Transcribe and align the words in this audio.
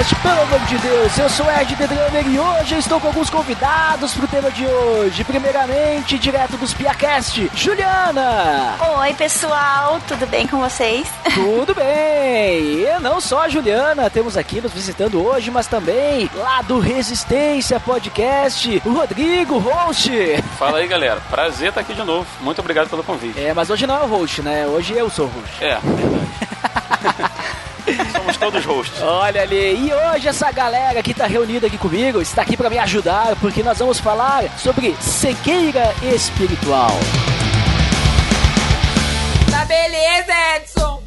Podcast, 0.00 0.14
pelo 0.16 0.40
amor 0.42 0.60
de 0.60 0.78
Deus! 0.78 1.18
Eu 1.18 1.28
sou 1.28 1.46
Ed 1.50 1.76
The 1.76 1.86
Drummer 1.86 2.26
e 2.26 2.38
hoje 2.40 2.74
eu 2.74 2.78
estou 2.78 2.98
com 2.98 3.08
alguns 3.08 3.28
convidados 3.28 4.14
pro 4.14 4.26
tema 4.26 4.50
de 4.50 4.66
hoje. 4.66 5.22
Primeiramente, 5.24 6.18
direto 6.18 6.56
dos 6.56 6.72
Piacast, 6.72 7.50
Juliana! 7.54 8.76
Oi, 8.98 9.12
pessoal, 9.14 10.00
tudo 10.08 10.26
bem 10.26 10.46
com 10.46 10.58
vocês? 10.58 11.06
Tudo 11.34 11.74
bem! 11.76 12.80
E 12.80 12.98
não 13.02 13.20
só 13.20 13.42
a 13.42 13.48
Juliana, 13.48 14.08
temos 14.08 14.38
aqui 14.38 14.60
nos 14.60 14.72
visitando 14.72 15.22
hoje, 15.22 15.50
mas 15.50 15.66
também 15.66 16.30
lá 16.34 16.62
do 16.62 16.78
Resistência 16.80 17.78
Podcast, 17.78 18.80
o 18.86 18.92
Rodrigo, 18.94 19.58
host! 19.58 20.10
Fala 20.58 20.78
aí, 20.78 20.88
galera. 20.88 21.20
Prazer 21.28 21.68
estar 21.68 21.82
aqui 21.82 21.92
de 21.92 22.02
novo. 22.04 22.26
Muito 22.40 22.60
obrigado 22.60 22.88
pelo 22.88 23.04
convite. 23.04 23.38
É, 23.38 23.52
mas 23.52 23.68
hoje 23.68 23.86
não 23.86 23.96
é 23.96 24.04
o 24.04 24.06
host, 24.06 24.40
né? 24.40 24.66
Hoje 24.66 24.94
eu 24.94 25.10
sou 25.10 25.26
o 25.26 25.28
host. 25.28 25.62
É, 25.62 25.78
verdade. 25.82 26.49
Somos 28.12 28.36
todos 28.36 28.64
hosts. 28.64 29.02
Olha 29.02 29.42
ali, 29.42 29.86
e 29.86 29.92
hoje 29.92 30.28
essa 30.28 30.50
galera 30.50 31.02
que 31.02 31.14
tá 31.14 31.26
reunida 31.26 31.66
aqui 31.66 31.78
comigo 31.78 32.20
está 32.20 32.42
aqui 32.42 32.56
para 32.56 32.70
me 32.70 32.78
ajudar, 32.78 33.36
porque 33.36 33.62
nós 33.62 33.78
vamos 33.78 33.98
falar 33.98 34.44
sobre 34.58 34.94
cegueira 35.00 35.94
espiritual. 36.14 36.90
Tá 39.50 39.64
beleza, 39.64 40.32
Edson! 40.56 41.02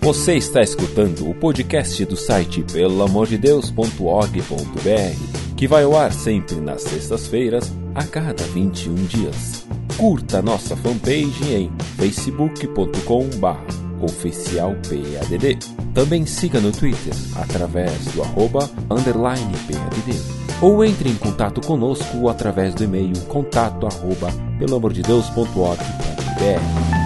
Você 0.00 0.36
está 0.36 0.62
escutando 0.62 1.28
o 1.28 1.34
podcast 1.34 2.04
do 2.04 2.16
site 2.16 2.64
pelamordedeus.org.br, 2.72 5.56
que 5.56 5.68
vai 5.68 5.84
ao 5.84 5.96
ar 5.96 6.12
sempre 6.12 6.56
nas 6.56 6.82
sextas-feiras, 6.82 7.72
a 7.94 8.04
cada 8.04 8.42
21 8.44 8.94
dias. 8.94 9.64
Curta 9.96 10.42
nossa 10.42 10.76
fanpage 10.76 11.54
em 11.54 11.70
facebook.com.br 11.96 13.91
oficialpadd. 14.04 15.58
Também 15.94 16.26
siga 16.26 16.60
no 16.60 16.72
Twitter 16.72 17.14
através 17.36 18.06
do 18.14 18.22
arroba 18.22 18.68
underline 18.90 19.52
PADD. 19.66 20.42
Ou 20.60 20.84
entre 20.84 21.08
em 21.10 21.16
contato 21.16 21.60
conosco 21.60 22.28
através 22.28 22.74
do 22.74 22.84
e-mail 22.84 23.12
contato 23.28 23.86
arroba 23.86 24.30
pelamordedeus.org.br. 24.58 27.01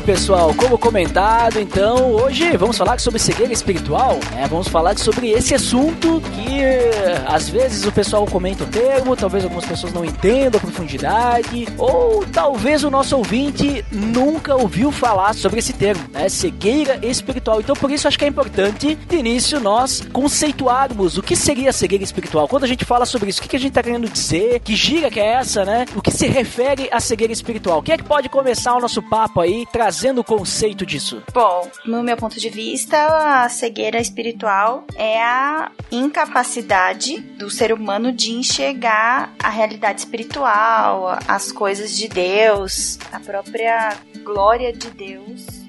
pessoal. 0.00 0.54
Como 0.54 0.78
comentado, 0.78 1.60
então, 1.60 2.12
hoje 2.12 2.56
vamos 2.56 2.76
falar 2.76 2.98
sobre 2.98 3.18
cegueira 3.18 3.52
espiritual. 3.52 4.18
Né? 4.32 4.46
Vamos 4.48 4.68
falar 4.68 4.98
sobre 4.98 5.30
esse 5.30 5.54
assunto 5.54 6.22
que 6.34 6.60
às 7.26 7.48
vezes 7.48 7.84
o 7.84 7.92
pessoal 7.92 8.24
comenta 8.26 8.64
o 8.64 8.66
termo, 8.66 9.16
talvez 9.16 9.44
algumas 9.44 9.64
pessoas 9.64 9.92
não 9.92 10.04
entendam 10.04 10.58
a 10.58 10.60
profundidade, 10.60 11.68
ou 11.76 12.24
talvez 12.26 12.84
o 12.84 12.90
nosso 12.90 13.16
ouvinte 13.16 13.84
nunca 13.90 14.54
ouviu 14.56 14.90
falar 14.90 15.34
sobre 15.34 15.58
esse 15.58 15.72
termo, 15.72 16.02
né? 16.12 16.28
Cegueira 16.28 16.98
espiritual. 17.02 17.60
Então, 17.60 17.76
por 17.76 17.90
isso 17.90 18.08
acho 18.08 18.18
que 18.18 18.24
é 18.24 18.28
importante, 18.28 18.94
de 18.94 19.16
início, 19.16 19.60
nós 19.60 20.02
conceituarmos 20.12 21.18
o 21.18 21.22
que 21.22 21.36
seria 21.36 21.72
cegueira 21.72 22.04
espiritual. 22.04 22.48
Quando 22.48 22.64
a 22.64 22.68
gente 22.68 22.84
fala 22.84 23.04
sobre 23.06 23.30
isso, 23.30 23.40
o 23.40 23.48
que 23.48 23.56
a 23.56 23.58
gente 23.58 23.70
está 23.70 23.82
querendo 23.82 24.08
dizer? 24.08 24.60
Que 24.60 24.74
gira 24.74 25.10
que 25.10 25.20
é 25.20 25.34
essa, 25.34 25.64
né? 25.64 25.84
O 25.94 26.00
que 26.00 26.10
se 26.10 26.26
refere 26.26 26.88
a 26.90 27.00
cegueira 27.00 27.32
espiritual? 27.32 27.82
Quem 27.82 27.94
é 27.94 27.98
que 27.98 28.04
pode 28.04 28.28
começar 28.28 28.74
o 28.74 28.80
nosso 28.80 29.02
papo 29.02 29.40
aí 29.40 29.66
trazendo 29.70 29.89
o 30.20 30.24
conceito 30.24 30.84
disso? 30.86 31.22
Bom, 31.32 31.70
no 31.84 32.02
meu 32.02 32.16
ponto 32.16 32.38
de 32.38 32.48
vista, 32.48 33.44
a 33.44 33.48
cegueira 33.48 34.00
espiritual 34.00 34.84
é 34.94 35.22
a 35.22 35.70
incapacidade 35.90 37.18
do 37.18 37.50
ser 37.50 37.72
humano 37.72 38.12
de 38.12 38.32
enxergar 38.32 39.34
a 39.38 39.48
realidade 39.48 40.00
espiritual, 40.00 41.18
as 41.26 41.52
coisas 41.52 41.96
de 41.96 42.08
Deus, 42.08 42.98
a 43.12 43.20
própria 43.20 43.96
glória 44.22 44.72
de 44.72 44.90
Deus 44.90 45.60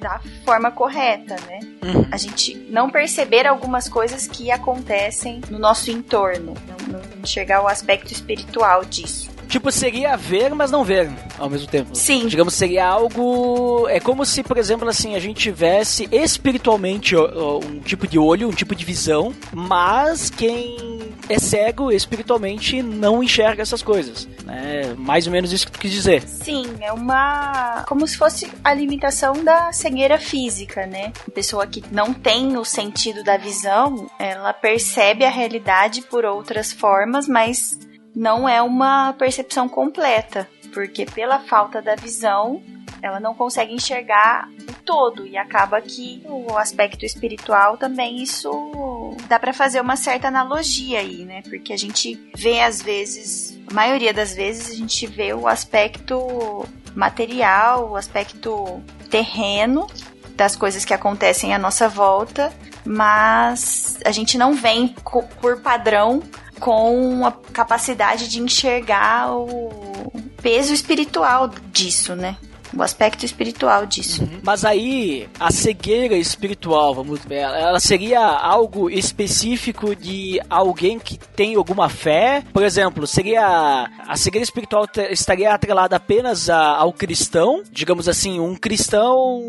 da 0.00 0.20
forma 0.44 0.70
correta, 0.70 1.36
né? 1.46 1.60
Uhum. 1.82 2.06
A 2.12 2.16
gente 2.16 2.54
não 2.70 2.90
perceber 2.90 3.46
algumas 3.46 3.88
coisas 3.88 4.26
que 4.26 4.50
acontecem 4.50 5.40
no 5.50 5.58
nosso 5.58 5.90
entorno, 5.90 6.54
não, 6.66 7.00
não 7.00 7.18
enxergar 7.22 7.62
o 7.62 7.68
aspecto 7.68 8.12
espiritual 8.12 8.84
disso. 8.84 9.35
Tipo, 9.48 9.70
seria 9.70 10.16
ver, 10.16 10.54
mas 10.54 10.70
não 10.70 10.84
ver 10.84 11.10
ao 11.38 11.48
mesmo 11.48 11.66
tempo. 11.66 11.90
Sim. 11.94 12.26
Digamos, 12.26 12.54
seria 12.54 12.86
algo. 12.86 13.86
É 13.88 14.00
como 14.00 14.24
se, 14.24 14.42
por 14.42 14.58
exemplo, 14.58 14.88
assim, 14.88 15.14
a 15.14 15.20
gente 15.20 15.40
tivesse 15.40 16.08
espiritualmente 16.12 17.16
um 17.16 17.80
tipo 17.80 18.06
de 18.06 18.18
olho, 18.18 18.48
um 18.48 18.52
tipo 18.52 18.74
de 18.74 18.84
visão, 18.84 19.34
mas 19.52 20.30
quem 20.30 20.98
é 21.28 21.38
cego 21.38 21.90
espiritualmente 21.90 22.82
não 22.82 23.22
enxerga 23.22 23.62
essas 23.62 23.82
coisas. 23.82 24.28
É 24.48 24.94
mais 24.94 25.26
ou 25.26 25.32
menos 25.32 25.52
isso 25.52 25.66
que 25.66 25.72
tu 25.72 25.78
quis 25.78 25.92
dizer. 25.92 26.22
Sim, 26.22 26.66
é 26.80 26.92
uma. 26.92 27.84
como 27.88 28.06
se 28.06 28.16
fosse 28.16 28.50
a 28.62 28.72
limitação 28.74 29.44
da 29.44 29.72
cegueira 29.72 30.18
física, 30.18 30.86
né? 30.86 31.12
A 31.26 31.30
pessoa 31.30 31.66
que 31.66 31.82
não 31.90 32.12
tem 32.12 32.56
o 32.56 32.64
sentido 32.64 33.22
da 33.22 33.36
visão, 33.36 34.08
ela 34.18 34.52
percebe 34.52 35.24
a 35.24 35.30
realidade 35.30 36.02
por 36.02 36.24
outras 36.24 36.72
formas, 36.72 37.28
mas 37.28 37.78
não 38.16 38.48
é 38.48 38.62
uma 38.62 39.12
percepção 39.12 39.68
completa, 39.68 40.48
porque 40.72 41.04
pela 41.04 41.38
falta 41.40 41.82
da 41.82 41.94
visão, 41.94 42.62
ela 43.02 43.20
não 43.20 43.34
consegue 43.34 43.74
enxergar 43.74 44.48
o 44.66 44.72
todo 44.86 45.26
e 45.26 45.36
acaba 45.36 45.82
que 45.82 46.22
o 46.24 46.56
aspecto 46.56 47.04
espiritual 47.04 47.76
também 47.76 48.22
isso 48.22 49.14
dá 49.28 49.38
para 49.38 49.52
fazer 49.52 49.82
uma 49.82 49.96
certa 49.96 50.28
analogia 50.28 51.00
aí, 51.00 51.26
né? 51.26 51.42
Porque 51.42 51.74
a 51.74 51.76
gente 51.76 52.18
vê 52.34 52.60
às 52.60 52.80
vezes, 52.80 53.60
a 53.70 53.74
maioria 53.74 54.14
das 54.14 54.34
vezes 54.34 54.70
a 54.70 54.74
gente 54.74 55.06
vê 55.06 55.34
o 55.34 55.46
aspecto 55.46 56.66
material, 56.94 57.90
o 57.90 57.96
aspecto 57.96 58.82
terreno 59.10 59.86
das 60.34 60.56
coisas 60.56 60.86
que 60.86 60.94
acontecem 60.94 61.54
à 61.54 61.58
nossa 61.58 61.86
volta, 61.86 62.52
mas 62.84 63.98
a 64.04 64.10
gente 64.10 64.38
não 64.38 64.54
vem 64.54 64.94
por 65.40 65.60
padrão 65.60 66.22
com 66.60 67.26
a 67.26 67.32
capacidade 67.52 68.28
de 68.28 68.40
enxergar 68.40 69.30
o 69.32 70.12
peso 70.42 70.72
espiritual 70.72 71.48
disso, 71.72 72.14
né? 72.14 72.36
O 72.76 72.82
aspecto 72.82 73.24
espiritual 73.24 73.86
disso. 73.86 74.22
Uhum. 74.22 74.40
Mas 74.42 74.64
aí, 74.64 75.28
a 75.40 75.50
cegueira 75.50 76.16
espiritual, 76.16 76.94
vamos 76.94 77.24
ver, 77.24 77.36
ela 77.36 77.80
seria 77.80 78.20
algo 78.20 78.90
específico 78.90 79.94
de 79.94 80.40
alguém 80.50 80.98
que 80.98 81.18
tem 81.18 81.54
alguma 81.54 81.88
fé? 81.88 82.42
Por 82.52 82.62
exemplo, 82.62 83.06
seria 83.06 83.88
a 84.06 84.16
cegueira 84.16 84.44
espiritual 84.44 84.86
estaria 85.10 85.52
atrelada 85.52 85.96
apenas 85.96 86.50
a, 86.50 86.76
ao 86.76 86.92
cristão? 86.92 87.62
Digamos 87.70 88.08
assim, 88.08 88.38
um 88.40 88.54
cristão 88.54 89.42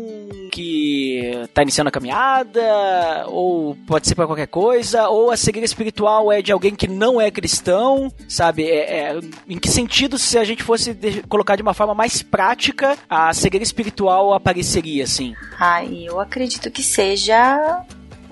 que 0.50 1.30
está 1.44 1.62
iniciando 1.62 1.88
a 1.88 1.92
caminhada, 1.92 3.24
ou 3.26 3.76
pode 3.86 4.08
ser 4.08 4.14
para 4.14 4.26
qualquer 4.26 4.46
coisa, 4.46 5.08
ou 5.08 5.30
a 5.30 5.36
cegueira 5.36 5.66
espiritual 5.66 6.32
é 6.32 6.40
de 6.40 6.52
alguém 6.52 6.74
que 6.74 6.88
não 6.88 7.20
é 7.20 7.30
cristão, 7.30 8.12
sabe? 8.28 8.64
É, 8.64 9.12
é, 9.12 9.20
em 9.48 9.58
que 9.58 9.68
sentido, 9.68 10.18
se 10.18 10.38
a 10.38 10.44
gente 10.44 10.62
fosse 10.62 10.94
de, 10.94 11.22
colocar 11.22 11.56
de 11.56 11.62
uma 11.62 11.74
forma 11.74 11.94
mais 11.94 12.22
prática, 12.22 12.96
a 13.08 13.17
cegueira 13.32 13.62
espiritual 13.62 14.34
apareceria 14.34 15.04
assim? 15.04 15.34
Ah, 15.58 15.84
eu 15.84 16.20
acredito 16.20 16.70
que 16.70 16.82
seja 16.82 17.82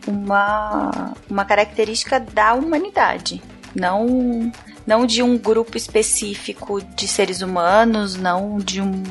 uma, 0.06 1.14
uma 1.28 1.44
característica 1.44 2.18
da 2.20 2.54
humanidade. 2.54 3.42
Não, 3.74 4.50
não 4.86 5.04
de 5.04 5.22
um 5.22 5.36
grupo 5.36 5.76
específico 5.76 6.80
de 6.80 7.06
seres 7.06 7.42
humanos, 7.42 8.16
não 8.16 8.56
de, 8.58 8.80
um, 8.80 9.02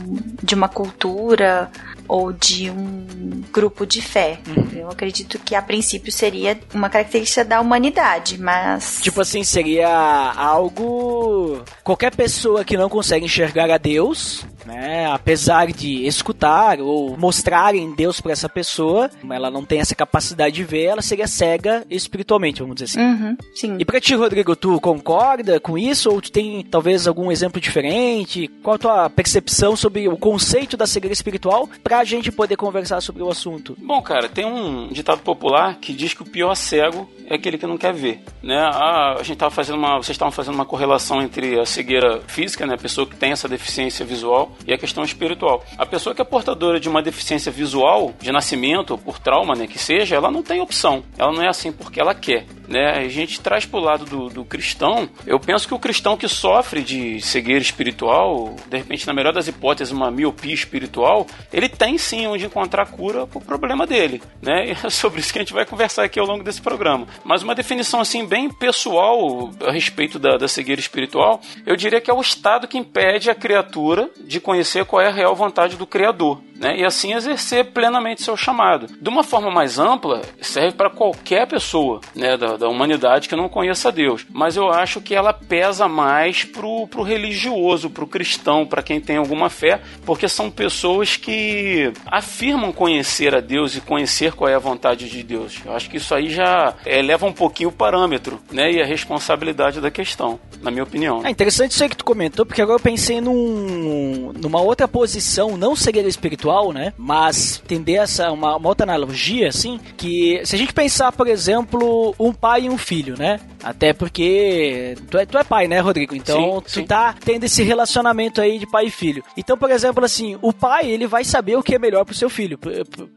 de 0.42 0.56
uma 0.56 0.68
cultura 0.68 1.70
ou 2.08 2.32
de 2.32 2.72
um 2.72 3.44
grupo 3.52 3.86
de 3.86 4.02
fé. 4.02 4.40
Uhum. 4.48 4.80
Eu 4.80 4.90
acredito 4.90 5.38
que 5.38 5.54
a 5.54 5.62
princípio 5.62 6.12
seria 6.12 6.60
uma 6.74 6.90
característica 6.90 7.44
da 7.44 7.62
humanidade, 7.62 8.40
mas. 8.40 9.00
Tipo 9.02 9.22
assim, 9.22 9.44
seria 9.44 9.88
algo. 10.36 11.64
Qualquer 11.84 12.16
pessoa 12.16 12.66
que 12.66 12.78
não 12.78 12.90
consegue 12.90 13.26
enxergar 13.26 13.70
a 13.70 13.78
Deus 13.78 14.46
né? 14.66 15.06
Apesar 15.08 15.68
de 15.68 16.06
escutar 16.06 16.80
ou 16.80 17.18
mostrarem 17.18 17.94
Deus 17.94 18.20
para 18.20 18.32
essa 18.32 18.50
pessoa, 18.50 19.10
ela 19.30 19.50
não 19.52 19.64
tem 19.64 19.80
essa 19.80 19.96
capacidade 19.96 20.56
de 20.56 20.64
ver, 20.64 20.86
ela 20.86 21.02
seria 21.02 21.28
cega 21.28 21.86
espiritualmente, 21.90 22.62
vamos 22.62 22.76
dizer 22.76 22.86
assim. 22.86 23.00
Uhum, 23.00 23.38
sim. 23.54 23.76
E 23.80 23.86
pra 23.86 24.00
ti, 24.00 24.16
Rodrigo, 24.16 24.56
tu 24.56 24.80
concorda 24.80 25.60
com 25.60 25.78
isso 25.78 26.10
ou 26.10 26.22
tu 26.22 26.32
tem 26.32 26.64
talvez 26.64 27.08
algum 27.08 27.32
exemplo 27.32 27.62
diferente? 27.62 28.48
Qual 28.64 28.76
a 28.76 28.80
tua 28.80 29.10
percepção 29.10 29.76
sobre 29.76 30.08
o 30.08 30.18
conceito 30.18 30.78
da 30.78 30.88
cegueira 30.88 31.14
espiritual 31.14 31.70
pra 31.84 32.04
gente 32.04 32.32
poder 32.32 32.56
conversar 32.56 33.02
sobre 33.02 33.24
o 33.24 33.30
assunto? 33.30 33.76
Bom, 33.80 34.02
cara, 34.02 34.28
tem 34.28 34.46
um 34.46 34.88
ditado 34.90 35.22
popular 35.22 35.78
que 35.80 35.94
diz 35.94 36.14
que 36.14 36.24
o 36.24 36.26
pior 36.26 36.56
cego 36.56 37.10
é 37.28 37.36
aquele 37.36 37.58
que 37.58 37.66
não 37.66 37.78
quer 37.78 37.94
ver, 37.94 38.22
né? 38.42 38.58
Ah, 38.58 39.16
a 39.20 39.24
gente 39.24 39.38
tava 39.38 39.52
fazendo 39.52 39.78
uma, 39.78 39.98
vocês 39.98 40.16
estavam 40.16 40.32
fazendo 40.32 40.56
uma 40.56 40.66
correlação 40.66 41.22
entre 41.22 41.60
a 41.60 41.66
cegueira 41.66 42.22
física, 42.28 42.66
né, 42.66 42.76
a 42.76 42.78
pessoa 42.78 43.08
que 43.08 43.16
tem 43.16 43.32
essa 43.32 43.48
deficiência 43.48 44.06
visual 44.06 44.55
e 44.68 44.74
a 44.74 44.78
questão 44.78 45.04
espiritual. 45.04 45.64
A 45.78 45.86
pessoa 45.86 46.16
que 46.16 46.22
é 46.22 46.26
portadora 46.26 46.80
de 46.80 46.90
uma 46.90 47.02
deficiência 47.02 47.52
visual 47.52 48.14
de 48.20 48.32
nascimento 48.32 48.92
ou 48.92 48.98
por 48.98 49.20
trauma, 49.20 49.56
né, 49.56 49.68
que 49.68 49.80
seja, 49.80 50.16
ela 50.16 50.32
não 50.32 50.44
tem 50.44 50.62
opção. 50.62 51.04
Ela 51.18 51.32
não 51.32 51.42
é 51.42 51.48
assim 51.48 51.72
porque 51.72 52.00
ela 52.00 52.14
quer 52.14 52.46
né? 52.68 52.92
A 52.92 53.08
gente 53.08 53.40
traz 53.40 53.66
para 53.66 53.80
o 53.80 53.84
lado 53.84 54.06
do, 54.06 54.30
do, 54.30 54.46
cristão. 54.46 55.10
Eu 55.26 55.40
penso 55.40 55.68
que 55.68 55.74
o 55.74 55.80
cristão 55.80 56.18
que 56.18 56.28
sofre 56.28 56.82
de 56.82 57.22
cegueira 57.22 57.62
espiritual, 57.62 58.56
de 58.68 58.78
repente, 58.78 59.08
na 59.08 59.14
melhor 59.14 59.34
das 59.34 59.48
hipóteses, 59.48 59.92
uma 59.92 60.12
miopia 60.12 60.54
espiritual, 60.54 61.28
ele 61.52 61.70
tem 61.70 61.98
sim 61.98 62.28
onde 62.28 62.46
encontrar 62.46 62.88
cura 62.88 63.26
para 63.28 63.38
o 63.38 63.42
problema 63.42 63.86
dele, 63.86 64.22
né? 64.42 64.66
E 64.76 64.88
é 64.88 64.90
sobre 64.90 65.20
isso 65.20 65.32
que 65.32 65.40
a 65.40 65.42
gente 65.42 65.54
vai 65.54 65.66
conversar 65.66 66.04
aqui 66.04 66.20
ao 66.20 66.26
longo 66.26 66.44
desse 66.44 66.62
programa. 66.62 67.08
Mas 67.24 67.44
uma 67.44 67.54
definição 67.54 68.00
assim 68.00 68.26
bem 68.26 68.50
pessoal 68.50 69.52
a 69.66 69.72
respeito 69.72 70.18
da, 70.18 70.38
da 70.38 70.48
cegueira 70.48 70.82
espiritual, 70.82 71.40
eu 71.66 71.76
diria 71.76 72.02
que 72.02 72.10
é 72.10 72.14
o 72.14 72.20
estado 72.20 72.68
que 72.68 72.78
impede 72.78 73.30
a 73.30 73.36
criatura 73.36 74.10
de 74.26 74.40
conhecer 74.46 74.86
qual 74.86 75.02
é 75.02 75.08
a 75.08 75.12
real 75.12 75.36
vontade 75.36 75.76
do 75.76 75.88
Criador 75.88 76.40
né, 76.60 76.78
e 76.78 76.86
assim 76.86 77.14
exercer 77.14 77.66
plenamente 77.72 78.22
seu 78.22 78.38
chamado. 78.38 78.88
De 79.00 79.10
uma 79.10 79.24
forma 79.24 79.52
mais 79.52 79.78
ampla, 79.78 80.22
serve 80.42 80.76
para 80.76 80.90
qualquer 80.90 81.48
pessoa 81.48 82.00
né, 82.16 82.38
da, 82.38 82.58
da, 82.58 82.70
humanidade 82.70 83.28
que 83.28 83.36
não 83.36 83.50
conheça 83.50 83.92
Deus. 83.92 84.26
Mas 84.32 84.56
eu 84.56 84.70
acho 84.70 85.02
que 85.02 85.14
ela 85.14 85.34
pesa 85.34 85.88
mais 85.88 86.44
pro, 86.44 86.88
pro 86.88 87.04
religioso, 87.04 87.90
pro 87.90 88.08
cristão, 88.08 88.66
para 88.66 88.84
quem 88.84 89.02
tem 89.02 89.18
alguma 89.18 89.50
fé, 89.50 89.82
porque 90.06 90.28
são 90.28 90.50
pessoas 90.50 91.18
que 91.18 91.92
afirmam 92.06 92.72
conhecer 92.72 93.36
a 93.36 93.42
Deus 93.42 93.76
e 93.76 93.82
conhecer 93.82 94.34
qual 94.34 94.50
é 94.50 94.56
a 94.56 94.60
vontade 94.60 95.10
de 95.10 95.24
Deus. 95.24 95.60
Eu 95.66 95.76
acho 95.76 95.90
que 95.90 95.98
isso 95.98 96.14
aí 96.14 96.30
já 96.30 96.74
eleva 96.86 97.26
um 97.26 97.34
pouquinho 97.34 97.70
o 97.70 97.72
parâmetro 97.72 98.40
né, 98.52 98.72
e 98.72 98.82
a 98.82 98.86
responsabilidade 98.86 99.82
da 99.82 99.92
questão, 99.92 100.40
na 100.62 100.72
minha 100.72 100.84
opinião. 100.84 101.22
É 101.26 101.30
interessante 101.30 101.72
isso 101.72 101.84
aí 101.84 101.90
que 101.90 101.98
tu 101.98 102.06
comentou, 102.06 102.46
porque 102.46 102.62
agora 102.62 102.78
eu 102.78 102.84
pensei 102.84 103.20
num, 103.20 104.32
numa 104.36 104.62
outra 104.62 104.88
posição, 104.88 105.58
não 105.58 105.76
segredo 105.76 106.08
espiritual 106.08 106.26
espiritual, 106.36 106.72
né? 106.72 106.94
Mas 106.98 107.62
entender 107.64 107.94
essa 107.94 108.32
uma, 108.32 108.56
uma, 108.56 108.70
outra 108.70 108.86
analogia, 108.86 109.48
assim, 109.48 109.80
que 109.98 110.42
se 110.46 110.56
a 110.56 110.58
gente 110.60 110.74
pensar, 110.74 111.12
por 111.12 111.28
exemplo, 111.28 112.14
um 112.20 112.34
pai 112.34 112.66
e 112.66 112.70
um 112.70 112.78
filho, 112.78 113.16
né? 113.18 113.40
Até 113.64 113.94
porque 113.94 114.96
tu 115.10 115.18
é, 115.18 115.26
tu 115.26 115.38
é 115.38 115.44
pai, 115.44 115.68
né, 115.68 115.80
Rodrigo? 115.80 116.16
Então 116.16 116.58
sim, 116.58 116.62
tu 116.62 116.72
sim. 116.72 116.86
tá 116.86 117.16
tendo 117.24 117.46
esse 117.46 117.64
relacionamento 117.64 118.42
aí 118.42 118.60
de 118.60 118.68
pai 118.68 118.86
e 118.86 118.92
filho. 118.92 119.24
Então, 119.36 119.58
por 119.58 119.72
exemplo, 119.72 120.04
assim, 120.06 120.38
o 120.42 120.54
pai, 120.54 120.90
ele 120.90 121.08
vai 121.08 121.24
saber 121.24 121.56
o 121.56 121.64
que 121.64 121.76
é 121.76 121.80
melhor 121.80 122.06
pro 122.06 122.14
seu 122.14 122.30
filho, 122.30 122.60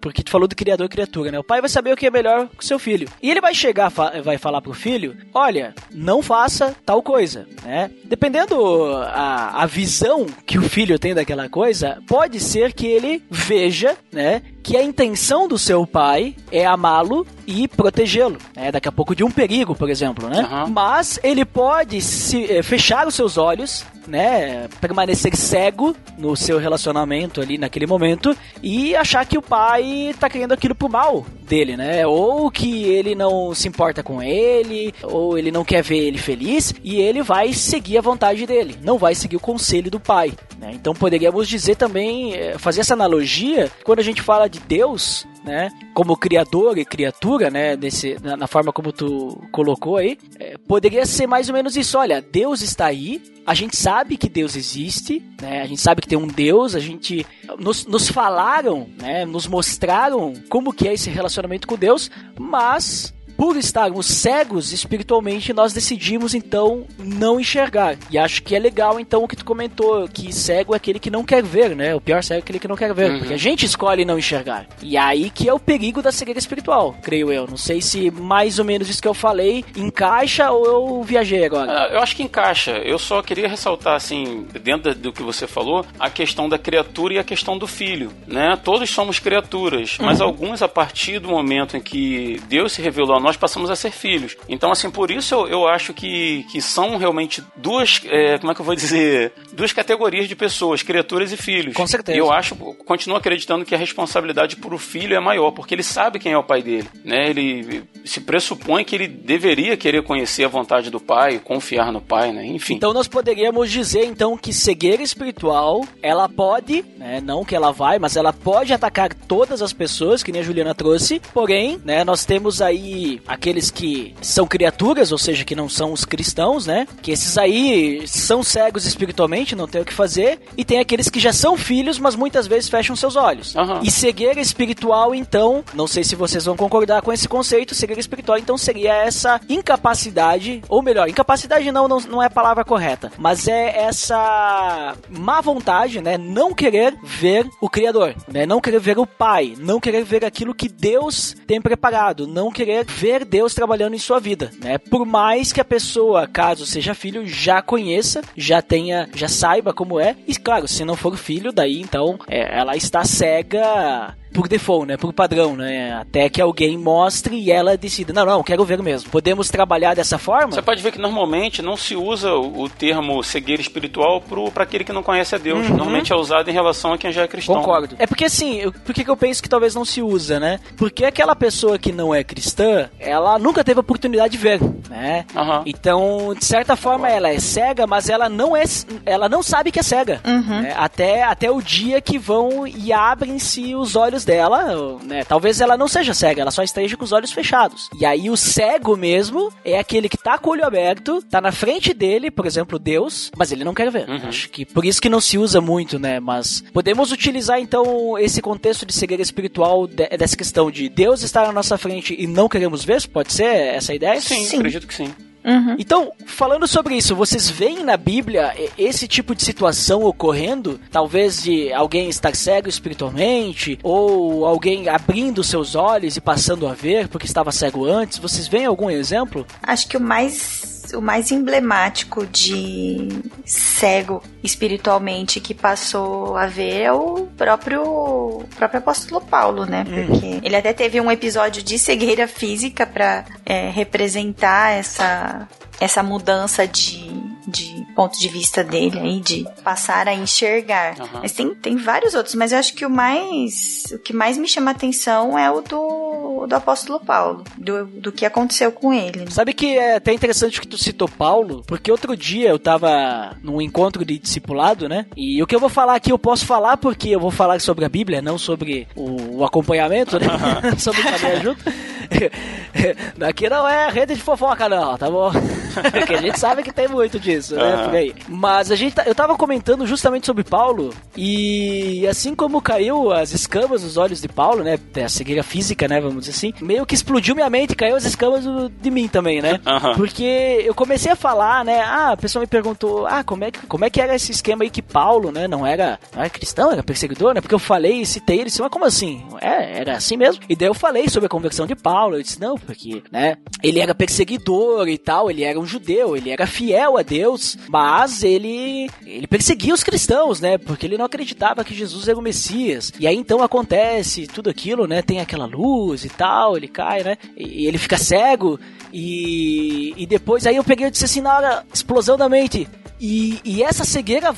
porque 0.01 0.23
tu 0.23 0.31
falou 0.31 0.49
do 0.49 0.57
criador 0.57 0.87
e 0.87 0.89
criatura, 0.89 1.31
né? 1.31 1.39
O 1.39 1.45
pai 1.45 1.61
vai 1.61 1.69
saber 1.69 1.93
o 1.93 1.97
que 1.97 2.07
é 2.07 2.11
melhor 2.11 2.47
pro 2.49 2.65
seu 2.65 2.79
filho. 2.79 3.09
E 3.23 3.31
ele 3.31 3.41
vai 3.41 3.55
chegar, 3.55 3.91
vai 3.91 4.39
falar 4.39 4.63
pro 4.63 4.73
filho, 4.73 5.17
olha, 5.35 5.75
não 5.93 6.23
faça 6.23 6.75
tal 6.85 7.03
coisa, 7.03 7.47
né? 7.63 7.91
Dependendo 8.05 8.87
a, 9.05 9.63
a 9.63 9.67
visão 9.67 10.27
que 10.47 10.59
o 10.59 10.63
filho 10.63 10.99
tem 10.99 11.08
daquela 11.15 11.49
coisa, 11.49 11.99
pode 12.07 12.41
ser 12.41 12.73
que 12.73 12.87
ele 12.87 13.23
veja, 13.31 13.97
né, 14.13 14.43
que 14.69 14.77
a 14.77 14.83
intenção 14.83 15.49
do 15.49 15.57
seu 15.57 15.87
pai 15.87 16.37
é 16.53 16.67
amá-lo 16.67 17.27
e 17.47 17.67
protegê-lo, 17.67 18.37
né? 18.55 18.71
daqui 18.71 18.87
a 18.87 18.93
pouco 18.93 19.17
de 19.17 19.25
um 19.25 19.31
perigo, 19.31 19.75
por 19.75 19.89
exemplo, 19.89 20.29
né? 20.29 20.43
Uhum. 20.43 20.69
Mas 20.69 21.19
ele 21.23 21.47
pode 21.47 22.03
se 22.03 22.45
eh, 22.45 22.63
fechar 22.63 23.07
os 23.07 23.15
seus 23.15 23.39
olhos, 23.39 23.87
né, 24.07 24.69
permanecer 24.81 25.37
cego 25.37 25.95
no 26.17 26.35
seu 26.35 26.59
relacionamento 26.59 27.41
ali 27.41 27.59
naquele 27.59 27.87
momento 27.87 28.37
e 28.63 28.97
achar 28.97 29.25
que 29.27 29.39
o 29.39 29.43
pai 29.43 30.15
tá 30.19 30.29
querendo 30.29 30.53
aquilo 30.53 30.75
pro 30.75 30.89
mal 30.89 31.25
dele, 31.43 31.77
né? 31.77 32.07
Ou 32.07 32.51
que 32.51 32.85
ele 32.85 33.15
não 33.15 33.55
se 33.55 33.69
importa 33.69 34.03
com 34.03 34.23
ele, 34.23 34.95
ou 35.03 35.39
ele 35.39 35.51
não 35.51 35.65
quer 35.65 35.83
ver 35.83 35.99
ele 35.99 36.19
feliz 36.19 36.75
e 36.83 37.01
ele 37.01 37.23
vai 37.23 37.53
seguir 37.53 37.99
a 37.99 38.03
vontade 38.03 38.47
dele, 38.47 38.77
não 38.83 38.99
vai 38.99 39.15
seguir 39.15 39.37
o 39.37 39.41
conselho 39.41 39.91
do 39.91 40.01
pai, 40.01 40.33
né? 40.59 40.73
Então 40.75 40.95
poderíamos 40.95 41.49
dizer 41.49 41.77
também, 41.77 42.35
eh, 42.35 42.57
fazer 42.59 42.81
essa 42.81 42.95
analogia, 42.95 43.71
quando 43.85 44.01
a 44.01 44.03
gente 44.03 44.21
fala 44.21 44.49
de 44.49 44.58
de 44.59 44.67
Deus, 44.67 45.27
né, 45.45 45.71
como 45.95 46.17
criador 46.17 46.79
e 46.79 46.85
criatura, 46.85 47.51
né, 47.51 47.77
desse, 47.77 48.17
na, 48.23 48.37
na 48.37 48.47
forma 48.47 48.73
como 48.73 48.93
tu 48.93 49.41
colocou 49.51 49.97
aí, 49.97 50.19
é, 50.39 50.57
poderia 50.67 51.07
ser 51.07 51.27
mais 51.27 51.49
ou 51.49 51.55
menos 51.55 51.77
isso. 51.77 51.99
Olha, 51.99 52.21
Deus 52.21 52.61
está 52.61 52.87
aí, 52.87 53.23
a 53.47 53.55
gente 53.55 53.77
sabe 53.77 54.17
que 54.17 54.29
Deus 54.29 54.57
existe, 54.57 55.23
né, 55.41 55.63
a 55.63 55.67
gente 55.67 55.81
sabe 55.81 56.03
que 56.03 56.09
tem 56.09 56.19
um 56.19 56.27
Deus, 56.27 56.75
a 56.75 56.81
gente 56.81 57.27
nos, 57.59 57.87
nos 57.87 58.09
falaram, 58.09 58.89
né, 59.01 59.25
nos 59.25 59.47
mostraram 59.47 60.35
como 60.49 60.73
que 60.73 60.87
é 60.87 60.95
esse 60.95 61.11
relacionamento 61.11 61.67
com 61.67 61.77
Deus, 61.77 62.11
mas 62.39 63.15
por 63.39 63.57
estarmos 63.57 64.07
cegos 64.07 64.73
espiritualmente, 64.73 65.53
nós 65.53 65.73
decidimos 65.73 66.35
então 66.35 66.85
não 66.99 67.39
enxergar. 67.39 67.97
E 68.11 68.19
acho 68.19 68.43
que 68.43 68.57
é 68.57 68.59
legal 68.59 68.99
então 68.99 69.23
o 69.23 69.29
que 69.29 69.37
tu 69.37 69.45
comentou, 69.45 70.09
que 70.09 70.33
cego 70.33 70.75
é 70.75 70.77
aquele 70.77 70.99
que 70.99 71.09
não 71.09 71.23
quer 71.23 71.41
ver, 71.41 71.77
né? 71.77 71.95
O 71.95 72.01
pior 72.01 72.21
cego 72.25 72.41
é 72.41 72.43
aquele 72.43 72.59
que 72.59 72.67
não 72.67 72.75
quer 72.75 72.93
ver, 72.93 73.13
uhum. 73.13 73.19
porque 73.21 73.35
a 73.35 73.39
gente 73.39 73.65
escolhe 73.65 74.05
não 74.05 74.19
enxergar. 74.19 74.67
E 74.83 74.97
aí 74.97 75.31
que 75.31 75.49
é 75.49 75.55
o 75.55 75.61
perigo 75.61 76.03
da 76.03 76.11
cegueira 76.11 76.41
espiritual, 76.41 76.97
creio 77.01 77.33
eu. 77.33 77.47
Não 77.47 77.57
sei 77.57 77.81
se 77.81 78.11
mais 78.11 78.59
ou 78.59 78.65
menos 78.65 78.89
isso 78.89 79.01
que 79.01 79.07
eu 79.07 79.15
falei 79.15 79.65
encaixa 79.77 80.51
ou 80.51 80.67
eu 80.67 81.03
viajei 81.05 81.45
agora. 81.45 81.71
Ah, 81.71 81.89
eu 81.93 82.01
acho 82.01 82.17
que 82.17 82.25
encaixa. 82.25 82.73
Eu 82.79 82.99
só 82.99 83.23
queria 83.23 83.47
ressaltar 83.47 83.95
assim, 83.95 84.49
dentro 84.65 84.93
do 84.97 85.13
que 85.13 85.23
você 85.23 85.47
falou, 85.47 85.87
a 85.97 86.11
questão 86.11 86.49
da 86.49 86.59
criatura 86.59 87.15
e 87.15 87.19
a 87.19 87.25
questão 87.25 87.57
do 87.57 87.69
filho, 87.69 88.11
né? 88.27 88.59
Todos 88.65 88.91
somos 88.91 89.21
criaturas, 89.21 89.97
mas 90.01 90.21
uhum. 90.21 90.27
alguns 90.27 90.61
a 90.61 90.67
partir 90.67 91.21
do 91.21 91.29
momento 91.29 91.77
em 91.77 91.81
que 91.81 92.41
Deus 92.49 92.73
se 92.73 92.83
revelou 92.83 93.17
a 93.17 93.21
nós 93.21 93.28
passamos 93.37 93.71
a 93.71 93.77
ser 93.77 93.91
filhos. 93.91 94.37
Então, 94.49 94.71
assim, 94.71 94.91
por 94.91 95.11
isso 95.11 95.35
eu, 95.35 95.49
eu 95.49 95.69
acho 95.69 95.93
que, 95.93 96.45
que 96.51 96.61
são 96.61 96.97
realmente 96.97 97.43
duas, 97.57 98.01
é, 98.07 98.39
como 98.39 98.53
é 98.53 98.55
que 98.55 98.61
eu 98.61 98.65
vou 98.65 98.75
dizer, 98.75 99.33
duas 99.53 99.73
categorias 99.73 100.29
de 100.29 100.37
pessoas, 100.37 100.83
criaturas 100.83 101.33
e 101.33 101.37
filhos. 101.37 101.75
Com 101.75 101.87
certeza. 101.87 102.17
E 102.17 102.21
eu 102.21 102.33
acho, 102.33 102.55
continuo 102.55 103.17
acreditando 103.17 103.65
que 103.65 103.75
a 103.75 103.79
responsabilidade 103.79 104.57
por 104.57 104.73
o 104.73 104.79
filho 104.79 105.17
é 105.17 105.21
maior, 105.21 105.51
porque 105.51 105.75
ele 105.75 105.83
sabe 105.83 106.19
quem 106.19 106.33
é 106.33 106.39
o 106.39 106.43
pai 106.43 106.63
dele, 106.63 106.89
né? 107.05 107.29
Ele 107.29 107.85
se 108.05 108.21
pressupõe 108.21 108.85
que 108.85 108.95
ele 108.95 109.09
deveria 109.09 109.77
querer 109.77 110.03
conhecer 110.03 110.45
a 110.45 110.49
vontade 110.49 110.91
do 110.91 111.01
pai, 111.01 111.39
confiar 111.39 111.93
no 111.93 112.01
pai, 112.01 112.33
né? 112.33 112.47
Enfim. 112.47 112.75
Então 112.75 112.93
nós 112.93 113.09
poderíamos 113.09 113.71
dizer 113.71 114.05
então 114.05 114.37
que 114.37 114.53
cegueira 114.53 115.03
espiritual, 115.03 115.85
ela 116.03 116.29
pode, 116.29 116.85
né, 116.97 117.21
não 117.21 117.45
que 117.45 117.55
ela 117.55 117.73
vai, 117.73 117.99
mas 117.99 118.17
ela 118.17 118.33
pode 118.33 118.73
atacar 118.73 119.13
todas 119.15 119.63
as 119.63 119.73
pessoas, 119.73 120.23
que 120.23 120.33
nem 120.33 120.41
a 120.41 120.45
Juliana 120.45 120.75
trouxe. 120.75 121.21
Porém, 121.33 121.81
né, 121.85 122.05
nós 122.05 122.25
temos 122.25 122.61
aí 122.61 123.18
aqueles 123.27 123.71
que 123.71 124.15
são 124.21 124.47
criaturas, 124.47 125.13
ou 125.13 125.19
seja, 125.19 125.45
que 125.45 125.55
não 125.55 125.69
são 125.69 125.93
os 125.93 126.05
cristãos, 126.05 126.67
né? 126.67 126.87
Que 127.03 127.13
esses 127.13 127.37
aí 127.39 128.07
são 128.07 128.43
cegos 128.43 128.85
espiritualmente, 128.85 129.57
não 129.57 129.69
tem 129.69 129.81
o 129.81 129.85
que 129.85 129.93
fazer, 129.93 130.41
e 130.57 130.65
tem 130.65 130.79
aqueles 130.79 131.09
que 131.09 131.21
já 131.21 131.33
são 131.33 131.57
filhos, 131.57 131.99
mas 131.99 132.15
muitas 132.15 132.47
vezes 132.47 132.69
fecham 132.69 132.97
seus 132.97 133.17
olhos. 133.17 133.55
Uhum. 133.55 133.81
E 133.83 133.91
cegueira 133.91 134.41
espiritual, 134.41 135.15
então, 135.15 135.65
não 135.75 135.87
sei 135.87 136.05
se 136.05 136.15
vocês 136.15 136.45
vão 136.45 136.57
concordar 136.57 137.03
com 137.03 137.13
esse 137.13 137.29
conceito, 137.29 137.75
cegueira 137.75 138.01
espiritual, 138.01 138.39
então 138.39 138.59
seria 138.59 138.95
essa 138.95 139.41
incapacidade, 139.49 140.63
ou 140.69 140.83
melhor, 140.83 141.09
incapacidade 141.09 141.71
não, 141.73 141.89
não, 141.89 142.01
não 142.01 142.23
é 142.23 142.27
a 142.27 142.31
palavra 142.31 142.65
correta, 142.65 143.11
mas 143.19 143.49
é 143.49 143.85
essa 143.85 144.95
má 145.09 145.41
vontade, 145.41 146.01
né? 146.01 146.19
Não 146.19 146.55
querer 146.55 146.97
ver 147.03 147.49
o 147.61 147.69
Criador, 147.69 148.15
né? 148.29 148.47
Não 148.47 148.61
querer 148.61 148.81
ver 148.81 148.99
o 148.99 149.07
Pai, 149.07 149.55
não 149.59 149.81
querer 149.81 150.05
ver 150.05 150.25
aquilo 150.25 150.55
que 150.55 150.69
Deus 150.69 151.35
tem 151.47 151.61
preparado, 151.61 152.27
não 152.27 152.51
querer 152.51 152.85
ver 152.85 153.08
ver 153.09 153.25
Deus 153.25 153.55
trabalhando 153.55 153.95
em 153.95 153.99
sua 153.99 154.21
vida, 154.21 154.51
né? 154.63 154.77
Por 154.77 155.07
mais 155.07 155.51
que 155.51 155.61
a 155.61 155.65
pessoa, 155.65 156.27
caso 156.27 156.67
seja 156.67 156.95
filho, 156.95 157.27
já 157.27 157.63
conheça, 157.63 158.21
já 158.37 158.61
tenha, 158.61 159.09
já 159.15 159.29
saiba 159.29 159.73
como 159.73 159.99
é. 159.99 160.15
E 160.27 160.37
claro, 160.37 160.69
se 160.69 160.85
não 160.85 160.95
for 160.95 161.17
filho, 161.17 161.51
daí 161.51 161.81
então 161.81 162.19
é, 162.29 162.59
ela 162.59 162.77
está 162.77 163.05
cega 163.05 164.15
por 164.33 164.49
default, 164.49 164.87
né? 164.87 164.97
Por 164.97 165.13
padrão, 165.13 165.57
né? 165.57 165.93
Até 165.95 166.29
que 166.29 166.41
alguém 166.41 166.77
mostre 166.77 167.37
e 167.37 167.51
ela 167.51 167.77
decida, 167.77 168.13
não, 168.13 168.25
não, 168.25 168.43
quero 168.43 168.65
ver 168.65 168.83
mesmo. 168.83 169.11
Podemos 169.11 169.49
trabalhar 169.49 169.95
dessa 169.95 170.19
forma? 170.19 170.53
Você 170.53 170.63
pode 170.63 170.83
ver 170.83 170.93
que 170.93 170.99
normalmente 170.99 171.63
não 171.63 171.77
se 171.77 171.97
usa 171.97 172.35
o, 172.35 172.69
termo 172.69 173.23
cegueira 173.23 173.61
espiritual 173.61 174.23
para 174.53 174.63
aquele 174.63 174.85
que 174.85 174.93
não 174.93 175.03
conhece 175.03 175.35
a 175.35 175.39
Deus. 175.39 175.69
Uhum. 175.69 175.77
Normalmente 175.77 176.13
é 176.13 176.17
usado 176.17 176.49
em 176.49 176.53
relação 176.53 176.93
a 176.93 176.99
quem 176.99 177.11
já 177.11 177.23
é 177.23 177.29
cristão. 177.29 177.57
Concordo. 177.57 177.97
É 177.99 178.07
porque 178.07 178.27
assim, 178.27 178.57
eu, 178.57 178.73
por 178.73 178.95
que, 178.95 179.05
que 179.05 179.11
eu 179.11 179.17
penso 179.17 179.43
que 179.43 179.49
talvez 179.49 179.75
não 179.75 179.85
se 179.85 180.03
usa, 180.03 180.39
né? 180.39 180.61
Porque 180.77 181.05
aquela 181.05 181.35
pessoa 181.35 181.79
que 181.79 181.93
não 181.93 182.15
é 182.15 182.23
cristã, 182.23 182.89
ela 182.99 183.39
nunca 183.39 183.65
teve 183.65 183.79
a 183.79 183.81
oportunidade 183.81 184.33
de 184.33 184.39
ver, 184.39 184.61
né? 184.89 185.25
Uhum. 185.35 185.63
Então, 185.67 186.35
de 186.39 186.45
certa 186.45 186.77
forma, 186.77 187.09
ela 187.09 187.31
é 187.31 187.39
cega, 187.39 187.87
mas 187.87 188.09
ela 188.09 188.29
não 188.29 188.57
é, 188.57 188.65
ela 189.05 189.29
não 189.29 189.43
sabe 189.43 189.73
que 189.73 189.81
é 189.81 189.83
cega. 189.83 190.21
Uhum. 190.27 190.63
Né? 190.63 190.75
Até, 190.77 191.23
até 191.23 191.51
o 191.51 191.61
dia 191.61 192.01
que 192.01 192.19
vão 192.19 192.67
e 192.67 192.93
abrem-se 192.93 193.75
os 193.75 193.97
olhos 193.97 194.18
dela, 194.25 194.99
né? 195.03 195.25
Talvez 195.25 195.61
ela 195.61 195.77
não 195.77 195.89
seja 195.89 196.15
cega, 196.15 196.43
ela 196.43 196.51
só 196.51 196.63
esteja 196.63 196.97
com 196.97 197.05
os 197.05 197.13
olhos 197.13 197.33
fechados. 197.33 197.89
E 197.99 198.05
aí 198.05 198.31
o 198.31 198.37
cego 198.37 198.97
mesmo 198.97 199.53
é 199.65 199.79
aquele 199.79 200.09
que 200.09 200.17
tá 200.17 200.39
com 200.39 200.51
o 200.51 200.53
olho 200.53 200.65
aberto, 200.65 201.23
tá 201.23 201.41
na 201.41 201.53
frente 201.53 201.93
dele, 201.93 202.31
por 202.31 202.47
exemplo, 202.47 202.79
Deus, 202.79 203.31
mas 203.37 203.53
ele 203.53 203.65
não 203.65 203.75
quer 203.75 203.91
ver. 203.91 204.09
Uhum. 204.09 204.29
Acho 204.29 204.49
que 204.49 204.65
por 204.65 204.85
isso 204.85 205.01
que 205.01 205.09
não 205.09 205.21
se 205.21 205.39
usa 205.39 205.61
muito, 205.61 205.99
né? 205.99 206.21
Mas 206.21 206.63
podemos 206.73 207.13
utilizar 207.13 207.61
então 207.61 208.19
esse 208.19 208.41
contexto 208.41 208.87
de 208.87 208.93
cegueira 208.93 209.23
espiritual 209.23 209.87
de, 209.87 210.09
dessa 210.09 210.37
questão 210.37 210.71
de 210.71 210.89
Deus 210.89 211.23
estar 211.23 211.47
na 211.47 211.53
nossa 211.53 211.79
frente 211.79 212.15
e 212.19 212.27
não 212.27 212.49
queremos 212.49 212.85
ver? 212.85 213.07
Pode 213.09 213.33
ser 213.33 213.45
essa 213.45 213.95
ideia? 213.95 214.21
Sim, 214.21 214.45
Sim. 214.45 214.57
acredito 214.57 214.87
que 214.87 214.95
sim. 214.95 215.15
Uhum. 215.49 215.77
Então, 215.79 216.13
falando 216.27 216.69
sobre 216.69 216.95
isso, 216.95 217.17
vocês 217.17 217.49
veem 217.49 217.83
na 217.83 217.97
Bíblia 217.97 218.55
esse 218.77 219.09
tipo 219.09 219.35
de 219.35 219.43
situação 219.43 220.05
ocorrendo? 220.05 220.79
Talvez 220.91 221.43
de 221.43 221.73
alguém 221.73 222.11
estar 222.11 222.37
cego 222.37 222.69
espiritualmente, 222.69 223.79
ou 223.83 224.45
alguém 224.45 224.91
abrindo 224.91 225.43
seus 225.43 225.75
olhos 225.75 226.17
e 226.17 226.21
passando 226.21 226.69
a 226.69 226.75
ver 226.75 227.09
porque 227.09 227.27
estava 227.27 227.51
cego 227.51 227.87
antes? 227.87 228.19
Vocês 228.19 228.47
veem 228.47 228.67
algum 228.67 228.91
exemplo? 228.91 229.47
Acho 229.63 229.89
que 229.89 229.97
o 229.97 230.01
mais 230.01 230.78
o 230.95 231.01
mais 231.01 231.31
emblemático 231.31 232.27
de 232.27 233.09
cego 233.45 234.23
espiritualmente 234.43 235.41
que 235.41 235.55
passou 235.55 236.37
a 236.37 236.47
ver 236.47 236.83
é 236.83 236.93
o 236.93 237.29
próprio, 237.37 237.83
o 237.83 238.49
próprio 238.57 238.79
apóstolo 238.79 239.21
Paulo, 239.21 239.65
né? 239.65 239.85
Porque 239.85 240.41
ele 240.43 240.57
até 240.57 240.73
teve 240.73 241.01
um 241.01 241.11
episódio 241.11 241.63
de 241.63 241.79
cegueira 241.79 242.27
física 242.27 242.87
para 242.87 243.25
representar 243.73 244.73
essa, 244.73 245.49
essa 245.81 246.03
mudança 246.03 246.67
de, 246.67 247.09
de 247.47 247.87
ponto 247.95 248.17
de 248.19 248.29
vista 248.29 248.63
dele 248.63 248.99
aí, 248.99 249.21
de 249.21 249.45
passar 249.65 250.07
a 250.07 250.15
enxergar. 250.15 250.95
Aham. 251.01 251.21
Mas 251.23 251.33
tem, 251.33 251.53
tem 251.55 251.77
vários 251.77 252.15
outros, 252.15 252.37
mas 252.37 252.53
eu 252.53 252.59
acho 252.59 252.75
que 252.75 252.87
o 252.87 252.91
mais 252.91 253.87
o 253.93 253.99
que 253.99 254.13
mais 254.13 254.39
me 254.39 254.47
chama 254.47 254.71
atenção 254.71 255.37
é 255.37 255.51
o 255.51 255.61
do, 255.61 256.47
do 256.47 256.55
apóstolo 256.55 257.01
Paulo, 257.01 257.43
do, 257.57 257.87
do 257.87 258.13
que 258.13 258.25
aconteceu 258.25 258.71
com 258.71 258.93
ele. 258.93 259.21
né? 259.21 259.31
Sabe 259.31 259.53
que 259.53 259.77
é 259.77 259.97
até 259.97 260.13
interessante 260.13 260.61
que 260.61 260.69
tu 260.69 260.79
citou 260.79 261.09
Paulo, 261.09 261.65
porque 261.67 261.91
outro 261.91 262.17
dia 262.17 262.51
eu 262.51 262.59
tava 262.59 263.37
num 263.43 263.61
encontro 263.61 264.05
de 264.05 264.17
discipulado, 264.19 264.89
né? 264.89 265.07
E 265.17 265.43
o 265.43 265.47
que 265.47 265.57
eu 265.57 265.61
vou 265.61 265.69
falar 265.69 265.97
aqui 265.97 266.13
eu 266.13 266.19
posso 266.19 266.47
falar 266.47 266.77
porque 266.77 267.09
eu 267.09 267.19
vou 267.21 267.33
falar 267.33 267.61
sobre 267.61 267.85
a 267.85 267.89
Bíblia, 267.89 268.23
não 268.23 268.39
sobre 268.39 268.87
o, 268.95 269.39
o 269.39 269.45
acompanhamento, 269.45 270.19
né? 270.21 270.27
sobre 270.79 271.03
caminhar 271.03 271.43
junto. 271.43 271.65
Daqui 273.17 273.49
não 273.49 273.67
é 273.69 273.91
rede 273.91 274.15
de 274.15 274.23
fofoca, 274.23 274.69
não, 274.69 274.97
tá 274.97 275.11
bom? 275.11 275.31
Porque 275.93 276.15
a 276.15 276.21
gente 276.21 276.39
sabe 276.39 276.63
que 276.63 276.73
tem 276.73 276.89
muito 276.89 277.19
disso, 277.21 277.55
né? 277.57 277.85
Por 277.85 277.95
aí. 277.95 278.15
Mas 278.29 278.71
a 278.71 278.77
gente, 278.77 278.95
tá- 278.95 279.05
eu 279.07 279.15
tava 279.15 279.37
comentando 279.37 279.87
justamente 279.87 280.27
sobre 280.27 280.43
Paulo, 280.45 280.93
e 281.17 282.07
assim 282.09 282.35
como 282.35 282.61
caiu 282.61 283.13
as 283.13 283.33
escamas 283.33 283.83
nos 283.83 283.97
olhos 283.97 284.21
de 284.21 284.29
Paulo, 284.29 284.63
né? 284.65 284.79
A 285.05 285.09
cegueira 285.09 285.43
física, 285.43 285.87
né? 285.87 286.01
Vamos 286.01 286.21
dizer 286.27 286.33
assim, 286.33 286.53
meio 286.61 286.85
que 286.87 286.95
explodiu 286.95 287.35
minha 287.35 287.51
mente, 287.51 287.75
caiu 287.77 287.97
as 287.97 288.05
escamas 288.05 288.45
de 288.81 288.91
mim 288.91 289.09
também, 289.09 289.41
né? 289.41 289.61
Aham. 289.67 289.95
Porque 289.95 290.63
eu 290.65 290.75
comecei 290.75 291.13
a 291.13 291.17
falar, 291.17 291.65
né? 291.65 291.81
Ah, 291.81 292.13
a 292.13 292.17
pessoa 292.17 292.41
me 292.41 292.47
perguntou, 292.47 293.07
ah, 293.07 293.23
como 293.23 293.45
é 293.45 293.51
que, 293.51 293.67
como 293.67 293.85
é 293.85 293.91
que 293.91 294.01
era 294.01 294.15
esse 294.15 294.33
esquema 294.33 294.65
aí 294.65 294.71
que 294.71 294.83
Paulo, 294.83 295.31
né? 295.31 295.47
Não 295.47 295.67
era, 295.67 295.99
não 296.15 296.21
era 296.23 296.31
cristão, 296.31 296.73
era 296.73 296.83
perseguidor, 296.83 297.35
né? 297.35 297.41
Porque 297.41 297.55
eu 297.55 297.59
falei, 297.59 298.05
citei 298.05 298.37
ele, 298.37 298.45
disse, 298.47 298.61
mas 298.61 298.71
como 298.71 298.85
assim? 298.85 299.25
É, 299.41 299.81
era 299.81 299.97
assim 299.97 300.17
mesmo? 300.17 300.43
E 300.49 300.57
daí 300.57 300.69
eu 300.69 300.75
falei 300.75 301.09
sobre 301.09 301.27
a 301.27 301.31
conversão 301.31 301.67
de 301.67 301.75
Paulo, 301.75 301.98
eu 302.07 302.23
disse, 302.23 302.41
não, 302.41 302.57
porque, 302.57 303.03
né? 303.11 303.37
Ele 303.63 303.81
era 303.81 303.95
perseguidor 303.95 304.89
e 304.89 304.97
tal, 304.97 305.31
ele 305.31 305.43
era 305.43 305.59
um 305.59 305.67
judeu, 305.67 306.17
ele 306.17 306.31
era 306.31 306.47
fiel 306.47 306.97
a 306.97 307.03
Deus, 307.03 307.57
mas 307.69 308.23
ele, 308.23 308.89
ele 309.05 309.27
perseguia 309.27 309.75
os 309.75 309.83
cristãos, 309.83 310.41
né? 310.41 310.59
Porque 310.59 310.87
ele 310.87 310.99
não 310.99 311.05
acreditava 311.05 311.65
que 311.65 311.75
Jesus 311.75 312.09
era 312.09 312.19
o 312.19 312.23
Messias. 312.23 312.93
E 312.99 313.07
aí 313.07 313.17
então 313.17 313.43
acontece 313.43 314.27
tudo 314.27 314.51
aquilo, 314.51 314.87
né? 314.87 315.03
Tem 315.03 315.21
aquela 315.21 315.47
luz 315.47 316.05
e 316.05 316.09
tal, 316.09 316.57
ele 316.57 316.69
cai, 316.69 317.03
né? 317.03 317.17
E, 317.37 317.67
ele 317.67 317.79
fica 317.79 317.99
cego. 317.99 318.59
E, 318.93 319.95
e 319.97 320.07
depois 320.07 320.47
aí 320.47 320.57
eu 320.57 320.65
peguei 320.65 320.87
e 320.87 320.91
disse 320.91 321.05
assim, 321.05 321.21
na 321.21 321.37
hora, 321.37 321.65
explosão 321.73 322.17
da 322.17 322.29
mente. 322.29 322.69
E, 323.01 323.41
e 323.45 323.63
essa 323.63 323.85
cegueira, 323.85 324.35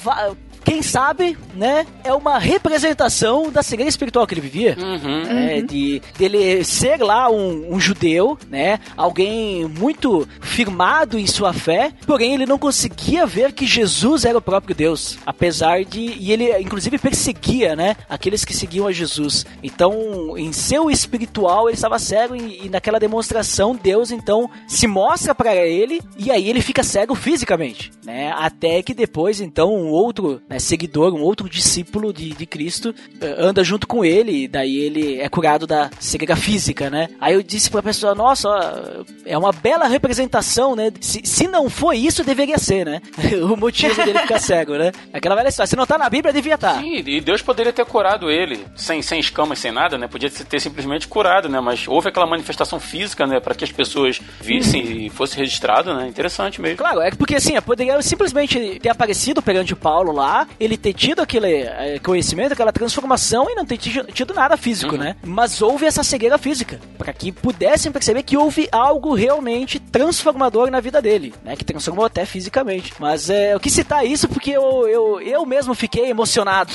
quem 0.64 0.83
sabe, 0.83 1.37
né? 1.55 1.87
É 2.05 2.12
uma 2.12 2.38
representação 2.38 3.50
da 3.50 3.62
cegueira 3.62 3.88
espiritual 3.88 4.26
que 4.26 4.35
ele 4.35 4.40
vivia. 4.40 4.76
Uhum. 4.79 5.23
né, 5.25 5.62
de 5.62 6.02
dele 6.19 6.64
ser 6.64 7.02
lá 7.02 7.31
um, 7.31 7.75
um 7.75 7.81
judeu, 7.81 8.38
né, 8.49 8.79
alguém 8.97 9.67
muito 9.67 10.26
firmado 10.40 11.19
em 11.19 11.26
sua 11.26 11.52
fé, 11.52 11.93
porém 12.07 12.35
ele 12.35 12.47
não 12.47 12.59
conseguia 12.59 13.26
ver 13.26 13.52
que 13.52 13.67
Jesus 13.67 14.25
era 14.25 14.37
o 14.37 14.43
próprio 14.43 14.75
Deus, 14.75 15.19
apesar 15.25 15.85
de 15.85 16.00
e 16.00 16.33
ele 16.33 16.57
inclusive 16.59 16.99
perseguia, 16.99 17.75
né, 17.76 17.97
aqueles 18.09 18.45
que 18.45 18.55
seguiam 18.55 18.87
a 18.87 18.93
Jesus. 18.93 19.47
Então, 19.62 20.37
em 20.37 20.52
seu 20.52 20.90
espiritual 20.90 21.69
ele 21.69 21.76
estava 21.76 21.99
cego 21.99 22.35
e, 22.37 22.67
e 22.67 22.69
naquela 22.69 22.99
demonstração 22.99 23.79
Deus 23.81 24.11
então 24.11 24.50
se 24.67 24.87
mostra 24.87 25.35
para 25.35 25.55
ele 25.55 26.00
e 26.19 26.31
aí 26.31 26.49
ele 26.49 26.61
fica 26.61 26.83
cego 26.83 27.14
fisicamente, 27.14 27.90
né, 28.05 28.33
até 28.37 28.83
que 28.83 28.95
depois 28.95 29.40
então 29.40 29.75
um 29.75 29.88
outro 29.88 30.40
né, 30.50 30.59
seguidor, 30.59 31.14
um 31.14 31.23
outro 31.23 31.49
discípulo 31.49 32.12
de, 32.12 32.30
de 32.30 32.45
Cristo 32.45 32.92
eh, 33.21 33.37
anda 33.38 33.62
junto 33.62 33.87
com 33.87 34.04
ele 34.04 34.45
e 34.45 34.49
daí 34.49 34.76
ele 34.78 35.21
é 35.21 35.28
curado 35.28 35.64
da 35.64 35.88
cegueira 36.00 36.35
física, 36.35 36.90
né? 36.90 37.09
Aí 37.21 37.35
eu 37.35 37.42
disse 37.42 37.71
pra 37.71 37.80
pessoa, 37.80 38.16
nossa, 38.16 38.49
ó, 38.49 39.04
é 39.25 39.38
uma 39.38 39.52
bela 39.52 39.87
representação, 39.87 40.75
né? 40.75 40.90
Se, 41.00 41.21
se 41.25 41.47
não 41.47 41.71
foi 41.71 41.99
isso, 41.99 42.25
deveria 42.25 42.59
ser, 42.59 42.85
né? 42.85 43.00
o 43.49 43.57
motivo 43.57 44.04
dele 44.04 44.19
ficar 44.19 44.40
cego, 44.40 44.75
né? 44.75 44.90
Aquela 45.12 45.37
velha 45.37 45.49
história, 45.49 45.69
se 45.69 45.76
não 45.76 45.87
tá 45.87 45.97
na 45.97 46.11
Bíblia, 46.11 46.33
devia 46.33 46.57
estar. 46.57 46.80
Sim, 46.80 46.97
e 47.07 47.21
Deus 47.21 47.42
poderia 47.42 47.73
ter 47.73 47.85
curado 47.85 48.28
ele, 48.28 48.66
sem, 48.75 49.00
sem 49.02 49.21
escamas, 49.21 49.61
sem 49.61 49.71
nada, 49.71 49.97
né? 49.97 50.09
Podia 50.09 50.28
ter 50.30 50.59
simplesmente 50.59 51.07
curado, 51.07 51.49
né? 51.49 51.61
Mas 51.61 51.87
houve 51.87 52.09
aquela 52.09 52.26
manifestação 52.26 52.80
física, 52.80 53.25
né? 53.25 53.38
Para 53.38 53.54
que 53.54 53.62
as 53.62 53.71
pessoas 53.71 54.21
vissem 54.40 55.07
e 55.07 55.11
fosse 55.11 55.37
registrado, 55.37 55.95
né? 55.95 56.09
Interessante 56.09 56.61
mesmo. 56.61 56.78
Claro, 56.78 57.00
é 57.00 57.12
porque 57.12 57.37
assim, 57.37 57.61
poderia 57.61 58.02
simplesmente 58.02 58.80
ter 58.80 58.88
aparecido 58.88 59.40
perante 59.40 59.75
o 59.75 59.76
Paulo 59.76 60.11
lá, 60.11 60.40
ele 60.59 60.77
ter 60.77 60.93
tido 60.93 61.21
aquele 61.21 61.49
eh, 61.63 61.99
conhecimento, 62.03 62.53
aquela 62.53 62.73
transformação 62.73 63.49
e 63.51 63.55
não 63.55 63.65
ter 63.65 63.77
tido, 63.79 64.35
nada 64.35 64.57
físico, 64.57 64.97
né? 64.97 65.17
Mas 65.25 65.61
houve 65.63 65.87
essa 65.87 66.03
cegueira 66.03 66.39
física, 66.39 66.81
para 66.99 67.13
que 67.13 67.33
pudessem 67.33 67.91
perceber 67.93 68.23
que 68.23 68.37
houve 68.37 68.69
algo 68.71 69.15
realmente 69.15 69.79
transformador 69.79 70.71
na 70.71 70.81
vida 70.81 71.01
dele, 71.03 71.35
né? 71.45 71.57
Que 71.57 71.65
transformou 71.65 72.05
até 72.05 72.25
fisicamente. 72.25 72.93
Mas 72.99 73.29
é, 73.31 73.55
eu 73.55 73.61
quis 73.61 73.73
citar 73.73 74.05
isso 74.07 74.29
porque 74.29 74.51
eu, 74.51 74.87
eu, 74.89 75.21
eu 75.21 75.45
mesmo 75.47 75.75
fiquei 75.75 76.09
emocionado. 76.11 76.73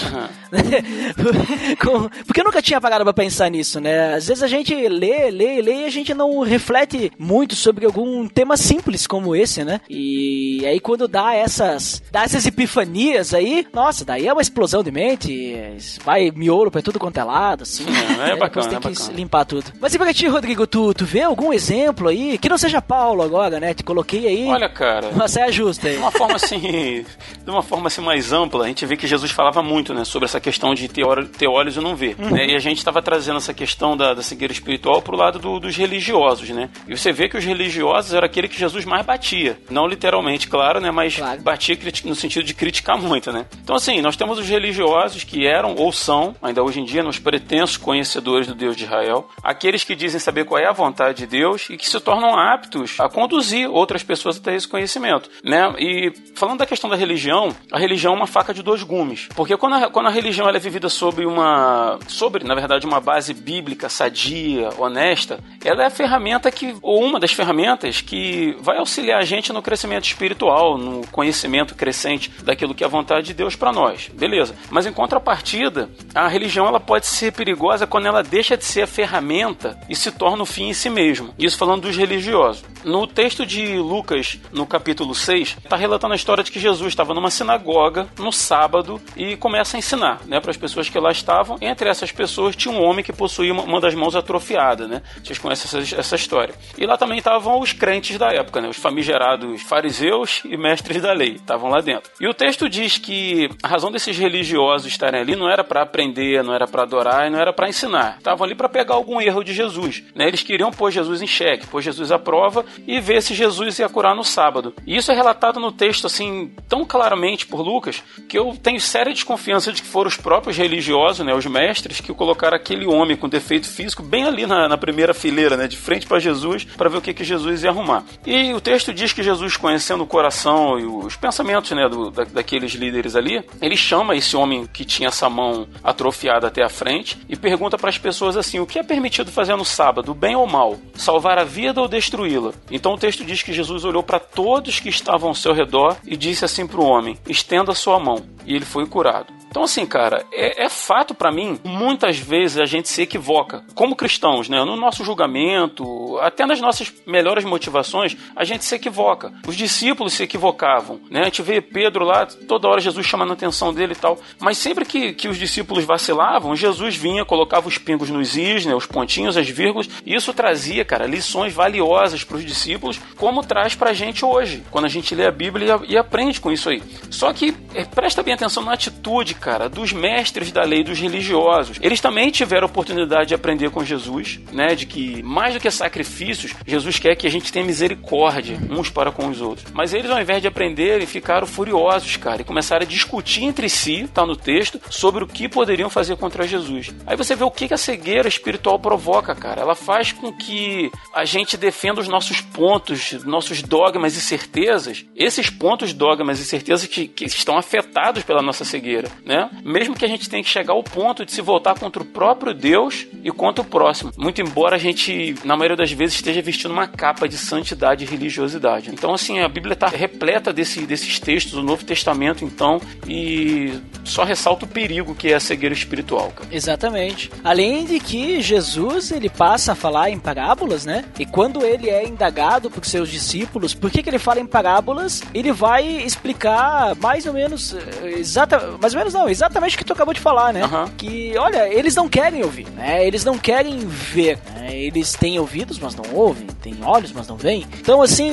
Com- 1.80 2.10
porque 2.26 2.42
eu 2.42 2.46
nunca 2.46 2.62
tinha 2.62 2.80
parado 2.82 3.04
pra 3.04 3.14
pensar 3.14 3.50
nisso, 3.50 3.80
né? 3.80 4.14
Às 4.16 4.28
vezes 4.28 4.44
a 4.44 4.48
gente 4.48 4.74
lê, 4.88 5.30
lê, 5.32 5.62
lê 5.62 5.82
e 5.82 5.86
a 5.86 5.90
gente 5.90 6.14
não 6.14 6.40
reflete 6.42 7.12
muito 7.18 7.56
sobre 7.56 7.86
algum 7.86 8.28
tema 8.28 8.58
simples 8.58 9.08
como 9.08 9.36
esse, 9.36 9.64
né? 9.64 9.82
E 9.90 10.64
aí 10.66 10.80
quando 10.80 11.08
dá 11.08 11.34
essas, 11.34 12.02
dá 12.12 12.24
essas 12.24 12.46
epifanias 12.46 13.34
aí, 13.34 13.55
nossa, 13.74 14.04
daí 14.06 14.28
é 14.28 14.34
uma 14.34 14.42
explosão 14.42 14.84
de 14.84 14.92
mente, 14.92 15.56
vai 16.04 16.32
miolo 16.32 16.72
pra 16.72 16.82
tudo 16.82 17.00
quanto 17.00 17.18
é 17.18 17.24
lado, 17.24 17.64
assim. 17.64 17.86
É, 18.26 18.32
é 18.32 18.36
bacana, 18.36 18.68
tem 18.68 18.78
é 18.78 18.82
que 18.82 18.90
bacana. 18.90 19.14
limpar 19.14 19.46
tudo. 19.46 19.72
Mas 19.80 19.94
e 19.94 19.98
pra 19.98 20.14
ti, 20.14 20.28
Rodrigo, 20.28 20.66
tu, 20.68 20.94
tu 20.94 21.06
vê 21.06 21.22
algum 21.22 21.52
exemplo 21.54 22.08
aí, 22.08 22.38
que 22.38 22.50
não 22.50 22.58
seja 22.58 22.82
Paulo 22.82 23.22
agora, 23.22 23.60
né? 23.60 23.74
Te 23.74 23.84
coloquei 23.84 24.28
aí 24.28 24.48
Olha, 24.48 24.70
cara. 24.70 25.10
uma 25.10 25.28
saia 25.28 25.52
justa 25.52 25.88
aí. 25.88 25.96
De 25.96 26.00
uma 26.02 26.12
forma 26.12 26.36
assim, 26.36 26.60
de 26.60 27.50
uma 27.50 27.62
forma 27.64 27.88
assim 27.88 28.02
mais 28.02 28.32
ampla, 28.32 28.66
a 28.66 28.68
gente 28.68 28.86
vê 28.86 28.96
que 28.98 29.08
Jesus 29.08 29.32
falava 29.32 29.62
muito, 29.62 29.94
né, 29.94 30.04
sobre 30.06 30.26
essa 30.26 30.40
questão 30.40 30.74
de 30.74 30.88
ter, 30.88 31.06
ter 31.38 31.48
olhos 31.48 31.76
e 31.78 31.80
não 31.82 31.96
ver, 31.96 32.16
né? 32.20 32.46
E 32.48 32.56
a 32.56 32.60
gente 32.60 32.78
estava 32.78 33.02
trazendo 33.02 33.38
essa 33.38 33.54
questão 33.54 33.96
da, 33.96 34.14
da 34.14 34.22
cegueira 34.22 34.52
espiritual 34.54 35.02
pro 35.02 35.16
lado 35.16 35.40
do- 35.40 35.60
dos 35.60 35.76
religiosos, 35.76 36.50
né? 36.50 36.70
E 36.88 36.98
você 36.98 37.12
vê 37.12 37.28
que 37.30 37.38
os 37.38 37.44
religiosos 37.44 38.14
era 38.14 38.26
aquele 38.26 38.48
que 38.48 38.58
Jesus 38.58 38.86
mais 38.86 39.06
batia, 39.06 39.58
não 39.70 39.88
literalmente, 39.88 40.48
claro, 40.48 40.80
né, 40.80 40.92
mas 40.92 41.16
Claro. 41.16 41.42
batia 41.42 41.78
no 42.06 42.16
sentido 42.16 42.44
de 42.44 42.54
criticar 42.54 42.98
muito, 43.02 43.32
né? 43.32 43.45
Então, 43.64 43.76
assim, 43.76 44.02
nós 44.02 44.16
temos 44.16 44.38
os 44.38 44.48
religiosos 44.48 45.24
que 45.24 45.46
eram 45.46 45.76
ou 45.76 45.92
são, 45.92 46.36
ainda 46.42 46.64
hoje 46.64 46.80
em 46.80 46.86
dia, 46.86 47.04
nos 47.04 47.20
pretensos 47.20 47.78
conhecedores 47.78 48.48
do 48.48 48.56
Deus 48.56 48.76
de 48.76 48.84
Israel, 48.84 49.28
aqueles 49.42 49.84
que 49.84 49.96
dizem 49.96 50.20
saber 50.20 50.46
qual 50.46 50.60
é 50.60 50.68
a 50.68 50.72
vontade 50.72 51.20
de 51.20 51.28
Deus 51.28 51.70
e 51.70 51.78
que 51.78 51.90
se 51.90 52.00
tornam 52.00 52.38
aptos 52.38 53.00
a 53.00 53.10
conduzir 53.10 53.70
outras 53.70 54.04
pessoas 54.04 54.38
até 54.38 54.56
esse 54.56 54.68
conhecimento, 54.68 55.30
né? 55.44 55.74
E 55.78 56.14
falando 56.36 56.60
da 56.60 56.66
questão 56.66 56.90
da 56.90 56.96
religião, 56.96 57.56
a 57.72 57.80
religião 57.80 58.14
é 58.14 58.18
uma 58.18 58.28
faca 58.28 58.54
de 58.54 58.62
dois 58.62 58.84
gumes, 58.84 59.28
porque 59.36 59.56
quando 59.58 59.74
a, 59.76 59.90
quando 59.90 60.08
a 60.08 60.12
religião 60.12 60.50
é 60.50 60.60
vivida 60.60 60.90
sobre 60.90 61.26
uma, 61.26 62.00
sobre, 62.08 62.44
na 62.44 62.56
verdade, 62.56 62.86
uma 62.86 63.00
base 63.00 63.34
bíblica 63.34 63.90
sadia, 63.90 64.70
honesta, 64.78 65.40
ela 65.64 65.84
é 65.84 65.86
a 65.88 65.90
ferramenta 65.90 66.52
que, 66.52 66.76
ou 66.82 67.04
uma 67.04 67.20
das 67.20 67.32
ferramentas 67.32 68.02
que 68.02 68.56
vai 68.62 68.78
auxiliar 68.78 69.20
a 69.20 69.26
gente 69.26 69.54
no 69.54 69.62
crescimento 69.62 70.06
espiritual, 70.06 70.78
no 70.78 71.06
conhecimento 71.08 71.76
crescente 71.76 72.32
daquilo 72.44 72.74
que 72.74 72.84
é 72.84 72.88
a 72.88 72.90
vontade 72.90 73.28
de 73.28 73.34
Deus 73.36 73.56
para 73.56 73.72
nós, 73.72 74.10
beleza? 74.14 74.56
Mas 74.70 74.86
em 74.86 74.94
contrapartida, 74.94 75.90
a 76.14 76.28
religião 76.28 76.68
ela 76.68 76.80
pode 76.80 77.06
ser 77.06 77.32
perigosa 77.34 77.86
quando 77.86 78.08
ela 78.08 78.24
deixa 78.24 78.58
de 78.58 78.66
ser 78.66 78.84
a 78.84 78.88
ferramenta 78.88 79.78
e 79.90 79.96
se 79.96 80.12
torna 80.12 80.44
o 80.44 80.46
fim 80.46 80.70
em 80.70 80.74
si 80.74 80.90
mesmo. 80.90 81.34
Isso 81.38 81.58
falando 81.58 81.84
dos 81.84 81.96
religiosos. 81.96 82.64
No 82.84 83.08
texto 83.08 83.46
de 83.46 83.78
Lucas, 83.78 84.40
no 84.52 84.66
capítulo 84.66 85.16
6, 85.16 85.58
está 85.64 85.76
relatando 85.76 86.14
a 86.14 86.16
história 86.16 86.44
de 86.44 86.52
que 86.52 86.60
Jesus 86.60 86.90
estava 86.90 87.16
numa 87.16 87.32
sinagoga 87.32 88.08
no 88.20 88.32
sábado 88.32 89.02
e 89.18 89.36
começa 89.36 89.76
a 89.76 89.80
ensinar 89.80 90.22
né, 90.26 90.40
para 90.40 90.52
as 90.52 90.58
pessoas 90.58 90.88
que 90.88 91.00
lá 91.00 91.12
estavam. 91.12 91.58
Entre 91.62 91.90
essas 91.90 92.12
pessoas 92.12 92.56
tinha 92.56 92.74
um 92.74 92.84
homem 92.84 93.04
que 93.04 93.12
possuía 93.12 93.54
uma, 93.54 93.82
das 93.82 93.96
mãos 93.96 94.16
atrofiada. 94.16 94.88
Né? 94.88 95.02
Vocês 95.24 95.40
conhecem 95.40 95.82
essa, 95.82 95.96
essa 96.00 96.16
história. 96.16 96.54
E 96.78 96.86
lá 96.86 96.96
também 96.96 97.18
estavam 97.18 97.60
os 97.60 97.74
crentes 97.74 98.20
da 98.20 98.32
época, 98.32 98.62
né, 98.62 98.70
os 98.70 98.78
famigerados 98.78 99.64
fariseus 99.64 100.44
e 100.46 100.56
mestres 100.56 101.02
da 101.02 101.12
lei. 101.12 101.34
Estavam 101.34 101.72
lá 101.72 101.82
dentro. 101.82 102.12
E 102.22 102.28
o 102.28 102.34
texto 102.36 102.70
diz 102.70 103.00
que 103.00 103.25
a 103.62 103.68
razão 103.68 103.92
desses 103.92 104.18
religiosos 104.18 104.88
estarem 104.88 105.22
ali 105.22 105.36
não 105.36 105.50
era 105.50 105.64
para 105.64 105.82
aprender, 105.82 106.44
não 106.44 106.54
era 106.54 106.68
para 106.68 106.84
adorar 106.84 107.28
e 107.28 107.30
não 107.30 107.40
era 107.40 107.54
para 107.54 107.70
ensinar. 107.70 108.18
Estavam 108.18 108.46
ali 108.46 108.56
para 108.56 108.70
pegar 108.70 108.96
algum 108.96 109.22
erro 109.22 109.44
de 109.44 109.54
Jesus. 109.54 110.04
Né? 110.16 110.28
Eles 110.28 110.44
queriam 110.44 110.72
pôr 110.72 110.92
Jesus 110.92 111.22
em 111.22 111.28
xeque, 111.28 111.68
pôr 111.68 111.82
Jesus 111.82 112.12
à 112.12 112.20
prova 112.20 112.66
e 112.88 113.00
ver 113.00 113.22
se 113.22 113.34
Jesus 113.34 113.80
ia 113.80 113.90
curar 113.90 114.16
no 114.16 114.24
sábado. 114.24 114.74
E 114.86 114.96
isso 114.96 115.12
é 115.12 115.16
relatado 115.16 115.60
no 115.60 115.72
texto 115.72 116.08
assim 116.08 116.52
tão 116.68 116.86
claramente 116.86 117.46
por 117.46 117.62
Lucas 117.62 118.04
que 118.28 118.38
eu 118.38 118.56
tenho 118.62 118.80
séria 118.80 119.14
desconfiança 119.14 119.72
de 119.72 119.82
que 119.82 119.88
foram 119.88 120.08
os 120.08 120.18
próprios 120.18 120.58
religiosos, 120.58 121.26
né, 121.26 121.34
os 121.34 121.46
mestres, 121.46 122.02
que 122.02 122.14
colocaram 122.14 122.56
aquele 122.56 122.86
homem 122.86 123.18
com 123.18 123.30
defeito 123.30 123.68
físico 123.68 124.04
bem 124.04 124.26
ali 124.26 124.46
na, 124.46 124.68
na 124.68 124.78
primeira 124.78 125.14
fileira, 125.14 125.58
né, 125.58 125.68
de 125.68 125.78
frente 125.78 126.06
para 126.06 126.20
Jesus, 126.20 126.66
para 126.66 126.90
ver 126.90 126.98
o 126.98 127.02
que, 127.02 127.14
que 127.14 127.24
Jesus 127.24 127.64
ia 127.64 127.70
arrumar. 127.70 128.04
E 128.26 128.54
o 128.54 128.62
texto 128.62 128.94
diz 128.94 129.14
que 129.14 129.24
Jesus, 129.24 129.58
conhecendo 129.58 130.04
o 130.04 130.08
coração 130.08 130.80
e 130.80 130.86
os 130.86 131.16
pensamentos 131.16 131.72
né, 131.72 131.88
do, 131.88 132.10
da, 132.12 132.24
daqueles 132.24 132.74
líderes 132.74 133.15
ali, 133.16 133.44
ele 133.62 133.78
chama 133.78 134.16
esse 134.16 134.36
homem 134.36 134.66
que 134.66 134.86
tinha 134.86 135.10
essa 135.10 135.30
mão 135.30 135.68
atrofiada 135.84 136.48
até 136.48 136.64
a 136.64 136.70
frente 136.70 137.18
e 137.30 137.36
pergunta 137.36 137.78
para 137.78 137.90
as 137.90 137.98
pessoas 137.98 138.38
assim: 138.38 138.60
o 138.60 138.66
que 138.66 138.80
é 138.80 138.84
permitido 138.84 139.32
fazer 139.32 139.56
no 139.56 139.66
sábado, 139.66 140.14
bem 140.14 140.36
ou 140.36 140.48
mal? 140.48 140.78
Salvar 140.94 141.38
a 141.38 141.44
vida 141.44 141.82
ou 141.82 141.88
destruí-la? 141.88 142.54
Então 142.70 142.94
o 142.94 142.98
texto 142.98 143.24
diz 143.24 143.42
que 143.42 143.54
Jesus 143.54 143.86
olhou 143.86 144.04
para 144.04 144.20
todos 144.20 144.80
que 144.80 144.90
estavam 144.90 145.30
ao 145.30 145.36
seu 145.36 145.54
redor 145.54 145.98
e 146.06 146.18
disse 146.18 146.46
assim 146.46 146.68
para 146.68 146.80
o 146.80 146.86
homem: 146.86 147.18
estenda 147.28 147.74
sua 147.74 148.00
mão. 148.00 148.24
E 148.46 148.56
ele 148.56 148.66
foi 148.66 148.86
curado. 148.86 149.34
Então, 149.56 149.64
assim, 149.64 149.86
cara, 149.86 150.26
é, 150.34 150.66
é 150.66 150.70
fato 150.70 151.16
para 151.16 151.32
mim, 151.32 151.58
muitas 151.64 152.18
vezes 152.20 152.58
a 152.58 152.66
gente 152.66 152.90
se 152.90 153.02
equivoca. 153.02 153.64
Como 153.74 153.96
cristãos, 153.96 154.50
né? 154.50 154.62
No 154.66 154.76
nosso 154.76 155.02
julgamento, 155.02 156.20
até 156.20 156.46
nas 156.46 156.60
nossas 156.60 156.94
melhores 157.08 157.46
motivações, 157.46 158.18
a 158.36 158.44
gente 158.44 158.66
se 158.66 158.76
equivoca. 158.76 159.32
Os 159.48 159.56
discípulos 159.56 160.12
se 160.12 160.24
equivocavam, 160.24 161.00
né? 161.10 161.22
A 161.22 161.24
gente 161.24 161.42
vê 161.42 161.62
Pedro 161.62 162.04
lá, 162.04 162.26
toda 162.26 162.68
hora 162.68 162.82
Jesus 162.82 163.05
chamando 163.06 163.32
a 163.32 163.34
atenção 163.34 163.74
dele 163.74 163.94
e 163.94 163.96
tal. 163.96 164.20
Mas 164.40 164.58
sempre 164.58 164.86
que, 164.86 165.14
que 165.14 165.28
os 165.28 165.38
discípulos 165.38 165.84
vacilavam, 165.84 166.56
Jesus 166.56 166.96
vinha, 166.96 167.26
colocava 167.26 167.68
os 167.68 167.78
pingos 167.78 168.10
nos 168.10 168.36
is, 168.36 168.66
né? 168.66 168.76
Os 168.76 168.86
pontinhos, 168.86 169.38
as 169.38 169.50
vírgulas. 169.50 169.90
Isso 170.06 170.34
trazia, 170.34 170.84
cara, 170.84 171.06
lições 171.06 171.54
valiosas 171.54 172.24
para 172.24 172.38
os 172.38 172.46
discípulos, 172.46 173.00
como 173.16 173.44
traz 173.44 173.76
pra 173.76 173.94
gente 173.94 174.26
hoje, 174.26 174.64
quando 174.72 174.86
a 174.86 174.90
gente 174.90 175.14
lê 175.16 175.26
a 175.26 175.32
Bíblia 175.32 175.80
e, 175.88 175.94
e 175.94 175.98
aprende 175.98 176.40
com 176.42 176.52
isso 176.52 176.70
aí. 176.70 176.82
Só 177.10 177.32
que 177.34 177.56
é, 177.74 177.84
presta 177.84 178.24
bem 178.24 178.34
atenção 178.34 178.64
na 178.64 178.74
atitude, 178.74 179.36
cara, 179.36 179.70
dos 179.70 179.92
mestres 179.94 180.52
da 180.52 180.64
lei, 180.64 180.84
dos 180.84 181.00
religiosos. 181.00 181.78
Eles 181.82 182.02
também 182.02 182.30
tiveram 182.32 182.68
a 182.68 182.70
oportunidade 182.70 183.30
de 183.30 183.36
aprender 183.36 183.70
com 183.70 183.84
Jesus, 183.84 184.40
né? 184.52 184.76
De 184.76 184.86
que 184.86 185.22
mais 185.24 185.54
do 185.54 185.60
que 185.60 185.70
sacrifícios, 185.72 186.54
Jesus 186.66 187.00
quer 187.00 187.16
que 187.16 187.28
a 187.28 187.32
gente 187.32 187.52
tenha 187.52 187.66
misericórdia 187.66 188.58
uns 188.70 188.90
para 188.90 189.12
com 189.12 189.28
os 189.28 189.42
outros. 189.42 189.68
Mas 189.74 189.94
eles, 189.94 190.10
ao 190.10 190.20
invés 190.20 190.42
de 190.42 190.48
aprenderem, 190.48 191.06
ficaram 191.06 191.48
furiosos, 191.48 192.18
cara, 192.18 192.42
e 192.42 192.46
começaram 192.46 192.85
a 192.86 192.88
discutir 192.88 193.44
entre 193.44 193.68
si, 193.68 194.08
tá 194.14 194.26
no 194.26 194.36
texto, 194.36 194.80
sobre 194.90 195.24
o 195.24 195.28
que 195.28 195.50
poderiam 195.50 195.90
fazer 195.90 196.16
contra 196.16 196.48
Jesus. 196.48 196.94
Aí 197.06 197.18
você 197.18 197.36
vê 197.36 197.44
o 197.44 197.52
que 197.52 197.74
a 197.74 197.78
cegueira 197.78 198.28
espiritual 198.28 198.80
provoca, 198.80 199.36
cara. 199.36 199.62
Ela 199.62 199.76
faz 199.76 200.12
com 200.12 200.32
que 200.32 200.92
a 201.14 201.26
gente 201.26 201.58
defenda 201.58 202.00
os 202.00 202.08
nossos 202.08 202.40
pontos, 202.42 203.24
nossos 203.26 203.62
dogmas 203.62 204.16
e 204.16 204.22
certezas. 204.22 205.06
Esses 205.16 205.50
pontos, 205.50 205.94
dogmas 205.94 206.40
e 206.40 206.46
certezas 206.46 206.88
que, 206.88 207.08
que 207.08 207.26
estão 207.26 207.58
afetados 207.58 208.24
pela 208.24 208.42
nossa 208.42 208.64
cegueira, 208.64 209.10
né? 209.26 209.50
Mesmo 209.64 209.96
que 209.96 210.06
a 210.06 210.08
gente 210.08 210.30
tenha 210.30 210.44
que 210.44 210.50
chegar 210.50 210.74
ao 210.74 210.84
ponto 210.84 211.26
de 211.26 211.32
se 211.32 211.42
voltar 211.42 211.78
contra 211.78 212.02
o 212.02 212.06
próprio 212.06 212.54
Deus 212.54 213.08
e 213.24 213.32
contra 213.32 213.62
o 213.62 213.68
próximo. 213.68 214.12
Muito 214.18 214.42
embora 214.42 214.76
a 214.76 214.80
gente, 214.80 215.36
na 215.44 215.56
maioria 215.56 215.78
das 215.78 215.92
vezes, 215.92 216.16
esteja 216.16 216.42
vestindo 216.42 216.72
uma 216.72 216.88
capa 216.88 217.28
de 217.28 217.38
santidade 217.38 218.04
e 218.04 218.08
religiosidade. 218.08 218.90
Então, 218.92 219.14
assim, 219.14 219.40
a 219.40 219.48
Bíblia 219.48 219.74
está 219.74 219.88
repleta 219.88 220.54
desse, 220.54 220.82
desses 220.82 221.20
textos, 221.20 221.54
do 221.54 221.64
Novo 221.64 221.84
Testamento, 221.84 222.46
então, 222.46 222.75
e 223.08 223.80
só 224.04 224.24
ressalta 224.24 224.66
o 224.66 224.68
perigo 224.68 225.16
que 225.16 225.32
é 225.32 225.36
a 225.36 225.40
cegueira 225.40 225.74
espiritual. 225.74 226.32
Cara. 226.36 226.48
Exatamente. 226.52 227.32
Além 227.44 227.86
de 227.86 228.00
que 228.00 228.42
Jesus, 228.42 229.12
ele 229.12 229.30
passa 229.30 229.72
a 229.72 229.76
falar 229.76 230.10
em 230.10 230.20
parábolas, 230.20 230.86
né? 230.86 231.06
E 231.20 231.26
quando 231.26 231.64
ele 231.64 231.90
é 231.90 232.08
indagado 232.08 232.70
por 232.70 232.86
seus 232.86 233.10
discípulos, 233.10 233.74
por 233.74 233.90
que, 233.90 234.04
que 234.04 234.10
ele 234.10 234.20
fala 234.20 234.40
em 234.40 234.46
parábolas, 234.46 235.24
ele 235.34 235.52
vai 235.52 235.86
explicar 235.86 236.96
mais 236.96 237.26
ou 237.26 237.34
menos, 237.34 237.74
eh, 237.74 238.20
exata, 238.20 238.78
mais 238.80 238.94
ou 238.94 239.00
menos 239.00 239.14
não, 239.14 239.28
exatamente 239.28 239.76
o 239.76 239.78
que 239.78 239.86
tu 239.86 239.94
acabou 239.94 240.14
de 240.14 240.20
falar, 240.20 240.54
né? 240.54 240.66
Uhum. 240.66 240.88
Que, 240.98 241.38
olha, 241.38 241.68
eles 241.74 241.96
não 241.96 242.08
querem 242.08 242.44
ouvir, 242.44 242.68
né? 242.70 243.06
Eles 243.06 243.24
não 243.24 243.38
querem 243.38 243.80
ver, 243.80 244.40
né? 244.56 244.76
Eles 244.76 245.14
têm 245.14 245.40
ouvidos, 245.40 245.80
mas 245.80 245.96
não 245.96 246.14
ouvem, 246.14 246.48
têm 246.62 246.78
olhos, 246.84 247.12
mas 247.12 247.28
não 247.28 247.38
veem. 247.38 247.66
Então, 247.80 248.02
assim, 248.02 248.32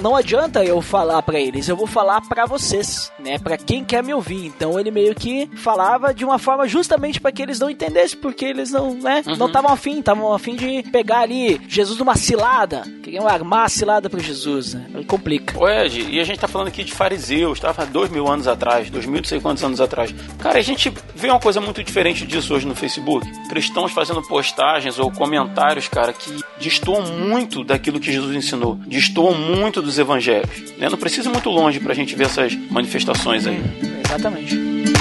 não 0.00 0.16
adianta 0.16 0.64
eu 0.64 0.80
falar 0.80 1.22
para 1.22 1.38
eles, 1.38 1.68
eu 1.68 1.76
vou 1.76 1.86
falar 1.86 2.20
para 2.22 2.46
vocês, 2.46 3.10
né? 3.18 3.38
Para 3.38 3.56
quem 3.66 3.84
quer 3.84 4.02
me 4.02 4.14
ouvir. 4.14 4.46
Então, 4.46 4.78
ele 4.78 4.90
meio 4.90 5.14
que 5.14 5.48
falava 5.56 6.14
de 6.14 6.24
uma 6.24 6.38
forma 6.38 6.66
justamente 6.68 7.20
para 7.20 7.32
que 7.32 7.42
eles 7.42 7.58
não 7.58 7.68
entendessem, 7.68 8.18
porque 8.18 8.44
eles 8.44 8.70
não, 8.70 8.94
né? 8.94 9.22
Uhum. 9.26 9.36
Não 9.36 9.46
estavam 9.46 9.72
afim, 9.72 9.98
estavam 9.98 10.32
afim 10.32 10.54
de 10.54 10.84
pegar 10.90 11.20
ali 11.20 11.60
Jesus 11.68 11.98
numa 11.98 12.14
cilada, 12.14 12.82
queriam 13.02 13.26
armar 13.26 13.64
a 13.64 13.68
cilada 13.68 14.08
para 14.08 14.20
Jesus, 14.20 14.74
né? 14.74 14.86
Aí 14.94 15.04
complica. 15.04 15.56
Ed, 15.84 16.06
e 16.10 16.20
a 16.20 16.24
gente 16.24 16.38
tá 16.38 16.48
falando 16.48 16.68
aqui 16.68 16.84
de 16.84 16.92
fariseus, 16.92 17.58
tava 17.58 17.84
dois 17.84 18.10
mil 18.10 18.28
anos 18.28 18.46
atrás, 18.46 18.88
dois 18.88 19.04
mil 19.06 19.18
não 19.18 19.24
sei 19.24 19.40
quantos 19.40 19.62
anos 19.64 19.80
atrás. 19.80 20.14
Cara, 20.38 20.58
a 20.58 20.62
gente 20.62 20.92
vê 21.14 21.28
uma 21.28 21.40
coisa 21.40 21.60
muito 21.60 21.82
diferente 21.82 22.26
disso 22.26 22.54
hoje 22.54 22.66
no 22.66 22.74
Facebook. 22.74 23.26
Cristãos 23.48 23.92
fazendo 23.92 24.22
postagens 24.22 24.98
ou 24.98 25.10
comentários, 25.10 25.88
cara, 25.88 26.12
que 26.12 26.30
destoam 26.60 27.02
muito 27.12 27.64
daquilo 27.64 27.98
que 27.98 28.12
Jesus 28.12 28.34
ensinou, 28.34 28.76
destoam 28.86 29.34
muito 29.34 29.82
dos 29.82 29.98
evangelhos. 29.98 30.72
Né? 30.78 30.88
Não 30.88 30.98
precisa 30.98 31.28
ir 31.28 31.32
muito 31.32 31.50
longe 31.50 31.80
pra 31.80 31.94
gente 31.94 32.14
ver 32.14 32.26
essas 32.26 32.54
manifestações 32.70 33.46
aí. 33.46 33.55
Exatamente. 34.00 34.95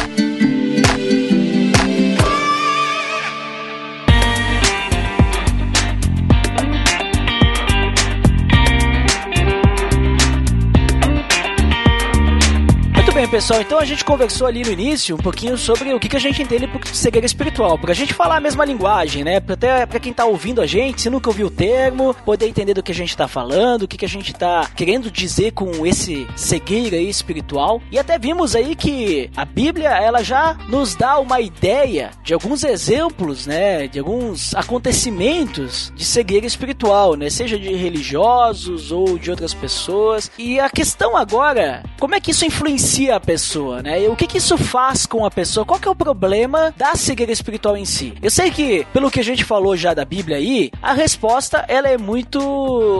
Bem, 13.26 13.30
pessoal, 13.30 13.62
então 13.62 13.80
a 13.80 13.86
gente 13.86 14.06
conversou 14.06 14.46
ali 14.46 14.62
no 14.62 14.72
início 14.72 15.16
um 15.16 15.20
pouquinho 15.20 15.58
sobre 15.58 15.94
o 15.94 16.00
que, 16.00 16.08
que 16.08 16.16
a 16.16 16.20
gente 16.20 16.42
entende 16.42 16.68
por 16.68 16.86
cegueira 16.88 17.26
espiritual, 17.26 17.78
pra 17.78 17.94
gente 17.94 18.14
falar 18.14 18.38
a 18.38 18.40
mesma 18.40 18.64
linguagem, 18.66 19.24
né? 19.24 19.38
Até 19.38 19.86
pra 19.86 20.00
quem 20.00 20.14
tá 20.14 20.26
ouvindo 20.26 20.62
a 20.62 20.68
gente, 20.68 21.02
se 21.02 21.10
nunca 21.10 21.30
ouviu 21.30 21.48
o 21.48 21.52
termo, 21.52 22.14
poder 22.26 22.48
entender 22.48 22.74
do 22.74 22.84
que 22.84 22.92
a 22.92 22.96
gente 22.96 23.16
tá 23.16 23.28
falando, 23.28 23.84
o 23.84 23.88
que, 23.88 23.98
que 23.98 24.06
a 24.06 24.10
gente 24.10 24.34
tá 24.34 24.70
querendo 24.76 25.10
dizer 25.10 25.52
com 25.52 25.86
esse 25.86 26.28
cegueira 26.36 26.98
aí 26.98 27.10
espiritual. 27.10 27.82
E 27.92 27.98
até 27.98 28.20
vimos 28.20 28.56
aí 28.56 28.76
que 28.76 29.30
a 29.36 29.46
Bíblia, 29.46 29.90
ela 29.90 30.24
já 30.24 30.58
nos 30.70 30.96
dá 30.96 31.18
uma 31.18 31.42
ideia 31.42 32.12
de 32.24 32.34
alguns 32.34 32.64
exemplos, 32.64 33.48
né? 33.48 33.88
De 33.88 34.00
alguns 34.00 34.54
acontecimentos 34.54 35.92
de 35.96 36.06
cegueira 36.06 36.46
espiritual, 36.46 37.16
né? 37.16 37.30
Seja 37.30 37.58
de 37.58 37.74
religiosos 37.74 38.92
ou 38.92 39.18
de 39.18 39.32
outras 39.32 39.54
pessoas. 39.54 40.30
E 40.38 40.60
a 40.60 40.70
questão 40.70 41.18
agora, 41.18 41.84
como 42.00 42.14
é 42.14 42.20
que 42.20 42.32
isso 42.32 42.46
influencia 42.46 43.15
pessoa, 43.20 43.82
né? 43.82 44.04
E 44.04 44.08
o 44.08 44.16
que 44.16 44.28
que 44.28 44.38
isso 44.38 44.58
faz 44.58 45.06
com 45.06 45.26
a 45.26 45.32
pessoa? 45.32 45.66
Qual 45.66 45.80
que 45.80 45.88
é 45.88 45.92
o 45.92 45.96
problema 45.96 46.74
da 46.78 46.96
cegueira 46.96 47.32
espiritual 47.32 47.78
em 47.78 47.86
si? 47.86 48.14
Eu 48.22 48.30
sei 48.30 48.52
que, 48.52 48.86
pelo 48.94 49.12
que 49.12 49.20
a 49.20 49.24
gente 49.24 49.44
falou 49.44 49.76
já 49.76 49.94
da 49.94 50.06
Bíblia 50.06 50.38
aí, 50.38 50.72
a 50.82 50.94
resposta, 50.94 51.66
ela 51.68 51.88
é 51.88 51.98
muito 51.98 52.40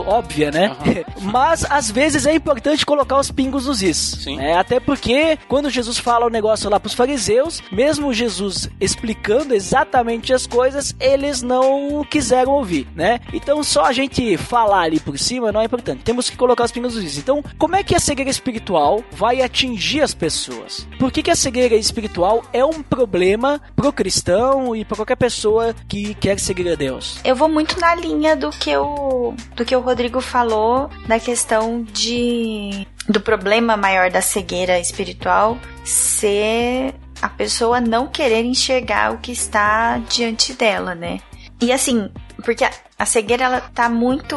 óbvia, 0.06 0.50
né? 0.50 0.76
Uhum. 0.84 1.04
Mas, 1.32 1.64
às 1.70 1.90
vezes, 1.90 2.26
é 2.26 2.34
importante 2.34 2.86
colocar 2.86 3.18
os 3.18 3.30
pingos 3.30 3.66
nos 3.66 3.82
is. 3.82 3.96
Sim. 3.96 4.36
Né? 4.36 4.56
Até 4.56 4.80
porque, 4.80 5.38
quando 5.48 5.70
Jesus 5.70 5.98
fala 5.98 6.26
o 6.26 6.30
negócio 6.30 6.70
lá 6.70 6.78
pros 6.78 6.94
fariseus, 6.94 7.62
mesmo 7.70 8.12
Jesus 8.12 8.68
explicando 8.80 9.54
exatamente 9.54 10.32
as 10.32 10.46
coisas, 10.46 10.94
eles 11.00 11.42
não 11.42 12.04
quiseram 12.04 12.52
ouvir, 12.52 12.86
né? 12.94 13.20
Então, 13.32 13.62
só 13.62 13.84
a 13.84 13.92
gente 13.92 14.36
falar 14.36 14.82
ali 14.82 15.00
por 15.00 15.18
cima 15.18 15.52
não 15.52 15.60
é 15.60 15.64
importante. 15.64 16.02
Temos 16.02 16.30
que 16.30 16.36
colocar 16.36 16.64
os 16.64 16.72
pingos 16.72 16.94
nos 16.94 17.04
is. 17.04 17.18
Então, 17.18 17.42
como 17.58 17.76
é 17.76 17.82
que 17.82 17.94
a 17.94 18.00
cegueira 18.00 18.30
espiritual 18.30 19.02
vai 19.10 19.42
atingir 19.42 20.00
as 20.06 20.14
pessoas? 20.14 20.88
Por 20.98 21.12
que, 21.12 21.22
que 21.22 21.30
a 21.30 21.36
cegueira 21.36 21.74
espiritual 21.74 22.42
é 22.52 22.64
um 22.64 22.82
problema 22.82 23.60
pro 23.74 23.92
cristão 23.92 24.74
e 24.74 24.84
para 24.84 24.96
qualquer 24.96 25.16
pessoa 25.16 25.74
que 25.86 26.14
quer 26.14 26.38
seguir 26.38 26.70
a 26.70 26.74
Deus? 26.74 27.18
Eu 27.24 27.36
vou 27.36 27.48
muito 27.48 27.78
na 27.78 27.94
linha 27.94 28.34
do 28.34 28.50
que 28.50 28.74
o, 28.76 29.34
do 29.54 29.64
que 29.64 29.76
o 29.76 29.80
Rodrigo 29.80 30.20
falou 30.20 30.88
da 31.06 31.20
questão 31.20 31.82
de 31.82 32.86
do 33.08 33.20
problema 33.20 33.76
maior 33.76 34.10
da 34.10 34.20
cegueira 34.20 34.80
espiritual 34.80 35.58
ser 35.84 36.94
a 37.22 37.28
pessoa 37.28 37.80
não 37.80 38.08
querer 38.08 38.44
enxergar 38.44 39.12
o 39.12 39.18
que 39.18 39.32
está 39.32 39.98
diante 39.98 40.52
dela, 40.54 40.94
né? 40.94 41.20
E 41.60 41.72
assim, 41.72 42.10
porque 42.44 42.64
a, 42.98 43.06
cegueira 43.06 43.44
ela 43.44 43.60
tá 43.60 43.88
muito 43.88 44.36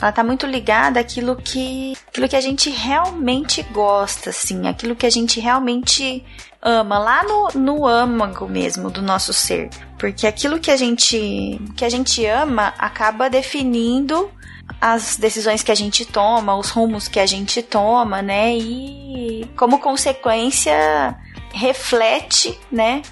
ela 0.00 0.12
tá 0.12 0.22
muito 0.22 0.46
ligada 0.46 1.00
àquilo 1.00 1.36
que 1.36 1.94
aquilo 2.08 2.28
que 2.28 2.36
a 2.36 2.40
gente 2.40 2.68
realmente 2.70 3.62
gosta, 3.62 4.30
assim, 4.30 4.68
aquilo 4.68 4.94
que 4.94 5.06
a 5.06 5.10
gente 5.10 5.40
realmente 5.40 6.24
ama, 6.60 6.98
lá 6.98 7.22
no, 7.24 7.48
no 7.54 7.86
âmago 7.86 8.48
mesmo 8.48 8.90
do 8.90 9.02
nosso 9.02 9.32
ser. 9.32 9.70
Porque 9.98 10.26
aquilo 10.26 10.58
que 10.58 10.70
a 10.70 10.76
gente 10.76 11.60
que 11.76 11.84
a 11.84 11.88
gente 11.88 12.24
ama 12.26 12.74
acaba 12.78 13.30
definindo 13.30 14.30
as 14.80 15.16
decisões 15.16 15.62
que 15.62 15.72
a 15.72 15.74
gente 15.74 16.04
toma, 16.04 16.56
os 16.56 16.70
rumos 16.70 17.08
que 17.08 17.20
a 17.20 17.26
gente 17.26 17.62
toma, 17.62 18.22
né? 18.22 18.54
E 18.56 19.48
como 19.56 19.78
consequência 19.78 21.16
reflete, 21.54 22.58
né? 22.70 23.02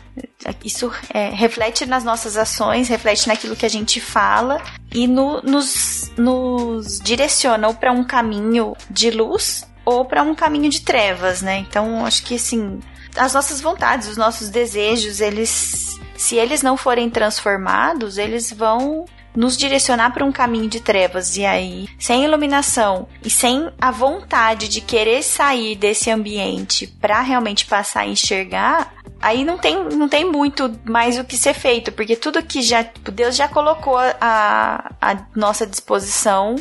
Isso 0.64 0.92
é, 1.14 1.30
reflete 1.30 1.86
nas 1.86 2.02
nossas 2.02 2.36
ações, 2.36 2.88
reflete 2.88 3.28
naquilo 3.28 3.54
que 3.54 3.64
a 3.64 3.70
gente 3.70 4.00
fala 4.00 4.60
e 4.92 5.06
no, 5.06 5.40
nos, 5.42 6.10
nos 6.16 6.98
direciona 6.98 7.68
ou 7.68 7.74
para 7.74 7.92
um 7.92 8.04
caminho 8.04 8.76
de 8.90 9.10
luz 9.10 9.64
ou 9.84 10.04
para 10.04 10.22
um 10.22 10.34
caminho 10.34 10.68
de 10.68 10.80
trevas, 10.80 11.40
né? 11.40 11.58
Então, 11.58 12.04
acho 12.04 12.24
que 12.24 12.34
assim, 12.34 12.80
as 13.16 13.32
nossas 13.32 13.60
vontades, 13.60 14.08
os 14.08 14.16
nossos 14.16 14.50
desejos, 14.50 15.20
eles 15.20 16.00
se 16.16 16.36
eles 16.36 16.62
não 16.62 16.76
forem 16.76 17.08
transformados, 17.08 18.18
eles 18.18 18.52
vão 18.52 19.06
nos 19.34 19.56
direcionar 19.56 20.12
para 20.12 20.24
um 20.24 20.32
caminho 20.32 20.68
de 20.68 20.80
trevas. 20.80 21.36
E 21.36 21.44
aí, 21.44 21.88
sem 21.98 22.24
iluminação 22.24 23.08
e 23.24 23.30
sem 23.30 23.70
a 23.80 23.90
vontade 23.90 24.68
de 24.68 24.80
querer 24.80 25.22
sair 25.22 25.76
desse 25.76 26.10
ambiente 26.10 26.86
para 26.86 27.20
realmente 27.20 27.66
passar 27.66 28.00
a 28.00 28.06
enxergar, 28.06 28.94
aí 29.20 29.44
não 29.44 29.58
tem, 29.58 29.82
não 29.90 30.08
tem 30.08 30.24
muito 30.24 30.72
mais 30.84 31.18
o 31.18 31.24
que 31.24 31.36
ser 31.36 31.54
feito, 31.54 31.92
porque 31.92 32.16
tudo 32.16 32.42
que 32.42 32.62
já 32.62 32.82
Deus 33.12 33.36
já 33.36 33.48
colocou 33.48 33.98
a 33.98 35.26
nossa 35.34 35.66
disposição 35.66 36.56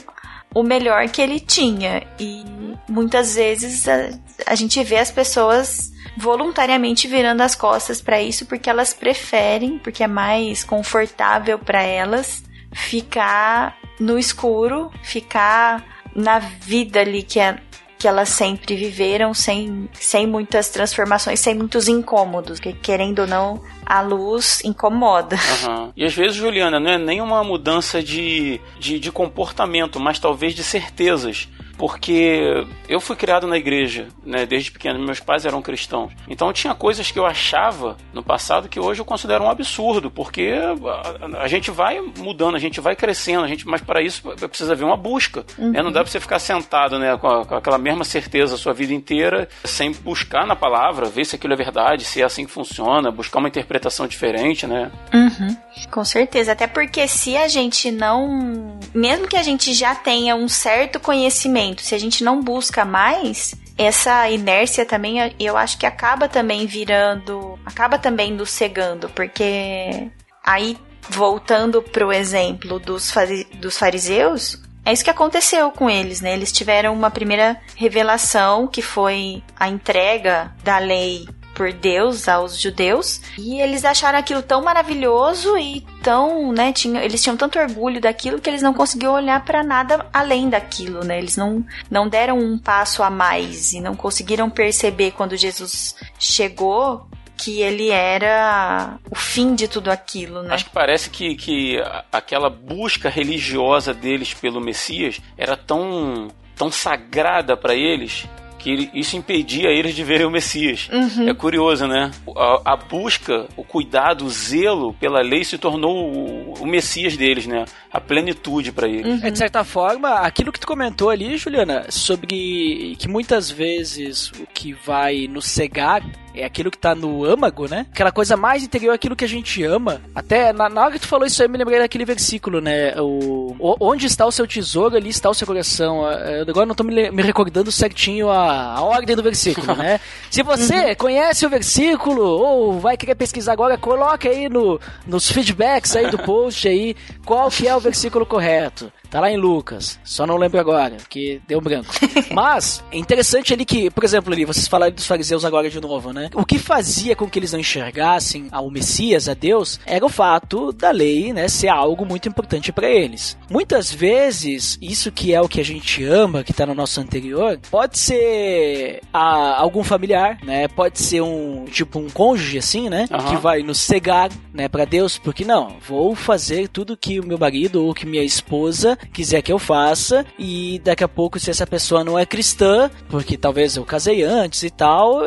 o 0.53 0.63
melhor 0.63 1.07
que 1.09 1.21
ele 1.21 1.39
tinha. 1.39 2.05
E 2.19 2.43
muitas 2.87 3.35
vezes 3.35 3.87
a, 3.87 4.09
a 4.45 4.55
gente 4.55 4.83
vê 4.83 4.97
as 4.97 5.11
pessoas 5.11 5.91
voluntariamente 6.17 7.07
virando 7.07 7.41
as 7.41 7.55
costas 7.55 8.01
para 8.01 8.21
isso 8.21 8.45
porque 8.45 8.69
elas 8.69 8.93
preferem, 8.93 9.79
porque 9.79 10.03
é 10.03 10.07
mais 10.07 10.63
confortável 10.63 11.57
para 11.57 11.81
elas 11.81 12.43
ficar 12.73 13.77
no 13.99 14.17
escuro, 14.17 14.91
ficar 15.03 15.83
na 16.15 16.39
vida 16.39 16.99
ali 16.99 17.23
que, 17.23 17.39
é, 17.39 17.59
que 17.97 18.07
elas 18.07 18.29
sempre 18.29 18.75
viveram, 18.75 19.33
sem, 19.33 19.89
sem 19.93 20.25
muitas 20.27 20.69
transformações, 20.69 21.39
sem 21.39 21.53
muitos 21.53 21.87
incômodos, 21.87 22.59
porque 22.59 22.73
querendo 22.73 23.19
ou 23.19 23.27
não, 23.27 23.61
a 23.85 24.01
luz 24.01 24.63
incomoda. 24.63 25.37
Uhum. 25.67 25.91
E 25.95 26.05
às 26.05 26.13
vezes, 26.13 26.35
Juliana, 26.35 26.79
não 26.79 26.91
é 26.91 26.97
nem 26.97 27.21
uma 27.21 27.43
mudança 27.43 28.01
de, 28.01 28.59
de, 28.79 28.99
de 28.99 29.11
comportamento, 29.11 29.99
mas 29.99 30.19
talvez 30.19 30.53
de 30.53 30.63
certezas 30.63 31.47
porque 31.81 32.63
eu 32.87 33.01
fui 33.01 33.15
criado 33.15 33.47
na 33.47 33.57
igreja, 33.57 34.07
né, 34.23 34.45
desde 34.45 34.71
pequeno, 34.71 35.03
meus 35.03 35.19
pais 35.19 35.47
eram 35.47 35.63
cristãos. 35.63 36.13
Então 36.29 36.53
tinha 36.53 36.75
coisas 36.75 37.09
que 37.09 37.17
eu 37.17 37.25
achava 37.25 37.97
no 38.13 38.21
passado 38.21 38.69
que 38.69 38.79
hoje 38.79 39.01
eu 39.01 39.05
considero 39.05 39.45
um 39.45 39.49
absurdo, 39.49 40.11
porque 40.11 40.53
a, 40.53 41.41
a 41.41 41.47
gente 41.47 41.71
vai 41.71 41.99
mudando, 42.19 42.55
a 42.55 42.59
gente 42.59 42.79
vai 42.79 42.95
crescendo, 42.95 43.45
a 43.45 43.47
gente, 43.47 43.67
mas 43.67 43.81
para 43.81 43.99
isso 43.99 44.21
precisa 44.47 44.73
haver 44.73 44.85
uma 44.85 44.95
busca. 44.95 45.43
Uhum. 45.57 45.71
Né? 45.71 45.81
Não 45.81 45.91
dá 45.91 46.03
para 46.03 46.11
você 46.11 46.19
ficar 46.19 46.37
sentado 46.37 46.99
né, 46.99 47.17
com, 47.17 47.27
a, 47.27 47.45
com, 47.47 47.55
aquela 47.55 47.79
mesma 47.79 48.03
certeza 48.03 48.53
a 48.53 48.57
sua 48.59 48.73
vida 48.73 48.93
inteira, 48.93 49.49
sem 49.65 49.91
buscar 49.91 50.45
na 50.45 50.55
palavra, 50.55 51.07
ver 51.07 51.25
se 51.25 51.35
aquilo 51.35 51.53
é 51.53 51.57
verdade, 51.57 52.05
se 52.05 52.21
é 52.21 52.25
assim 52.25 52.45
que 52.45 52.51
funciona, 52.51 53.09
buscar 53.09 53.39
uma 53.39 53.47
interpretação 53.47 54.05
diferente, 54.05 54.67
né? 54.67 54.91
Uhum. 55.11 55.57
Com 55.89 56.05
certeza, 56.05 56.51
até 56.51 56.67
porque 56.67 57.07
se 57.07 57.35
a 57.35 57.47
gente 57.47 57.89
não, 57.89 58.77
mesmo 58.93 59.27
que 59.27 59.35
a 59.35 59.41
gente 59.41 59.73
já 59.73 59.95
tenha 59.95 60.35
um 60.35 60.47
certo 60.47 60.99
conhecimento 60.99 61.70
se 61.79 61.95
a 61.95 61.97
gente 61.97 62.23
não 62.23 62.41
busca 62.41 62.83
mais, 62.83 63.55
essa 63.77 64.29
inércia 64.29 64.85
também 64.85 65.17
eu 65.39 65.57
acho 65.57 65.77
que 65.77 65.85
acaba 65.85 66.27
também 66.27 66.65
virando, 66.65 67.57
acaba 67.65 67.97
também 67.97 68.31
nos 68.31 68.49
cegando, 68.49 69.09
porque 69.09 70.09
aí 70.45 70.77
voltando 71.09 71.81
pro 71.81 72.11
exemplo 72.11 72.79
dos, 72.79 73.13
dos 73.59 73.77
fariseus, 73.77 74.61
é 74.85 74.91
isso 74.93 75.03
que 75.03 75.09
aconteceu 75.09 75.71
com 75.71 75.89
eles, 75.89 76.21
né? 76.21 76.33
Eles 76.33 76.51
tiveram 76.51 76.93
uma 76.93 77.11
primeira 77.11 77.59
revelação 77.75 78.67
que 78.67 78.81
foi 78.81 79.43
a 79.55 79.69
entrega 79.69 80.53
da 80.63 80.79
lei 80.79 81.27
por 81.53 81.71
Deus 81.73 82.27
aos 82.27 82.59
judeus 82.59 83.21
e 83.37 83.59
eles 83.59 83.85
acharam 83.85 84.17
aquilo 84.17 84.41
tão 84.41 84.63
maravilhoso 84.63 85.57
e 85.57 85.81
tão, 86.01 86.51
né, 86.51 86.71
tinha, 86.73 87.03
eles 87.03 87.21
tinham 87.21 87.37
tanto 87.37 87.59
orgulho 87.59 88.01
daquilo 88.01 88.39
que 88.39 88.49
eles 88.49 88.61
não 88.61 88.73
conseguiam 88.73 89.13
olhar 89.13 89.43
para 89.43 89.63
nada 89.63 90.05
além 90.13 90.49
daquilo, 90.49 91.03
né? 91.03 91.17
Eles 91.17 91.37
não 91.37 91.63
não 91.89 92.07
deram 92.07 92.39
um 92.39 92.57
passo 92.57 93.03
a 93.03 93.09
mais 93.09 93.73
e 93.73 93.81
não 93.81 93.95
conseguiram 93.95 94.49
perceber 94.49 95.11
quando 95.11 95.37
Jesus 95.37 95.95
chegou 96.17 97.07
que 97.37 97.59
ele 97.61 97.89
era 97.89 98.99
o 99.09 99.15
fim 99.15 99.55
de 99.55 99.67
tudo 99.67 99.89
aquilo, 99.89 100.43
né? 100.43 100.53
Acho 100.53 100.65
que 100.65 100.71
parece 100.71 101.09
que, 101.09 101.35
que 101.35 101.77
aquela 102.11 102.51
busca 102.51 103.09
religiosa 103.09 103.93
deles 103.93 104.33
pelo 104.33 104.61
Messias 104.61 105.19
era 105.37 105.57
tão 105.57 106.29
tão 106.55 106.71
sagrada 106.71 107.57
para 107.57 107.73
eles 107.73 108.27
que 108.61 108.89
isso 108.93 109.17
impedia 109.17 109.69
eles 109.69 109.95
de 109.95 110.03
verem 110.03 110.25
o 110.25 110.31
Messias. 110.31 110.87
Uhum. 110.91 111.29
É 111.29 111.33
curioso, 111.33 111.87
né? 111.87 112.11
A, 112.35 112.73
a, 112.73 112.75
busca, 112.75 113.47
o 113.57 113.63
cuidado, 113.63 114.25
o 114.25 114.29
zelo 114.29 114.93
pela 114.93 115.21
lei 115.21 115.43
se 115.43 115.57
tornou 115.57 116.11
o, 116.11 116.53
o 116.59 116.65
Messias 116.65 117.17
deles, 117.17 117.47
né? 117.47 117.65
A 117.91 117.99
plenitude 117.99 118.71
para 118.71 118.87
eles. 118.87 119.05
Uhum. 119.05 119.27
É, 119.27 119.31
de 119.31 119.37
certa 119.37 119.63
forma, 119.63 120.09
aquilo 120.19 120.51
que 120.51 120.59
tu 120.59 120.67
comentou 120.67 121.09
ali, 121.09 121.37
Juliana, 121.37 121.85
sobre 121.89 122.95
que 122.97 123.07
muitas 123.07 123.49
vezes 123.49 124.31
o 124.31 124.47
que 124.53 124.73
vai 124.73 125.27
nos 125.27 125.45
cegar 125.45 126.03
é 126.33 126.45
aquilo 126.45 126.71
que 126.71 126.77
tá 126.77 126.95
no 126.95 127.25
âmago, 127.25 127.67
né? 127.67 127.85
Aquela 127.91 128.11
coisa 128.11 128.37
mais 128.37 128.63
interior, 128.63 128.93
aquilo 128.93 129.15
que 129.15 129.25
a 129.25 129.27
gente 129.27 129.63
ama. 129.63 130.01
Até 130.15 130.53
na, 130.53 130.69
na 130.69 130.81
hora 130.81 130.93
que 130.93 130.99
tu 130.99 131.07
falou 131.07 131.25
isso 131.25 131.41
aí, 131.41 131.47
eu 131.47 131.51
me 131.51 131.57
lembrei 131.57 131.79
daquele 131.79 132.05
versículo, 132.05 132.61
né? 132.61 132.93
O, 133.01 133.55
o 133.59 133.75
onde 133.81 134.05
está 134.05 134.25
o 134.25 134.31
seu 134.31 134.47
tesouro, 134.47 134.95
ali 134.95 135.09
está 135.09 135.29
o 135.29 135.33
seu 135.33 135.45
coração. 135.45 136.09
Eu 136.09 136.43
agora 136.47 136.65
não 136.65 136.75
tô 136.75 136.83
me, 136.83 137.11
me 137.11 137.21
recordando 137.21 137.71
certinho 137.71 138.29
a, 138.29 138.50
a 138.51 138.81
ordem 138.81 139.15
do 139.15 139.23
versículo, 139.23 139.75
né? 139.75 139.99
Se 140.29 140.43
você 140.43 140.89
uhum. 140.89 140.95
conhece 140.95 141.45
o 141.45 141.49
versículo 141.49 142.23
ou 142.23 142.79
vai 142.79 142.97
querer 142.97 143.15
pesquisar 143.15 143.53
agora, 143.53 143.77
coloque 143.77 144.27
aí 144.27 144.49
no, 144.49 144.79
nos 145.05 145.31
feedbacks 145.31 145.95
aí 145.95 146.09
do 146.09 146.17
post 146.19 146.67
aí 146.67 146.95
qual 147.25 147.49
que 147.49 147.67
é 147.67 147.75
o 147.75 147.79
versículo 147.79 148.25
correto. 148.25 148.91
Tá 149.11 149.19
lá 149.19 149.29
em 149.29 149.35
Lucas, 149.35 149.99
só 150.05 150.25
não 150.25 150.37
lembro 150.37 150.57
agora, 150.57 150.95
porque 150.95 151.41
deu 151.45 151.59
branco. 151.59 151.93
Mas, 152.31 152.81
é 152.89 152.97
interessante 152.97 153.53
ali 153.53 153.65
que, 153.65 153.91
por 153.91 154.05
exemplo, 154.05 154.31
ali, 154.31 154.45
vocês 154.45 154.69
falaram 154.69 154.95
dos 154.95 155.05
fariseus 155.05 155.43
agora 155.43 155.69
de 155.69 155.81
novo, 155.81 156.13
né? 156.13 156.29
O 156.33 156.45
que 156.45 156.57
fazia 156.57 157.13
com 157.13 157.29
que 157.29 157.37
eles 157.37 157.51
não 157.51 157.59
enxergassem 157.59 158.47
ao 158.53 158.71
Messias, 158.71 159.27
a 159.27 159.33
Deus, 159.33 159.81
era 159.85 160.05
o 160.05 160.09
fato 160.09 160.71
da 160.71 160.91
lei, 160.91 161.33
né, 161.33 161.49
ser 161.49 161.67
algo 161.67 162.05
muito 162.05 162.29
importante 162.29 162.71
para 162.71 162.89
eles. 162.89 163.37
Muitas 163.49 163.91
vezes, 163.91 164.79
isso 164.81 165.11
que 165.11 165.33
é 165.33 165.41
o 165.41 165.49
que 165.49 165.59
a 165.59 165.65
gente 165.65 166.05
ama, 166.05 166.41
que 166.41 166.53
tá 166.53 166.65
no 166.65 166.73
nosso 166.73 167.01
anterior, 167.01 167.59
pode 167.69 167.99
ser 167.99 169.01
a, 169.11 169.59
algum 169.59 169.83
familiar, 169.83 170.37
né? 170.41 170.69
Pode 170.69 170.99
ser 170.99 171.19
um, 171.19 171.65
tipo, 171.65 171.99
um 171.99 172.09
cônjuge, 172.09 172.57
assim, 172.57 172.89
né? 172.89 173.09
Uhum. 173.11 173.25
Que 173.25 173.35
vai 173.35 173.61
nos 173.61 173.79
cegar, 173.79 174.29
né, 174.53 174.69
para 174.69 174.85
Deus, 174.85 175.17
porque 175.17 175.43
não, 175.43 175.75
vou 175.85 176.15
fazer 176.15 176.69
tudo 176.69 176.95
que 176.95 177.19
o 177.19 177.25
meu 177.25 177.37
marido 177.37 177.85
ou 177.85 177.93
que 177.93 178.05
minha 178.05 178.23
esposa 178.23 178.97
quiser 179.13 179.41
que 179.41 179.51
eu 179.51 179.59
faça, 179.59 180.25
e 180.37 180.79
daqui 180.83 181.03
a 181.03 181.07
pouco, 181.07 181.39
se 181.39 181.49
essa 181.49 181.65
pessoa 181.65 182.03
não 182.03 182.17
é 182.17 182.25
cristã, 182.25 182.89
porque 183.09 183.37
talvez 183.37 183.75
eu 183.75 183.85
casei 183.85 184.23
antes 184.23 184.63
e 184.63 184.69
tal, 184.69 185.21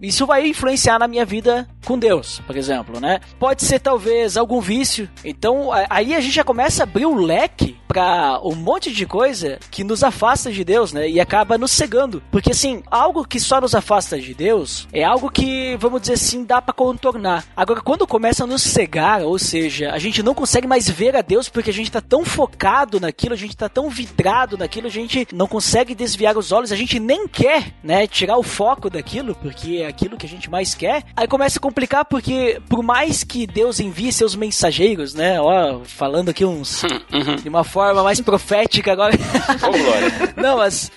isso 0.00 0.26
vai 0.26 0.46
influenciar 0.46 0.98
na 0.98 1.08
minha 1.08 1.24
vida 1.24 1.68
com 1.84 1.98
Deus, 1.98 2.40
por 2.46 2.56
exemplo, 2.56 3.00
né? 3.00 3.20
Pode 3.38 3.64
ser 3.64 3.80
talvez 3.80 4.36
algum 4.36 4.60
vício. 4.60 5.08
Então 5.24 5.70
aí 5.90 6.14
a 6.14 6.20
gente 6.20 6.34
já 6.34 6.44
começa 6.44 6.82
a 6.82 6.84
abrir 6.84 7.06
o 7.06 7.14
leque 7.14 7.76
para 7.88 8.40
um 8.42 8.54
monte 8.54 8.92
de 8.92 9.04
coisa 9.04 9.58
que 9.70 9.84
nos 9.84 10.02
afasta 10.02 10.50
de 10.50 10.64
Deus, 10.64 10.92
né? 10.92 11.08
E 11.08 11.20
acaba 11.20 11.58
nos 11.58 11.72
cegando. 11.72 12.22
Porque 12.30 12.52
assim, 12.52 12.82
algo 12.90 13.26
que 13.26 13.40
só 13.40 13.60
nos 13.60 13.74
afasta 13.74 14.18
de 14.18 14.32
Deus 14.32 14.86
é 14.92 15.02
algo 15.02 15.30
que, 15.30 15.76
vamos 15.78 16.00
dizer 16.00 16.14
assim, 16.14 16.44
dá 16.44 16.62
para 16.62 16.72
contornar. 16.72 17.44
Agora, 17.56 17.80
quando 17.80 18.06
começa 18.06 18.44
a 18.44 18.46
nos 18.46 18.62
cegar, 18.62 19.22
ou 19.22 19.38
seja, 19.38 19.90
a 19.90 19.98
gente 19.98 20.22
não 20.22 20.34
consegue 20.34 20.66
mais 20.66 20.88
ver 20.88 21.16
a 21.16 21.20
Deus 21.22 21.48
porque 21.48 21.70
a 21.70 21.74
gente 21.74 21.90
tá 21.90 22.00
tão 22.00 22.24
focado 22.24 23.00
naquilo, 23.12 23.34
a 23.34 23.36
gente 23.36 23.54
tá 23.54 23.68
tão 23.68 23.90
vidrado 23.90 24.56
naquilo, 24.56 24.86
a 24.86 24.90
gente 24.90 25.28
não 25.32 25.46
consegue 25.46 25.94
desviar 25.94 26.36
os 26.36 26.50
olhos, 26.50 26.72
a 26.72 26.76
gente 26.76 26.98
nem 26.98 27.28
quer, 27.28 27.74
né, 27.84 28.06
tirar 28.06 28.38
o 28.38 28.42
foco 28.42 28.88
daquilo, 28.88 29.34
porque 29.34 29.82
é 29.82 29.86
aquilo 29.86 30.16
que 30.16 30.24
a 30.24 30.28
gente 30.28 30.50
mais 30.50 30.74
quer. 30.74 31.04
Aí 31.14 31.28
começa 31.28 31.58
a 31.58 31.62
complicar 31.62 32.06
porque 32.06 32.60
por 32.68 32.82
mais 32.82 33.22
que 33.22 33.46
Deus 33.46 33.78
envie 33.78 34.10
seus 34.12 34.34
mensageiros, 34.34 35.14
né, 35.14 35.38
ó, 35.40 35.80
falando 35.84 36.30
aqui 36.30 36.44
uns 36.44 36.82
uhum. 37.12 37.36
de 37.36 37.48
uma 37.48 37.64
forma 37.64 38.02
mais 38.02 38.20
profética 38.20 38.92
agora. 38.92 39.14
Oh, 39.62 40.40
não, 40.40 40.56
mas 40.56 40.90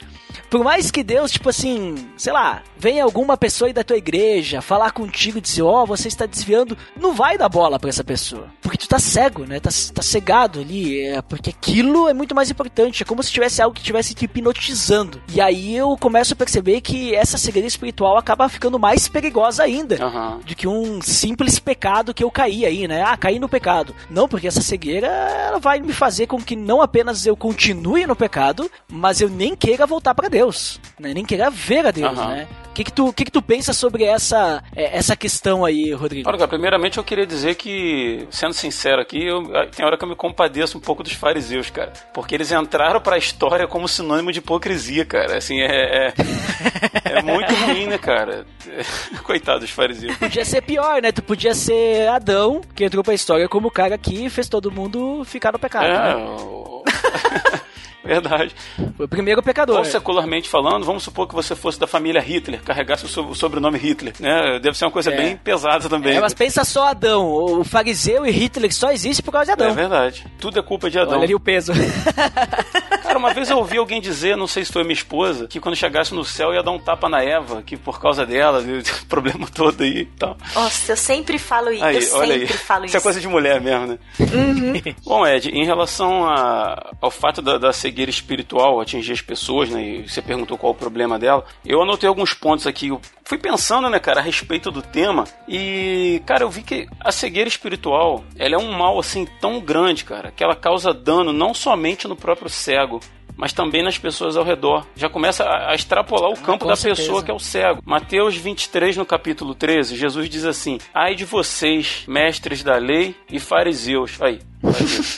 por 0.49 0.63
mais 0.63 0.91
que 0.91 1.03
Deus, 1.03 1.31
tipo 1.31 1.49
assim, 1.49 1.95
sei 2.17 2.33
lá, 2.33 2.61
venha 2.77 3.03
alguma 3.03 3.37
pessoa 3.37 3.67
aí 3.67 3.73
da 3.73 3.83
tua 3.83 3.97
igreja 3.97 4.61
falar 4.61 4.91
contigo 4.91 5.37
e 5.37 5.41
dizer, 5.41 5.63
ó, 5.63 5.83
oh, 5.83 5.85
você 5.85 6.07
está 6.07 6.25
desviando, 6.25 6.77
não 6.99 7.13
vai 7.13 7.37
dar 7.37 7.49
bola 7.49 7.79
para 7.79 7.89
essa 7.89 8.03
pessoa. 8.03 8.47
Porque 8.61 8.77
tu 8.77 8.87
tá 8.87 8.99
cego, 8.99 9.45
né? 9.45 9.59
Tá, 9.59 9.69
tá 9.93 10.01
cegado 10.01 10.59
ali. 10.59 11.01
É, 11.01 11.21
porque 11.21 11.49
aquilo 11.49 12.07
é 12.07 12.13
muito 12.13 12.35
mais 12.35 12.49
importante. 12.49 13.03
É 13.03 13.05
como 13.05 13.23
se 13.23 13.31
tivesse 13.31 13.61
algo 13.61 13.73
que 13.73 13.81
estivesse 13.81 14.13
te 14.13 14.25
hipnotizando. 14.25 15.21
E 15.33 15.41
aí 15.41 15.75
eu 15.75 15.95
começo 15.97 16.33
a 16.33 16.35
perceber 16.35 16.81
que 16.81 17.15
essa 17.15 17.37
cegueira 17.37 17.67
espiritual 17.67 18.17
acaba 18.17 18.49
ficando 18.49 18.79
mais 18.79 19.07
perigosa 19.07 19.63
ainda 19.63 20.03
uhum. 20.05 20.39
do 20.39 20.55
que 20.55 20.67
um 20.67 21.01
simples 21.01 21.59
pecado 21.59 22.13
que 22.13 22.23
eu 22.23 22.31
caí 22.31 22.65
aí, 22.65 22.87
né? 22.87 23.03
Ah, 23.03 23.17
caí 23.17 23.39
no 23.39 23.49
pecado. 23.49 23.95
Não, 24.09 24.27
porque 24.27 24.47
essa 24.47 24.61
cegueira 24.61 25.07
ela 25.07 25.59
vai 25.59 25.79
me 25.79 25.93
fazer 25.93 26.27
com 26.27 26.41
que 26.41 26.55
não 26.55 26.81
apenas 26.81 27.25
eu 27.25 27.35
continue 27.35 28.05
no 28.05 28.15
pecado, 28.15 28.69
mas 28.87 29.21
eu 29.21 29.29
nem 29.29 29.55
queira 29.55 29.85
voltar 29.85 30.13
para 30.13 30.29
Deus, 30.35 30.81
né? 30.99 31.13
Nem 31.13 31.23
queira 31.23 31.49
ver 31.49 31.85
a 31.85 31.91
Deus, 31.91 32.17
uhum. 32.17 32.27
né? 32.27 32.47
que, 32.75 32.83
que, 32.83 32.91
tu, 32.91 33.13
que, 33.13 33.23
que 33.23 33.31
tu 33.31 33.41
pensa 33.41 33.71
sobre 33.71 34.03
essa, 34.03 34.61
é, 34.75 34.97
essa 34.97 35.15
questão 35.15 35.63
aí, 35.63 35.93
Rodrigo? 35.93 36.29
Olha, 36.29 36.45
primeiramente 36.45 36.97
eu 36.97 37.03
queria 37.05 37.25
dizer 37.25 37.55
que, 37.55 38.27
sendo 38.29 38.53
sincero 38.53 39.01
aqui, 39.01 39.25
eu, 39.25 39.43
tem 39.71 39.85
hora 39.85 39.97
que 39.97 40.03
eu 40.03 40.09
me 40.09 40.15
compadeço 40.15 40.77
um 40.77 40.81
pouco 40.81 41.01
dos 41.01 41.13
fariseus, 41.13 41.69
cara. 41.69 41.93
Porque 42.13 42.35
eles 42.35 42.51
entraram 42.51 42.99
pra 42.99 43.17
história 43.17 43.65
como 43.65 43.87
sinônimo 43.87 44.29
de 44.29 44.39
hipocrisia, 44.39 45.05
cara. 45.05 45.37
Assim, 45.37 45.61
é, 45.61 46.07
é, 46.07 46.13
é 47.17 47.21
muito 47.21 47.53
ruim, 47.53 47.87
né, 47.87 47.97
cara? 47.97 48.45
Coitado 49.23 49.61
dos 49.61 49.69
fariseus. 49.69 50.17
Podia 50.17 50.43
ser 50.43 50.61
pior, 50.61 51.01
né? 51.01 51.13
Tu 51.13 51.23
podia 51.23 51.55
ser 51.55 52.09
Adão, 52.09 52.59
que 52.75 52.83
entrou 52.83 53.05
pra 53.05 53.13
história 53.13 53.47
como 53.47 53.69
o 53.69 53.71
cara 53.71 53.97
que 53.97 54.29
fez 54.29 54.49
todo 54.49 54.69
mundo 54.69 55.23
ficar 55.23 55.53
no 55.53 55.59
pecado. 55.59 55.85
É, 55.85 55.93
né? 55.93 56.15
o... 56.15 56.83
Verdade. 58.05 58.55
Foi 58.95 59.05
o 59.05 59.09
primeiro 59.09 59.41
pecador. 59.41 59.77
Ou 59.77 59.85
secularmente 59.85 60.49
falando, 60.49 60.85
vamos 60.85 61.03
supor 61.03 61.27
que 61.27 61.35
você 61.35 61.55
fosse 61.55 61.79
da 61.79 61.87
família 61.87 62.21
Hitler, 62.21 62.61
carregasse 62.61 63.05
o 63.05 63.35
sobrenome 63.35 63.77
Hitler, 63.77 64.13
né? 64.19 64.59
Deve 64.59 64.77
ser 64.77 64.85
uma 64.85 64.91
coisa 64.91 65.11
é. 65.11 65.17
bem 65.17 65.37
pesada 65.37 65.89
também. 65.89 66.15
É, 66.15 66.21
mas 66.21 66.33
pensa 66.33 66.63
só 66.63 66.87
Adão, 66.87 67.27
o 67.27 67.63
fariseu 67.63 68.25
e 68.25 68.31
Hitler 68.31 68.73
só 68.73 68.91
existe 68.91 69.21
por 69.21 69.31
causa 69.31 69.45
de 69.47 69.51
Adão. 69.51 69.69
É 69.69 69.73
verdade. 69.73 70.25
Tudo 70.39 70.59
é 70.59 70.61
culpa 70.61 70.89
de 70.89 70.99
Adão. 70.99 71.15
Olha 71.15 71.23
ali 71.23 71.35
o 71.35 71.39
peso. 71.39 71.73
Cara, 73.03 73.19
uma 73.19 73.33
vez 73.33 73.49
eu 73.49 73.57
ouvi 73.57 73.77
alguém 73.77 74.01
dizer, 74.01 74.35
não 74.35 74.47
sei 74.47 74.65
se 74.65 74.71
foi 74.71 74.83
minha 74.83 74.93
esposa, 74.93 75.47
que 75.47 75.59
quando 75.59 75.75
chegasse 75.75 76.13
no 76.13 76.23
céu 76.23 76.53
ia 76.53 76.63
dar 76.63 76.71
um 76.71 76.79
tapa 76.79 77.07
na 77.07 77.23
Eva, 77.23 77.61
que 77.61 77.77
por 77.77 77.99
causa 77.99 78.25
dela, 78.25 78.59
o 78.61 79.05
problema 79.05 79.47
todo 79.47 79.83
aí 79.83 80.01
e 80.01 80.05
tal. 80.05 80.37
Nossa, 80.53 80.93
eu 80.93 80.97
sempre 80.97 81.37
falo 81.37 81.71
isso. 81.71 81.83
Aí, 81.83 81.95
eu 81.95 82.15
olha 82.15 82.33
sempre 82.33 82.53
aí. 82.53 82.59
falo 82.59 82.85
isso. 82.85 82.91
Isso 82.91 82.97
é 82.97 83.01
coisa 83.01 83.19
de 83.19 83.27
mulher 83.27 83.61
mesmo, 83.61 83.87
né? 83.87 83.99
Uhum. 84.19 84.95
Bom, 85.03 85.27
Ed, 85.27 85.49
em 85.49 85.65
relação 85.65 86.27
a, 86.27 86.93
ao 87.01 87.11
fato 87.11 87.41
da, 87.41 87.57
da 87.57 87.71
cegueira 87.95 88.11
espiritual 88.11 88.81
atingir 88.81 89.13
as 89.13 89.21
pessoas, 89.21 89.69
né? 89.69 89.81
E 89.81 90.09
você 90.09 90.21
perguntou 90.21 90.57
qual 90.57 90.73
o 90.73 90.75
problema 90.75 91.17
dela. 91.17 91.45
Eu 91.65 91.81
anotei 91.81 92.09
alguns 92.09 92.33
pontos 92.33 92.67
aqui. 92.67 92.89
Eu 92.89 92.99
fui 93.23 93.37
pensando, 93.37 93.89
né, 93.89 93.99
cara, 93.99 94.19
a 94.19 94.23
respeito 94.23 94.69
do 94.69 94.81
tema. 94.81 95.23
E, 95.47 96.21
cara, 96.25 96.43
eu 96.43 96.49
vi 96.49 96.61
que 96.61 96.87
a 96.99 97.11
cegueira 97.11 97.47
espiritual, 97.47 98.25
ela 98.37 98.55
é 98.55 98.57
um 98.57 98.71
mal, 98.73 98.99
assim, 98.99 99.25
tão 99.39 99.61
grande, 99.61 100.03
cara, 100.03 100.31
que 100.31 100.43
ela 100.43 100.55
causa 100.55 100.93
dano 100.93 101.31
não 101.31 101.53
somente 101.53 102.07
no 102.07 102.15
próprio 102.15 102.49
cego, 102.49 102.99
mas 103.37 103.53
também 103.53 103.83
nas 103.83 103.97
pessoas 103.97 104.35
ao 104.35 104.43
redor. 104.43 104.85
Já 104.95 105.09
começa 105.09 105.43
a, 105.43 105.73
extrapolar 105.75 106.29
o 106.29 106.33
ah, 106.33 106.37
campo 106.37 106.65
da 106.65 106.75
certeza. 106.75 107.01
pessoa 107.01 107.23
que 107.23 107.31
é 107.31 107.33
o 107.33 107.39
cego. 107.39 107.81
Mateus 107.85 108.35
23, 108.35 108.97
no 108.97 109.05
capítulo 109.05 109.53
13, 109.53 109.95
Jesus 109.95 110.29
diz 110.29 110.45
assim: 110.45 110.77
Ai 110.93 111.15
de 111.15 111.25
vocês, 111.25 112.03
mestres 112.07 112.63
da 112.63 112.77
lei 112.77 113.15
e 113.29 113.39
fariseus. 113.39 114.21
Aí, 114.21 114.39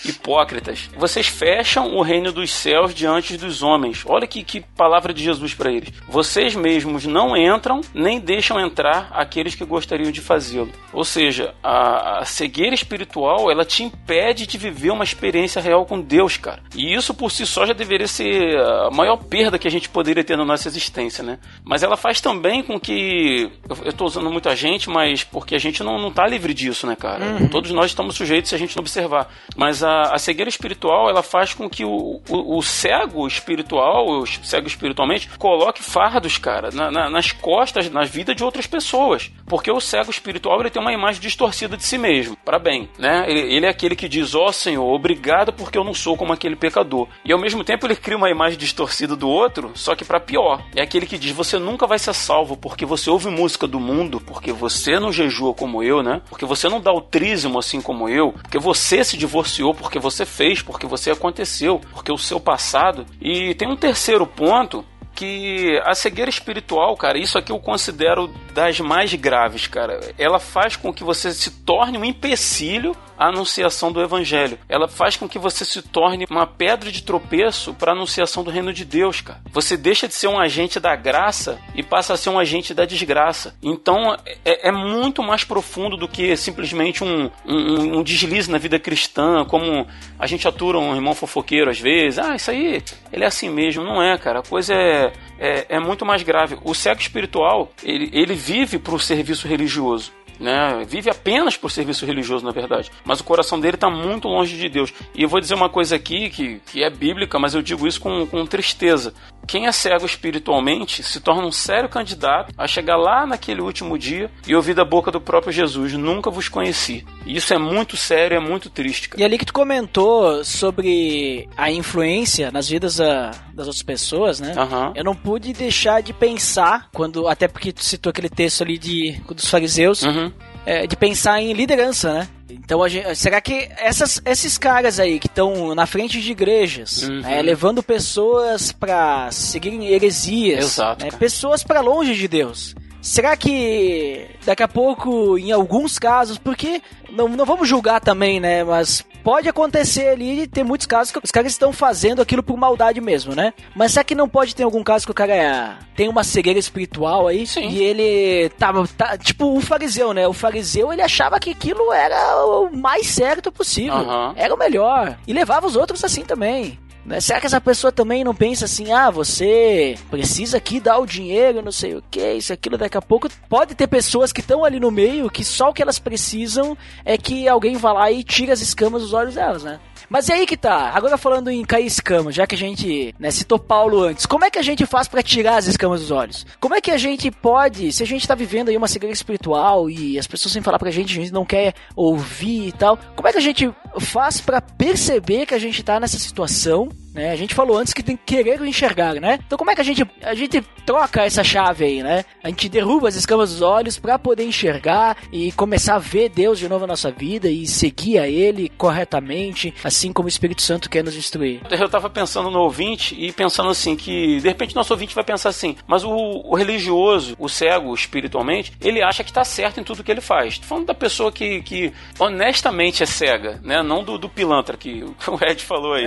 Hipócritas, 0.06 0.90
vocês 0.98 1.28
fecham 1.28 1.96
o 1.96 2.02
reino 2.02 2.32
dos 2.32 2.52
céus 2.52 2.94
diante 2.94 3.38
dos 3.38 3.64
homens. 3.64 4.04
Olha 4.06 4.28
que, 4.28 4.44
que 4.44 4.62
palavra 4.62 5.14
de 5.14 5.24
Jesus 5.24 5.54
para 5.54 5.72
eles. 5.72 5.94
Vocês 6.08 6.56
mesmos 6.56 7.06
não 7.06 7.36
entram, 7.36 7.82
nem 7.94 8.20
deixam 8.20 8.60
entrar 8.60 9.10
aqueles 9.12 9.56
que 9.56 9.66
gostariam 9.66 10.12
de 10.12 10.22
fazê-lo. 10.22 10.72
Ou 10.94 11.04
seja, 11.04 11.54
a, 11.64 12.20
a 12.20 12.26
cegueira 12.26 12.76
espiritual 12.76 13.52
ela 13.52 13.66
te 13.66 13.84
impede 13.84 14.48
de 14.48 14.58
viver 14.58 14.92
uma 14.92 15.04
experiência 15.04 15.62
real 15.62 15.86
com 15.86 16.00
Deus, 16.00 16.38
cara. 16.38 16.62
E 16.76 16.94
isso 16.94 17.14
por 17.14 17.32
si 17.32 17.46
só 17.46 17.66
já 17.66 17.74
deveria 17.74 18.08
ser 18.08 18.58
a 18.58 18.90
maior 18.92 19.18
perda 19.18 19.60
que 19.60 19.68
a 19.68 19.72
gente 19.72 19.90
poderia 19.90 20.24
ter 20.24 20.38
na 20.38 20.46
nossa 20.46 20.68
existência, 20.68 21.24
né? 21.24 21.40
Mas 21.64 21.84
ela 21.84 21.98
faz 21.98 22.22
também 22.22 22.64
com 22.64 22.80
que. 22.80 23.50
Eu, 23.70 23.90
estou 23.90 24.08
usando 24.08 24.30
muita 24.32 24.56
gente, 24.56 24.90
mas 24.90 25.24
porque 25.24 25.56
a 25.56 25.60
gente 25.60 25.84
não, 25.84 26.00
não 26.00 26.12
tá 26.12 26.26
livre 26.28 26.54
disso, 26.54 26.88
né, 26.88 26.96
cara? 26.96 27.26
Uhum. 27.26 27.48
Todos 27.48 27.72
nós 27.72 27.88
estamos 27.88 28.16
sujeitos 28.16 28.50
se 28.50 28.56
a 28.56 28.58
gente 28.58 28.76
não 28.76 28.82
observar. 28.82 29.30
Mas 29.56 29.84
a, 29.84 30.14
a 30.14 30.20
cegueira 30.20 30.50
espiritual, 30.50 31.10
ela 31.10 31.24
faz 31.24 31.54
com 31.54 31.70
que 31.70 31.84
o, 31.84 32.22
o, 32.30 32.58
o 32.58 32.62
cego 32.62 33.28
espiritual, 33.28 34.08
o 34.08 34.26
cego 34.26 34.68
espiritualmente, 34.68 35.30
coloque 35.38 35.84
fardos, 35.84 36.38
cara, 36.38 36.70
na, 36.72 36.92
na, 36.92 37.10
nas 37.10 37.32
costas, 37.32 37.90
na 37.90 38.04
vida 38.04 38.36
de 38.36 38.44
outras 38.44 38.68
pessoas. 38.68 39.32
Porque 39.46 39.72
o 39.72 39.80
cego 39.80 40.12
espiritual, 40.12 40.60
ele 40.60 40.70
tem 40.70 40.82
uma 40.82 40.94
imagem 40.94 41.22
distorcida 41.22 41.76
de 41.76 41.84
si 41.84 41.98
mesmo, 41.98 42.38
para 42.46 42.60
bem, 42.60 42.90
né? 43.00 43.26
Ele, 43.28 43.40
ele 43.56 43.66
é 43.66 43.70
aquele 43.70 43.96
que 43.96 44.08
diz, 44.08 44.36
ó 44.36 44.46
oh, 44.46 44.54
Senhor, 44.54 44.86
obrigado 44.86 45.52
porque 45.54 45.78
eu 45.78 45.84
não 45.84 45.94
sou 45.94 46.16
como 46.16 46.34
aquele 46.34 46.56
pecador. 46.56 47.08
E 47.26 47.32
ao 47.32 47.40
mesmo 47.40 47.64
tempo 47.64 47.86
ele 47.86 47.96
cria 47.96 48.18
uma 48.18 48.30
imagem 48.30 48.58
distorcida 48.58 49.16
do 49.16 49.28
outro, 49.28 49.72
só 49.76 49.96
que 49.96 50.06
para 50.06 50.20
pior. 50.20 50.64
É 50.76 50.82
aquele 50.82 51.06
que 51.06 51.18
diz, 51.18 51.32
você 51.32 51.58
nunca 51.58 51.88
vai 51.88 52.00
ser 52.00 52.14
salvo 52.14 52.56
porque 52.56 52.86
você 52.86 53.10
ouve 53.10 53.30
música 53.30 53.68
do 53.68 53.80
mundo, 53.80 54.22
porque 54.22 54.52
você 54.52 55.00
não 55.00 55.12
jejua 55.12 55.54
como 55.54 55.82
eu, 55.82 56.04
né? 56.04 56.22
Porque 56.30 56.46
você 56.46 56.70
não 56.70 56.80
dá 56.80 56.92
o 56.92 57.02
trízimo 57.02 57.60
assim 57.60 57.82
como 57.82 58.08
eu, 58.08 58.34
porque 58.34 58.60
você 58.60 59.04
se 59.04 59.17
divorciou 59.18 59.74
porque 59.74 60.00
você 60.00 60.26
fez, 60.26 60.62
porque 60.62 60.86
você 60.86 61.12
aconteceu, 61.12 61.82
porque 61.92 62.12
o 62.12 62.18
seu 62.18 62.40
passado. 62.40 63.06
E 63.22 63.54
tem 63.56 63.68
um 63.68 63.76
terceiro 63.76 64.26
ponto 64.26 64.86
que 65.18 65.82
a 65.84 65.96
cegueira 65.96 66.30
espiritual, 66.30 66.96
cara, 66.96 67.18
isso 67.18 67.40
aqui 67.40 67.52
eu 67.52 67.60
considero 67.60 68.32
das 68.54 68.80
mais 68.80 69.12
graves, 69.16 69.66
cara. 69.66 70.00
Ela 70.16 70.40
faz 70.40 70.76
com 70.76 70.94
que 70.94 71.04
você 71.04 71.34
se 71.34 71.50
torne 71.50 71.98
um 71.98 72.06
empecilho 72.06 72.96
à 73.18 73.28
anunciação 73.28 73.92
do 73.92 74.02
evangelho. 74.02 74.58
Ela 74.70 74.88
faz 74.88 75.16
com 75.16 75.28
que 75.28 75.40
você 75.40 75.66
se 75.66 75.82
torne 75.82 76.26
uma 76.30 76.46
pedra 76.46 76.92
de 76.92 77.04
tropeço 77.04 77.74
para 77.74 77.92
a 77.92 77.96
anunciação 77.96 78.44
do 78.44 78.52
reino 78.52 78.74
de 78.74 78.86
Deus, 78.86 79.22
cara. 79.22 79.42
Você 79.52 79.76
deixa 79.76 80.08
de 80.08 80.14
ser 80.14 80.28
um 80.28 80.40
agente 80.40 80.80
da 80.80 80.96
graça 80.96 81.60
e 81.76 81.84
passa 81.84 82.14
a 82.14 82.18
ser 82.18 82.30
um 82.30 82.40
agente 82.40 82.74
da 82.74 82.86
desgraça. 82.86 83.56
Então 83.62 84.16
é, 84.46 84.70
é 84.70 84.72
muito 84.72 85.24
mais 85.24 85.44
profundo 85.44 85.98
do 85.98 86.08
que 86.08 86.36
simplesmente 86.36 87.04
um, 87.04 87.30
um, 87.46 88.00
um 88.00 88.04
deslize 88.04 88.52
na 88.52 88.58
vida 88.58 88.80
cristã, 88.80 89.46
como 89.46 89.88
a 90.20 90.28
gente 90.28 90.48
atura 90.48 90.78
um 90.78 90.96
irmão 90.96 91.14
fofoqueiro 91.14 91.70
às 91.70 91.80
vezes. 91.80 92.20
Ah, 92.20 92.36
isso 92.36 92.52
aí, 92.52 92.84
ele 93.12 93.24
é 93.24 93.28
assim 93.28 93.50
mesmo. 93.50 93.84
Não 93.84 94.02
é, 94.02 94.18
cara. 94.18 94.40
A 94.40 94.44
coisa 94.44 94.74
é 94.74 95.12
é, 95.40 95.66
é, 95.70 95.80
muito 95.80 96.06
mais 96.06 96.24
grave. 96.24 96.58
O 96.64 96.74
cego 96.74 97.00
espiritual, 97.00 97.72
ele, 97.84 98.10
ele 98.14 98.34
vive 98.34 98.78
para 98.78 98.96
o 98.96 99.00
serviço 99.00 99.48
religioso. 99.48 100.12
Né? 100.40 100.86
Vive 100.88 101.10
apenas 101.10 101.58
por 101.58 101.72
serviço 101.72 102.06
religioso, 102.06 102.46
na 102.46 102.52
verdade. 102.52 102.92
Mas 103.04 103.20
o 103.20 103.24
coração 103.24 103.60
dele 103.60 103.76
está 103.76 103.90
muito 103.90 104.28
longe 104.28 104.58
de 104.58 104.70
Deus. 104.70 104.94
E 105.16 105.24
eu 105.24 105.30
vou 105.30 105.40
dizer 105.40 105.56
uma 105.56 105.70
coisa 105.70 105.96
aqui 105.96 106.30
que, 106.30 106.62
que 106.72 106.84
é 106.84 106.90
bíblica, 106.90 107.40
mas 107.40 107.54
eu 107.54 107.62
digo 107.62 107.88
isso 107.88 108.00
com, 108.00 108.26
com 108.26 108.46
tristeza. 108.46 109.14
Quem 109.48 109.66
é 109.66 109.72
cego 109.72 110.06
espiritualmente 110.06 111.02
se 111.02 111.22
torna 111.22 111.48
um 111.48 111.52
sério 111.54 111.88
candidato 111.88 112.54
a 112.58 112.68
chegar 112.68 112.98
lá 112.98 113.26
naquele 113.26 113.62
último 113.62 113.98
dia 113.98 114.30
e 114.46 114.54
ouvir 114.54 114.74
da 114.74 114.84
boca 114.84 115.10
do 115.10 115.22
próprio 115.22 115.54
Jesus: 115.54 115.94
Nunca 115.94 116.30
vos 116.30 116.50
conheci. 116.50 117.06
E 117.26 117.38
isso 117.38 117.54
é 117.54 117.58
muito 117.58 117.96
sério, 117.96 118.36
é 118.36 118.40
muito 118.42 118.70
triste. 118.70 119.08
Cara. 119.08 119.22
E 119.22 119.26
ali 119.26 119.38
que 119.38 119.46
tu 119.46 119.54
comentou 119.54 120.44
sobre 120.44 121.48
a 121.56 121.72
influência 121.72 122.52
nas 122.52 122.68
vidas 122.68 123.00
a, 123.00 123.32
das 123.54 123.68
outras 123.68 123.84
pessoas, 123.84 124.42
né? 124.42 124.54
Uhum. 124.58 124.92
Eu 124.94 125.04
não 125.06 125.16
pude 125.16 125.54
deixar 125.54 126.02
de 126.02 126.12
pensar, 126.12 126.90
quando 126.94 127.28
até 127.28 127.48
porque 127.48 127.72
tu 127.72 127.84
citou 127.84 128.10
aquele 128.10 128.30
texto 128.30 128.64
ali 128.64 128.78
de, 128.78 129.22
dos 129.34 129.50
fariseus, 129.50 130.04
uhum. 130.04 130.27
É, 130.68 130.86
de 130.86 130.98
pensar 130.98 131.42
em 131.42 131.54
liderança, 131.54 132.14
né? 132.14 132.28
Então, 132.50 132.84
a 132.84 132.90
gente, 132.90 133.16
será 133.16 133.40
que 133.40 133.70
essas, 133.78 134.22
esses 134.26 134.58
caras 134.58 135.00
aí 135.00 135.18
que 135.18 135.28
estão 135.28 135.74
na 135.74 135.86
frente 135.86 136.22
de 136.22 136.32
igrejas, 136.32 137.04
Uhum. 137.04 137.22
né, 137.22 137.42
levando 137.42 137.82
pessoas 137.82 138.74
pra 138.74 139.30
seguirem 139.32 139.88
heresias, 139.88 140.66
Exato, 140.66 141.06
né, 141.06 141.12
pessoas 141.12 141.64
pra 141.64 141.80
longe 141.80 142.14
de 142.16 142.28
Deus? 142.28 142.76
Será 143.02 143.38
que 143.38 144.28
daqui 144.46 144.62
a 144.64 144.68
pouco, 144.68 145.38
em 145.38 145.54
alguns 145.54 145.98
casos, 145.98 146.38
porque 146.38 146.82
não, 147.10 147.30
não 147.30 147.46
vamos 147.46 147.70
julgar 147.70 148.02
também, 148.02 148.38
né? 148.38 148.66
Mas 148.66 149.06
pode 149.28 149.50
acontecer 149.50 150.08
ali 150.08 150.48
ter 150.48 150.64
muitos 150.64 150.88
casos 150.88 151.12
que 151.12 151.20
os 151.22 151.32
caras 151.32 151.52
estão 151.52 151.74
fazendo 151.74 152.22
aquilo 152.22 152.42
por 152.42 152.56
maldade 152.56 153.02
mesmo, 153.02 153.36
né? 153.36 153.54
Mas 153.76 153.92
será 153.92 154.02
que 154.06 154.16
não 154.16 154.30
pode 154.30 154.56
ter 154.56 154.64
algum 154.64 154.82
caso 154.82 155.04
que 155.06 155.12
o 155.12 155.14
cara 155.14 155.36
é- 155.36 155.76
tem 155.98 156.08
uma 156.08 156.24
cegueira 156.24 156.58
espiritual 156.58 157.28
aí 157.28 157.46
Sim. 157.46 157.68
e 157.68 157.84
ele 157.84 158.48
tá, 158.58 158.72
tá 158.96 159.18
tipo 159.18 159.58
o 159.58 159.60
fariseu, 159.60 160.14
né? 160.14 160.26
O 160.30 160.32
fariseu 160.32 160.94
ele 160.94 161.02
achava 161.02 161.42
que 161.42 161.50
aquilo 161.50 161.92
era 161.92 162.46
o 162.46 162.70
mais 162.74 163.06
certo 163.08 163.52
possível, 163.52 163.96
Aham. 163.96 164.34
era 164.38 164.56
o 164.56 164.58
melhor 164.58 165.18
e 165.28 165.34
levava 165.34 165.68
os 165.68 165.76
outros 165.76 166.06
assim 166.06 166.24
também. 166.24 166.80
Né? 167.08 167.22
Será 167.22 167.40
que 167.40 167.48
essa 167.48 167.62
pessoa 167.62 167.90
também 167.90 168.22
não 168.22 168.36
pensa 168.36 168.66
assim, 168.66 168.92
ah, 168.92 169.10
você 169.10 169.98
precisa 170.12 170.58
aqui 170.58 170.78
dar 170.78 171.00
o 171.00 171.06
dinheiro, 171.06 171.62
não 171.62 171.72
sei 171.72 171.96
o 171.96 172.04
que, 172.12 172.34
isso, 172.34 172.52
aquilo, 172.52 172.78
daqui 172.78 172.98
a 172.98 173.02
pouco 173.02 173.30
pode 173.48 173.74
ter 173.76 173.88
pessoas 173.88 174.34
que 174.34 174.42
estão 174.42 174.66
ali 174.66 174.78
no 174.78 174.92
meio 174.92 175.30
que 175.30 175.44
só 175.46 175.70
o 175.70 175.74
que 175.74 175.82
elas 175.82 176.00
precisam 176.00 176.78
é 177.06 177.18
que 177.18 177.48
alguém 177.48 177.78
vá 177.78 177.94
lá 177.94 178.12
e 178.12 178.26
tire 178.26 178.52
as 178.52 178.60
escamas 178.60 179.02
dos 179.02 179.14
olhos 179.14 179.36
delas, 179.36 179.64
né? 179.64 179.80
Mas 180.10 180.28
e 180.30 180.34
aí 180.34 180.46
que 180.46 180.58
tá, 180.58 180.92
agora 180.94 181.18
falando 181.18 181.50
em 181.50 181.64
cair 181.64 181.86
escama, 181.86 182.32
já 182.32 182.46
que 182.46 182.56
a 182.56 182.58
gente 182.58 183.14
né, 183.20 183.32
citou 183.32 183.60
Paulo 183.60 184.02
antes, 184.02 184.26
como 184.26 184.46
é 184.46 184.50
que 184.50 184.60
a 184.60 184.64
gente 184.64 184.86
faz 184.86 185.08
pra 185.08 185.24
tirar 185.24 185.58
as 185.58 185.68
escamas 185.68 186.02
dos 186.02 186.12
olhos? 186.12 186.46
Como 186.60 186.76
é 186.76 186.82
que 186.82 186.92
a 186.92 186.98
gente 186.98 187.30
pode, 187.32 187.92
se 187.92 188.04
a 188.04 188.06
gente 188.06 188.28
tá 188.28 188.36
vivendo 188.36 188.70
aí 188.70 188.78
uma 188.78 188.88
cegueira 188.88 189.14
espiritual 189.14 189.90
e 189.90 190.18
as 190.18 190.28
pessoas 190.28 190.54
sem 190.54 190.62
falar 190.62 190.80
pra 190.80 190.92
gente, 190.92 191.12
a 191.18 191.22
gente 191.22 191.34
não 191.34 191.46
quer 191.46 191.74
ouvir 191.96 192.68
e 192.68 192.72
tal, 192.72 192.98
como 193.16 193.28
é 193.28 193.32
que 193.32 193.38
a 193.38 193.42
gente 193.42 193.72
faz 194.00 194.40
pra 194.42 194.62
perceber 194.62 195.46
que 195.46 195.54
a 195.54 195.60
gente 195.60 195.84
tá 195.84 196.00
nessa 196.00 196.20
situação 196.20 196.90
né? 197.18 197.32
A 197.32 197.36
gente 197.36 197.56
falou 197.56 197.78
antes 197.78 197.94
que 197.94 198.04
tem 198.04 198.16
que 198.16 198.36
querer 198.36 198.62
enxergar, 198.62 199.16
né? 199.16 199.40
Então 199.46 199.58
como 199.58 199.72
é 199.72 199.76
que 199.76 199.82
a 199.82 199.84
gente 199.84 200.06
a 200.22 200.36
gente 200.36 200.62
troca 200.86 201.24
essa 201.24 201.44
chave 201.44 201.84
aí, 201.84 202.04
né? 202.04 202.24
A 202.44 202.50
gente 202.50 202.70
derruba 202.70 203.08
as 203.08 203.16
escamas 203.16 203.52
dos 203.52 203.62
olhos 203.62 203.98
para 203.98 204.20
poder 204.20 204.46
enxergar 204.46 205.18
e 205.32 205.52
começar 205.52 205.96
a 205.96 206.00
ver 206.00 206.30
Deus 206.30 206.60
de 206.60 206.70
novo 206.70 206.82
na 206.82 206.94
nossa 206.94 207.12
vida 207.12 207.50
e 207.50 207.66
seguir 207.66 208.20
a 208.20 208.30
ele 208.30 208.70
corretamente, 208.78 209.74
assim 209.84 210.14
como 210.14 210.28
o 210.28 210.30
Espírito 210.30 210.62
Santo 210.62 210.90
quer 210.90 211.04
nos 211.04 211.16
instruir. 211.16 211.62
Eu 211.70 211.90
tava 211.90 212.10
pensando 212.10 212.52
no 212.52 212.60
ouvinte 212.60 213.16
e 213.18 213.32
pensando 213.32 213.70
assim 213.70 213.96
que 213.96 214.40
de 214.40 214.48
repente 214.48 214.76
nosso 214.76 214.94
ouvinte 214.94 215.16
vai 215.16 215.24
pensar 215.24 215.50
assim, 215.50 215.76
mas 215.88 216.04
o, 216.04 216.12
o 216.12 216.56
religioso, 216.56 217.36
o 217.40 217.50
cego 217.50 217.94
espiritualmente, 217.94 218.74
ele 218.80 219.02
acha 219.02 219.24
que 219.24 219.34
tá 219.34 219.44
certo 219.44 219.80
em 219.80 219.84
tudo 219.84 220.04
que 220.04 220.12
ele 220.12 220.22
faz. 220.22 220.60
Tô 220.60 220.66
falando 220.66 220.86
da 220.86 220.94
pessoa 220.94 221.32
que, 221.32 221.62
que 221.64 221.92
honestamente 222.20 223.02
é 223.02 223.06
cega, 223.06 223.60
né? 223.64 223.82
Não 223.82 224.04
do, 224.04 224.18
do 224.18 224.30
pilantra 224.30 224.78
que 224.78 225.04
o 225.28 225.40
Ed 225.42 225.64
falou 225.64 225.94
aí. 225.94 226.06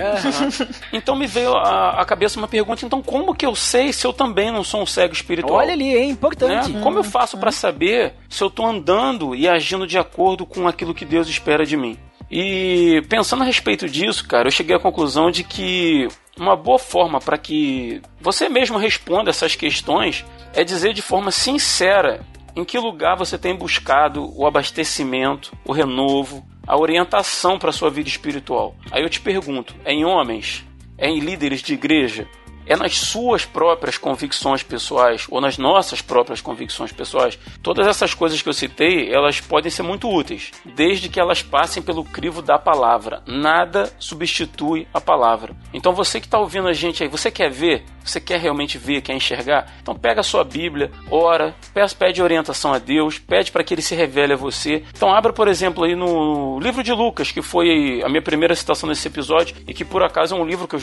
Então 1.01 1.15
me 1.15 1.25
veio 1.27 1.55
à 1.55 2.03
cabeça 2.05 2.37
uma 2.39 2.47
pergunta, 2.47 2.85
então 2.85 3.01
como 3.01 3.33
que 3.35 3.45
eu 3.45 3.55
sei 3.55 3.91
se 3.91 4.05
eu 4.05 4.13
também 4.13 4.51
não 4.51 4.63
sou 4.63 4.81
um 4.81 4.85
cego 4.85 5.13
espiritual? 5.13 5.55
Olha 5.59 5.73
ali, 5.73 5.95
hein? 5.95 6.11
Importante. 6.11 6.71
né? 6.71 6.81
Como 6.81 6.99
eu 6.99 7.03
faço 7.03 7.37
pra 7.37 7.51
saber 7.51 8.13
se 8.29 8.43
eu 8.43 8.49
tô 8.49 8.65
andando 8.65 9.35
e 9.35 9.47
agindo 9.47 9.87
de 9.87 9.97
acordo 9.97 10.45
com 10.45 10.67
aquilo 10.67 10.93
que 10.93 11.03
Deus 11.05 11.27
espera 11.27 11.65
de 11.65 11.75
mim? 11.75 11.97
E 12.29 13.03
pensando 13.09 13.41
a 13.43 13.45
respeito 13.45 13.89
disso, 13.89 14.25
cara, 14.25 14.47
eu 14.47 14.51
cheguei 14.51 14.75
à 14.75 14.79
conclusão 14.79 15.29
de 15.29 15.43
que 15.43 16.07
uma 16.37 16.55
boa 16.55 16.79
forma 16.79 17.19
para 17.19 17.37
que 17.37 18.01
você 18.21 18.47
mesmo 18.47 18.77
responda 18.77 19.29
essas 19.29 19.55
questões 19.55 20.23
é 20.53 20.63
dizer 20.63 20.93
de 20.93 21.01
forma 21.01 21.29
sincera 21.29 22.21
em 22.55 22.63
que 22.63 22.77
lugar 22.79 23.17
você 23.17 23.37
tem 23.37 23.55
buscado 23.55 24.31
o 24.37 24.45
abastecimento, 24.47 25.51
o 25.65 25.73
renovo, 25.73 26.45
a 26.65 26.77
orientação 26.79 27.59
para 27.59 27.71
sua 27.71 27.89
vida 27.89 28.07
espiritual. 28.07 28.75
Aí 28.91 29.03
eu 29.03 29.09
te 29.09 29.19
pergunto, 29.19 29.75
é 29.83 29.91
em 29.93 30.05
homens? 30.05 30.65
Em 31.03 31.19
líderes 31.19 31.63
de 31.63 31.73
igreja? 31.73 32.27
É 32.71 32.75
nas 32.77 32.97
suas 32.97 33.43
próprias 33.43 33.97
convicções 33.97 34.63
pessoais 34.63 35.27
ou 35.29 35.41
nas 35.41 35.57
nossas 35.57 36.01
próprias 36.01 36.39
convicções 36.39 36.93
pessoais? 36.93 37.37
Todas 37.61 37.85
essas 37.85 38.13
coisas 38.13 38.41
que 38.41 38.47
eu 38.47 38.53
citei, 38.53 39.13
elas 39.13 39.41
podem 39.41 39.69
ser 39.69 39.83
muito 39.83 40.09
úteis, 40.09 40.51
desde 40.63 41.09
que 41.09 41.19
elas 41.19 41.43
passem 41.43 41.83
pelo 41.83 42.05
crivo 42.05 42.41
da 42.41 42.57
palavra. 42.57 43.23
Nada 43.27 43.91
substitui 43.99 44.87
a 44.93 45.01
palavra. 45.01 45.53
Então 45.73 45.91
você 45.91 46.21
que 46.21 46.27
está 46.27 46.39
ouvindo 46.39 46.69
a 46.69 46.71
gente 46.71 47.03
aí, 47.03 47.09
você 47.09 47.29
quer 47.29 47.51
ver? 47.51 47.83
Você 48.05 48.21
quer 48.21 48.39
realmente 48.39 48.77
ver, 48.77 49.01
quer 49.01 49.13
enxergar? 49.13 49.67
Então 49.81 49.93
pega 49.93 50.21
a 50.21 50.23
sua 50.23 50.43
Bíblia, 50.43 50.89
ora, 51.09 51.53
pede 51.99 52.23
orientação 52.23 52.73
a 52.73 52.79
Deus, 52.79 53.19
pede 53.19 53.51
para 53.51 53.65
que 53.65 53.73
Ele 53.73 53.81
se 53.81 53.93
revele 53.93 54.33
a 54.33 54.37
você. 54.37 54.83
Então 54.95 55.13
abra, 55.13 55.33
por 55.33 55.49
exemplo, 55.49 55.83
aí 55.83 55.93
no 55.93 56.57
livro 56.59 56.83
de 56.83 56.93
Lucas, 56.93 57.31
que 57.31 57.41
foi 57.41 58.01
a 58.01 58.07
minha 58.07 58.21
primeira 58.21 58.55
citação 58.55 58.87
nesse 58.87 59.07
episódio 59.09 59.57
e 59.67 59.73
que 59.73 59.83
por 59.83 60.01
acaso 60.03 60.35
é 60.35 60.39
um 60.39 60.45
livro 60.45 60.67
que 60.67 60.75
eu, 60.75 60.79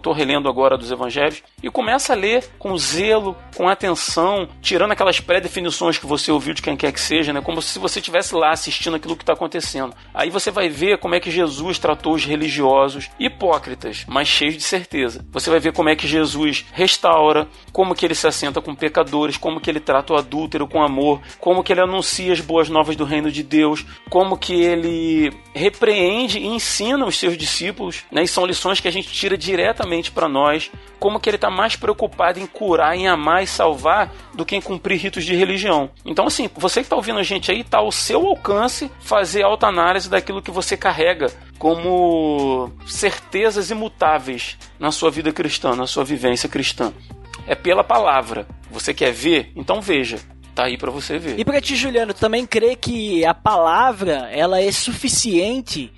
tô 0.00 0.12
relendo 0.12 0.48
agora 0.48 0.76
dos 0.76 0.90
Evangelhos, 0.90 1.17
e 1.62 1.70
começa 1.70 2.12
a 2.12 2.16
ler 2.16 2.44
com 2.58 2.76
zelo, 2.78 3.36
com 3.56 3.68
atenção, 3.68 4.48
tirando 4.62 4.92
aquelas 4.92 5.20
pré-definições 5.20 5.98
que 5.98 6.06
você 6.06 6.30
ouviu 6.30 6.54
de 6.54 6.62
quem 6.62 6.76
quer 6.76 6.92
que 6.92 7.00
seja, 7.00 7.32
né? 7.32 7.40
Como 7.40 7.60
se 7.60 7.78
você 7.78 7.98
estivesse 7.98 8.34
lá 8.34 8.50
assistindo 8.50 8.96
aquilo 8.96 9.16
que 9.16 9.22
está 9.22 9.32
acontecendo. 9.32 9.94
Aí 10.14 10.30
você 10.30 10.50
vai 10.50 10.68
ver 10.68 10.98
como 10.98 11.14
é 11.14 11.20
que 11.20 11.30
Jesus 11.30 11.78
tratou 11.78 12.14
os 12.14 12.24
religiosos 12.24 13.10
hipócritas, 13.18 14.04
mas 14.08 14.28
cheios 14.28 14.54
de 14.54 14.62
certeza. 14.62 15.26
Você 15.32 15.50
vai 15.50 15.58
ver 15.58 15.72
como 15.72 15.88
é 15.88 15.96
que 15.96 16.06
Jesus 16.06 16.64
restaura, 16.72 17.48
como 17.72 17.94
que 17.94 18.06
ele 18.06 18.14
se 18.14 18.26
assenta 18.26 18.60
com 18.60 18.74
pecadores, 18.74 19.36
como 19.36 19.60
que 19.60 19.68
ele 19.68 19.80
trata 19.80 20.12
o 20.12 20.16
adúltero 20.16 20.68
com 20.68 20.82
amor, 20.82 21.20
como 21.40 21.62
que 21.62 21.72
ele 21.72 21.80
anuncia 21.80 22.32
as 22.32 22.40
boas 22.40 22.68
novas 22.68 22.94
do 22.94 23.04
reino 23.04 23.32
de 23.32 23.42
Deus, 23.42 23.84
como 24.08 24.38
que 24.38 24.62
ele 24.62 25.32
repreende 25.52 26.38
e 26.38 26.46
ensina 26.46 27.04
os 27.04 27.18
seus 27.18 27.36
discípulos, 27.36 28.04
né? 28.12 28.22
E 28.22 28.28
são 28.28 28.46
lições 28.46 28.80
que 28.80 28.88
a 28.88 28.92
gente 28.92 29.10
tira 29.12 29.36
diretamente 29.36 30.10
para 30.10 30.28
nós, 30.28 30.70
como 30.98 31.20
que 31.20 31.28
ele 31.28 31.36
está 31.36 31.50
mais 31.50 31.76
preocupado 31.76 32.38
em 32.38 32.46
curar, 32.46 32.96
em 32.96 33.08
amar 33.08 33.42
e 33.42 33.46
salvar 33.46 34.12
do 34.34 34.44
que 34.44 34.56
em 34.56 34.60
cumprir 34.60 34.98
ritos 34.98 35.24
de 35.24 35.34
religião. 35.34 35.90
Então, 36.04 36.26
assim, 36.26 36.48
você 36.56 36.80
que 36.80 36.86
está 36.86 36.96
ouvindo 36.96 37.18
a 37.18 37.22
gente 37.22 37.50
aí, 37.50 37.60
está 37.60 37.78
ao 37.78 37.92
seu 37.92 38.26
alcance 38.26 38.90
fazer 39.00 39.42
autoanálise 39.42 40.10
daquilo 40.10 40.42
que 40.42 40.50
você 40.50 40.76
carrega 40.76 41.32
como 41.58 42.70
certezas 42.86 43.70
imutáveis 43.70 44.56
na 44.78 44.92
sua 44.92 45.10
vida 45.10 45.32
cristã, 45.32 45.74
na 45.74 45.86
sua 45.86 46.04
vivência 46.04 46.48
cristã. 46.48 46.92
É 47.46 47.54
pela 47.54 47.82
palavra. 47.82 48.46
Você 48.70 48.92
quer 48.92 49.12
ver? 49.12 49.52
Então 49.56 49.80
veja. 49.80 50.18
Tá 50.54 50.64
aí 50.64 50.76
para 50.76 50.90
você 50.90 51.18
ver. 51.18 51.38
E 51.38 51.44
pra 51.44 51.60
ti, 51.60 51.76
Juliano, 51.76 52.12
também 52.12 52.44
crê 52.44 52.74
que 52.74 53.24
a 53.24 53.32
palavra 53.32 54.28
ela 54.32 54.60
é 54.60 54.72
suficiente, 54.72 55.92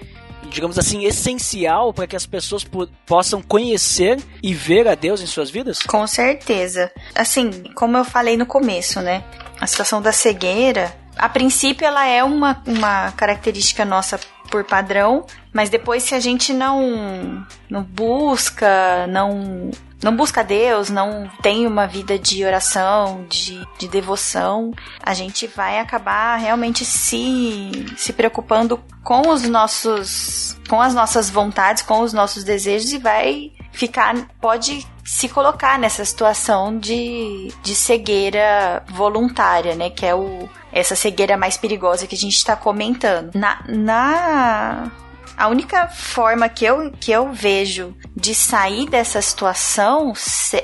digamos 0.51 0.79
assim, 0.79 1.05
essencial 1.05 1.93
para 1.95 2.07
que 2.07 2.17
as 2.17 2.27
pessoas 2.27 2.65
po- 2.65 2.89
possam 3.07 3.41
conhecer 3.41 4.19
e 4.43 4.53
ver 4.53 4.87
a 4.89 4.95
Deus 4.95 5.21
em 5.23 5.27
suas 5.27 5.51
vidas? 5.51 5.81
Com 5.83 6.07
certeza. 6.07 6.91
Assim, 7.15 7.51
como 7.75 7.97
eu 7.97 8.05
falei 8.05 8.37
no 8.37 8.45
começo, 8.47 9.01
né? 9.01 9.25
A 9.61 9.67
situação 9.67 10.03
da 10.03 10.13
cegueira, 10.13 10.95
a 11.17 11.29
princípio 11.29 11.87
ela 11.87 12.07
é 12.07 12.23
uma, 12.25 12.63
uma 12.67 13.13
característica 13.13 13.85
nossa 13.85 14.19
por 14.51 14.65
padrão, 14.65 15.25
mas 15.53 15.71
depois 15.71 16.03
se 16.03 16.15
a 16.15 16.21
gente 16.21 16.53
não 16.53 17.47
não 17.69 17.83
busca, 17.83 19.07
não 19.07 19.71
não 20.03 20.17
busca 20.17 20.43
Deus, 20.43 20.89
não 20.89 21.31
tem 21.43 21.67
uma 21.67 21.87
vida 21.87 22.19
de 22.19 22.43
oração, 22.45 23.27
de, 23.29 23.63
de 23.79 23.87
devoção, 23.87 24.73
a 25.03 25.13
gente 25.13 25.47
vai 25.47 25.79
acabar 25.79 26.37
realmente 26.37 26.87
se, 26.87 27.87
se 27.99 28.13
preocupando 28.13 28.81
com 29.05 29.29
os 29.29 29.43
nossos 29.43 30.57
com 30.69 30.81
as 30.81 30.95
nossas 30.95 31.29
vontades, 31.29 31.83
com 31.83 32.01
os 32.01 32.13
nossos 32.13 32.45
desejos 32.45 32.93
e 32.93 32.99
vai 32.99 33.53
ficar 33.73 34.15
pode 34.41 34.87
se 35.05 35.29
colocar 35.29 35.79
nessa 35.79 36.05
situação 36.05 36.79
de, 36.79 37.53
de 37.63 37.75
cegueira 37.75 38.83
voluntária, 38.89 39.75
né, 39.75 39.91
que 39.91 40.07
é 40.07 40.15
o 40.15 40.49
essa 40.73 40.95
cegueira 40.95 41.37
mais 41.37 41.57
perigosa 41.57 42.07
que 42.07 42.15
a 42.15 42.19
gente 42.19 42.37
está 42.37 42.57
comentando. 42.57 43.35
Na, 43.35 43.63
na 43.69 44.91
a 45.37 45.49
única 45.49 45.89
forma 45.89 46.49
que 46.49 46.65
eu, 46.65 46.91
que 46.93 47.11
eu 47.11 47.33
vejo 47.33 47.97
de 48.15 48.35
sair 48.35 48.89
dessa 48.89 49.23
situação 49.23 50.13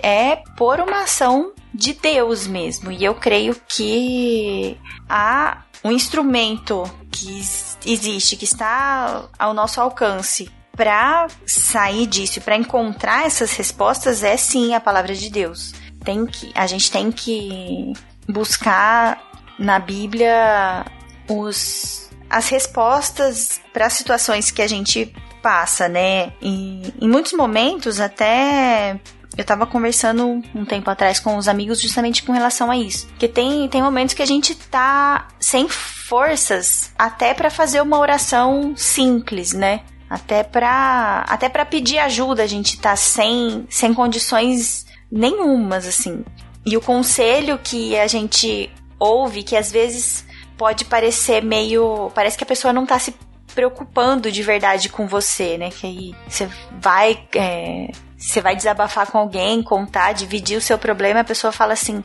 é 0.03 0.37
por 0.57 0.81
uma 0.81 1.05
ação 1.05 1.53
de 1.73 1.95
Deus 1.95 2.47
mesmo. 2.47 2.93
E 2.93 3.03
eu 3.03 3.15
creio 3.15 3.57
que 3.67 4.79
há 5.09 5.63
um 5.83 5.91
instrumento 5.91 6.85
que 7.11 7.41
existe, 7.87 8.37
que 8.37 8.45
está 8.45 9.25
ao 9.39 9.55
nosso 9.55 9.81
alcance 9.81 10.51
para 10.77 11.27
sair 11.47 12.07
disso, 12.07 12.41
para 12.43 12.57
encontrar 12.57 13.25
essas 13.25 13.55
respostas, 13.57 14.23
é 14.23 14.37
sim 14.37 14.75
a 14.75 14.81
palavra 14.81 15.15
de 15.15 15.31
Deus. 15.31 15.73
Tem 16.05 16.27
que, 16.27 16.53
a 16.55 16.67
gente 16.67 16.91
tem 16.91 17.11
que 17.11 17.95
buscar 18.29 19.23
na 19.59 19.79
Bíblia 19.79 20.85
os, 21.29 22.11
as 22.29 22.49
respostas 22.49 23.61
para 23.73 23.87
as 23.87 23.95
situações 23.95 24.51
que 24.51 24.63
a 24.63 24.69
gente 24.69 25.13
passa, 25.43 25.89
né? 25.89 26.33
E, 26.43 26.93
em 27.01 27.09
muitos 27.09 27.33
momentos, 27.33 28.01
até 28.01 28.99
Eu 29.37 29.45
tava 29.45 29.67
conversando 29.67 30.43
um 30.55 30.65
tempo 30.65 30.89
atrás 30.89 31.21
com 31.21 31.37
os 31.37 31.47
amigos 31.47 31.81
justamente 31.81 32.23
com 32.23 32.33
relação 32.33 32.71
a 32.71 32.77
isso. 32.77 33.07
Porque 33.09 33.29
tem, 33.29 33.69
tem 33.69 33.83
momentos 33.83 34.15
que 34.15 34.23
a 34.23 34.27
gente 34.27 34.55
tá 34.55 35.29
sem 35.39 35.69
forças 35.69 36.91
até 36.99 37.35
para 37.35 37.51
fazer 37.51 37.83
uma 37.83 37.99
oração 37.99 38.75
simples, 38.75 39.53
né? 39.53 39.83
Até 40.09 40.43
pra, 40.43 41.25
até 41.29 41.49
pra 41.51 41.67
pedir 41.67 41.99
ajuda 41.99 42.45
a 42.45 42.47
gente 42.47 42.81
tá 42.81 42.97
sem, 42.97 43.67
sem 43.69 43.93
condições 43.93 44.87
nenhumas, 45.13 45.87
assim. 45.87 46.25
E 46.65 46.77
o 46.77 46.81
conselho 46.81 47.59
que 47.63 47.99
a 47.99 48.07
gente 48.07 48.71
ouve, 48.99 49.43
que 49.43 49.57
às 49.57 49.71
vezes 49.71 50.27
pode 50.57 50.85
parecer 50.85 51.43
meio. 51.43 52.11
Parece 52.15 52.37
que 52.37 52.45
a 52.45 52.47
pessoa 52.47 52.73
não 52.73 52.87
tá 52.87 52.99
se 52.99 53.15
preocupando 53.55 54.31
de 54.31 54.43
verdade 54.43 54.89
com 54.89 55.07
você, 55.07 55.57
né? 55.57 55.71
Que 55.71 55.87
aí 55.87 56.15
você 56.29 56.49
vai. 56.81 57.19
É, 57.35 57.89
você 58.17 58.41
vai 58.41 58.57
desabafar 58.57 59.11
com 59.11 59.19
alguém, 59.19 59.63
contar, 59.63 60.13
dividir 60.13 60.57
o 60.57 60.61
seu 60.61 60.79
problema, 60.79 61.21
a 61.21 61.25
pessoa 61.25 61.53
fala 61.53 61.73
assim: 61.73 62.03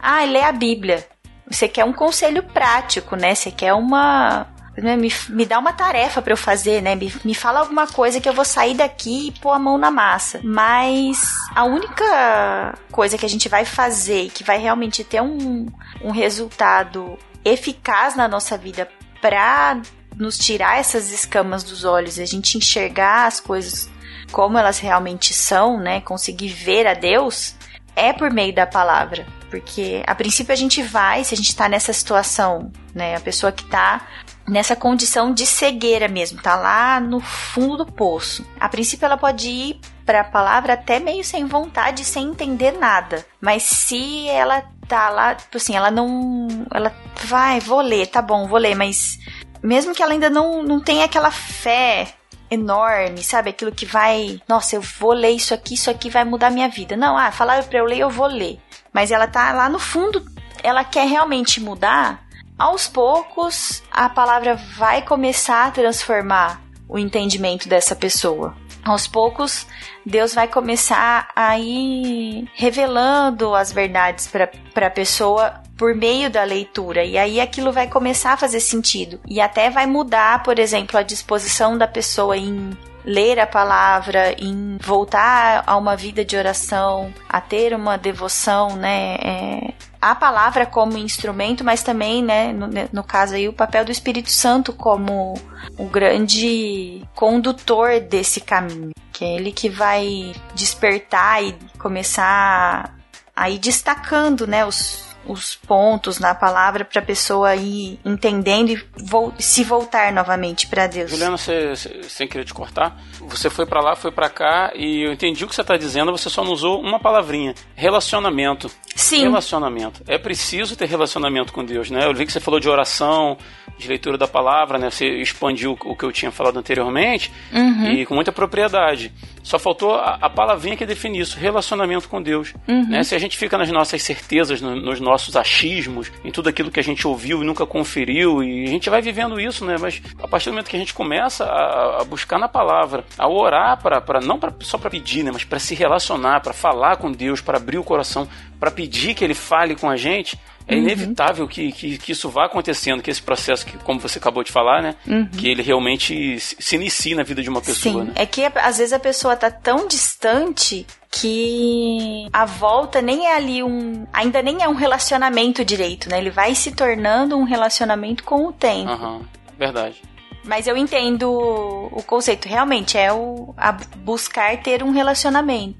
ah, 0.00 0.24
lê 0.24 0.42
a 0.42 0.52
Bíblia. 0.52 1.06
Você 1.50 1.68
quer 1.68 1.84
um 1.84 1.92
conselho 1.92 2.42
prático, 2.42 3.16
né? 3.16 3.34
Você 3.34 3.50
quer 3.50 3.74
uma. 3.74 4.46
Né, 4.76 4.96
me, 4.96 5.12
me 5.28 5.46
dá 5.46 5.58
uma 5.58 5.72
tarefa 5.72 6.20
para 6.20 6.32
eu 6.32 6.36
fazer, 6.36 6.82
né? 6.82 6.96
Me, 6.96 7.12
me 7.24 7.34
fala 7.34 7.60
alguma 7.60 7.86
coisa 7.86 8.20
que 8.20 8.28
eu 8.28 8.32
vou 8.32 8.44
sair 8.44 8.74
daqui 8.74 9.28
e 9.28 9.32
pôr 9.40 9.52
a 9.52 9.58
mão 9.58 9.78
na 9.78 9.90
massa. 9.90 10.40
Mas 10.42 11.32
a 11.54 11.64
única 11.64 12.76
coisa 12.90 13.16
que 13.16 13.24
a 13.24 13.28
gente 13.28 13.48
vai 13.48 13.64
fazer 13.64 14.30
que 14.30 14.42
vai 14.42 14.58
realmente 14.58 15.04
ter 15.04 15.22
um, 15.22 15.66
um 16.02 16.10
resultado 16.10 17.16
eficaz 17.44 18.16
na 18.16 18.26
nossa 18.26 18.58
vida 18.58 18.88
para 19.20 19.80
nos 20.16 20.38
tirar 20.38 20.78
essas 20.78 21.12
escamas 21.12 21.62
dos 21.62 21.84
olhos, 21.84 22.18
a 22.18 22.24
gente 22.24 22.56
enxergar 22.56 23.26
as 23.26 23.40
coisas 23.40 23.90
como 24.30 24.58
elas 24.58 24.78
realmente 24.78 25.32
são, 25.32 25.78
né? 25.78 26.00
Conseguir 26.00 26.48
ver 26.48 26.86
a 26.86 26.94
Deus 26.94 27.54
é 27.94 28.12
por 28.12 28.32
meio 28.32 28.54
da 28.54 28.66
palavra. 28.66 29.26
Porque 29.50 30.02
a 30.06 30.14
princípio 30.14 30.52
a 30.52 30.56
gente 30.56 30.82
vai, 30.82 31.22
se 31.22 31.32
a 31.32 31.36
gente 31.36 31.54
tá 31.54 31.68
nessa 31.68 31.92
situação, 31.92 32.72
né? 32.94 33.16
A 33.16 33.20
pessoa 33.20 33.52
que 33.52 33.64
tá 33.64 34.06
nessa 34.46 34.76
condição 34.76 35.32
de 35.32 35.46
cegueira 35.46 36.08
mesmo, 36.08 36.40
tá 36.40 36.54
lá 36.56 37.00
no 37.00 37.20
fundo 37.20 37.78
do 37.78 37.86
poço. 37.86 38.44
A 38.60 38.68
princípio 38.68 39.06
ela 39.06 39.16
pode 39.16 39.48
ir 39.48 39.80
para 40.04 40.20
a 40.20 40.24
palavra 40.24 40.74
até 40.74 40.98
meio 40.98 41.24
sem 41.24 41.46
vontade, 41.46 42.04
sem 42.04 42.28
entender 42.28 42.72
nada. 42.72 43.24
Mas 43.40 43.62
se 43.62 44.28
ela 44.28 44.62
tá 44.86 45.08
lá, 45.08 45.34
tipo 45.34 45.56
assim, 45.56 45.74
ela 45.74 45.90
não, 45.90 46.48
ela 46.72 46.94
vai, 47.24 47.58
vou 47.60 47.80
ler, 47.80 48.06
tá 48.06 48.20
bom, 48.20 48.46
vou 48.46 48.58
ler, 48.58 48.74
mas 48.74 49.18
mesmo 49.62 49.94
que 49.94 50.02
ela 50.02 50.12
ainda 50.12 50.28
não, 50.28 50.62
não 50.62 50.80
tenha 50.80 51.06
aquela 51.06 51.30
fé 51.30 52.14
enorme, 52.50 53.22
sabe? 53.22 53.50
Aquilo 53.50 53.72
que 53.72 53.86
vai, 53.86 54.40
nossa, 54.48 54.76
eu 54.76 54.82
vou 54.82 55.12
ler 55.12 55.30
isso 55.30 55.54
aqui, 55.54 55.74
isso 55.74 55.90
aqui 55.90 56.10
vai 56.10 56.24
mudar 56.24 56.50
minha 56.50 56.68
vida. 56.68 56.96
Não, 56.96 57.16
ah, 57.16 57.32
falaram 57.32 57.64
para 57.64 57.78
eu 57.78 57.84
ler, 57.84 57.98
eu 57.98 58.10
vou 58.10 58.26
ler. 58.26 58.60
Mas 58.92 59.10
ela 59.10 59.26
tá 59.26 59.52
lá 59.52 59.68
no 59.68 59.78
fundo, 59.78 60.24
ela 60.62 60.84
quer 60.84 61.06
realmente 61.06 61.60
mudar. 61.60 62.23
Aos 62.56 62.86
poucos, 62.86 63.82
a 63.90 64.08
palavra 64.08 64.54
vai 64.54 65.02
começar 65.02 65.66
a 65.66 65.70
transformar 65.72 66.62
o 66.88 66.96
entendimento 66.98 67.68
dessa 67.68 67.96
pessoa. 67.96 68.54
Aos 68.84 69.08
poucos, 69.08 69.66
Deus 70.06 70.34
vai 70.34 70.46
começar 70.46 71.28
a 71.34 71.58
ir 71.58 72.48
revelando 72.54 73.54
as 73.56 73.72
verdades 73.72 74.28
para 74.28 74.86
a 74.86 74.90
pessoa 74.90 75.62
por 75.76 75.96
meio 75.96 76.30
da 76.30 76.44
leitura. 76.44 77.04
E 77.04 77.18
aí 77.18 77.40
aquilo 77.40 77.72
vai 77.72 77.88
começar 77.88 78.34
a 78.34 78.36
fazer 78.36 78.60
sentido. 78.60 79.18
E 79.26 79.40
até 79.40 79.68
vai 79.68 79.86
mudar, 79.86 80.44
por 80.44 80.58
exemplo, 80.58 80.96
a 80.96 81.02
disposição 81.02 81.76
da 81.76 81.88
pessoa 81.88 82.36
em 82.36 82.70
ler 83.04 83.38
a 83.38 83.46
palavra, 83.46 84.34
em 84.38 84.78
voltar 84.80 85.62
a 85.66 85.76
uma 85.76 85.96
vida 85.96 86.24
de 86.24 86.36
oração, 86.36 87.12
a 87.28 87.40
ter 87.40 87.74
uma 87.74 87.96
devoção, 87.96 88.76
né? 88.76 89.16
É, 89.16 89.74
a 90.00 90.14
palavra 90.14 90.66
como 90.66 90.98
instrumento, 90.98 91.64
mas 91.64 91.82
também, 91.82 92.22
né, 92.22 92.52
no, 92.52 92.68
no, 92.92 93.02
caso 93.02 93.34
aí, 93.34 93.48
o 93.48 93.54
papel 93.54 93.86
do 93.86 93.92
Espírito 93.92 94.30
Santo 94.30 94.70
como 94.72 95.34
o 95.78 95.86
grande 95.86 97.02
condutor 97.14 98.00
desse 98.00 98.40
caminho, 98.40 98.90
que 99.10 99.24
é 99.24 99.36
ele 99.36 99.50
que 99.50 99.70
vai 99.70 100.34
despertar 100.54 101.42
e 101.42 101.56
começar 101.78 102.94
a 103.34 103.48
ir 103.48 103.58
destacando, 103.58 104.46
né, 104.46 104.66
os, 104.66 105.13
os 105.26 105.54
pontos 105.54 106.18
na 106.18 106.34
palavra 106.34 106.84
para 106.84 107.00
a 107.00 107.04
pessoa 107.04 107.54
ir 107.54 107.98
entendendo 108.04 108.70
e 108.70 108.84
vo 108.96 109.32
se 109.38 109.64
voltar 109.64 110.12
novamente 110.12 110.66
para 110.66 110.86
Deus. 110.86 111.10
Juliana, 111.10 111.36
você, 111.36 111.74
sem 112.08 112.28
querer 112.28 112.44
te 112.44 112.54
cortar, 112.54 112.96
você 113.20 113.48
foi 113.48 113.66
para 113.66 113.80
lá, 113.80 113.96
foi 113.96 114.10
para 114.10 114.28
cá 114.28 114.72
e 114.74 115.02
eu 115.06 115.12
entendi 115.12 115.44
o 115.44 115.48
que 115.48 115.54
você 115.54 115.60
está 115.60 115.76
dizendo, 115.76 116.12
você 116.12 116.28
só 116.30 116.44
não 116.44 116.52
usou 116.52 116.80
uma 116.80 116.98
palavrinha: 116.98 117.54
relacionamento. 117.74 118.70
Sim. 118.94 119.22
Relacionamento. 119.22 120.02
É 120.06 120.18
preciso 120.18 120.76
ter 120.76 120.86
relacionamento 120.86 121.52
com 121.52 121.64
Deus, 121.64 121.90
né? 121.90 122.06
Eu 122.06 122.14
vi 122.14 122.24
que 122.24 122.32
você 122.32 122.40
falou 122.40 122.60
de 122.60 122.68
oração, 122.68 123.36
de 123.76 123.88
leitura 123.88 124.16
da 124.16 124.26
palavra, 124.26 124.78
né? 124.78 124.90
Você 124.90 125.06
expandiu 125.06 125.76
o 125.84 125.96
que 125.96 126.04
eu 126.04 126.12
tinha 126.12 126.30
falado 126.30 126.58
anteriormente 126.58 127.32
uhum. 127.52 127.92
e 127.92 128.06
com 128.06 128.14
muita 128.14 128.32
propriedade. 128.32 129.12
Só 129.42 129.58
faltou 129.58 129.94
a, 129.94 130.18
a 130.20 130.30
palavrinha 130.30 130.76
que 130.76 130.86
define 130.86 131.20
isso, 131.20 131.38
relacionamento 131.38 132.08
com 132.08 132.22
Deus. 132.22 132.54
Uhum. 132.66 132.88
Né? 132.88 133.02
Se 133.02 133.14
a 133.14 133.18
gente 133.18 133.36
fica 133.36 133.58
nas 133.58 133.70
nossas 133.70 134.02
certezas, 134.02 134.60
no, 134.60 134.74
nos 134.74 135.00
nossos 135.00 135.13
achismos, 135.36 136.10
em 136.24 136.30
tudo 136.30 136.48
aquilo 136.48 136.70
que 136.70 136.80
a 136.80 136.82
gente 136.82 137.06
ouviu 137.06 137.42
e 137.42 137.46
nunca 137.46 137.66
conferiu, 137.66 138.42
e 138.42 138.64
a 138.64 138.68
gente 138.68 138.90
vai 138.90 139.00
vivendo 139.00 139.40
isso, 139.40 139.64
né? 139.64 139.76
Mas 139.80 140.00
a 140.22 140.28
partir 140.28 140.46
do 140.46 140.52
momento 140.52 140.68
que 140.68 140.76
a 140.76 140.78
gente 140.78 140.94
começa 140.94 141.44
a, 141.44 142.02
a 142.02 142.04
buscar 142.04 142.38
na 142.38 142.48
palavra, 142.48 143.04
a 143.18 143.28
orar 143.28 143.80
para 143.80 144.20
não 144.20 144.38
pra, 144.38 144.52
só 144.60 144.78
para 144.78 144.90
pedir, 144.90 145.22
né? 145.22 145.30
Mas 145.32 145.44
para 145.44 145.58
se 145.58 145.74
relacionar, 145.74 146.40
para 146.40 146.52
falar 146.52 146.96
com 146.96 147.10
Deus, 147.10 147.40
para 147.40 147.58
abrir 147.58 147.78
o 147.78 147.84
coração, 147.84 148.28
para 148.58 148.70
pedir 148.70 149.14
que 149.14 149.24
Ele 149.24 149.34
fale 149.34 149.74
com 149.74 149.88
a 149.88 149.96
gente, 149.96 150.38
é 150.66 150.74
uhum. 150.74 150.80
inevitável 150.80 151.46
que, 151.46 151.70
que, 151.72 151.98
que, 151.98 152.12
isso 152.12 152.28
vá 152.30 152.46
acontecendo, 152.46 153.02
que 153.02 153.10
esse 153.10 153.20
processo, 153.20 153.66
que, 153.66 153.76
como 153.78 154.00
você 154.00 154.18
acabou 154.18 154.42
de 154.42 154.50
falar, 154.50 154.82
né? 154.82 154.94
Uhum. 155.06 155.26
Que 155.26 155.48
ele 155.48 155.62
realmente 155.62 156.38
se 156.40 156.76
inicie 156.76 157.14
na 157.14 157.22
vida 157.22 157.42
de 157.42 157.50
uma 157.50 157.60
pessoa. 157.60 158.04
Sim, 158.04 158.08
né? 158.08 158.14
é 158.16 158.24
que 158.24 158.44
às 158.44 158.78
vezes 158.78 158.92
a 158.92 158.98
pessoa 158.98 159.36
tá 159.36 159.50
tão 159.50 159.86
distante 159.86 160.86
que 161.10 162.26
a 162.32 162.46
volta 162.46 163.02
nem 163.02 163.26
é 163.26 163.36
ali 163.36 163.62
um. 163.62 164.06
Ainda 164.12 164.40
nem 164.40 164.62
é 164.62 164.68
um 164.68 164.74
relacionamento 164.74 165.64
direito, 165.64 166.08
né? 166.08 166.18
Ele 166.18 166.30
vai 166.30 166.54
se 166.54 166.72
tornando 166.72 167.36
um 167.36 167.44
relacionamento 167.44 168.24
com 168.24 168.46
o 168.46 168.52
tempo. 168.52 168.90
Uhum. 168.90 169.20
Verdade. 169.58 170.02
Mas 170.44 170.66
eu 170.66 170.76
entendo 170.76 171.30
o 171.30 172.02
conceito. 172.06 172.48
Realmente 172.48 172.96
é 172.98 173.12
o 173.12 173.54
a 173.56 173.72
buscar 173.98 174.56
ter 174.62 174.82
um 174.82 174.90
relacionamento 174.90 175.78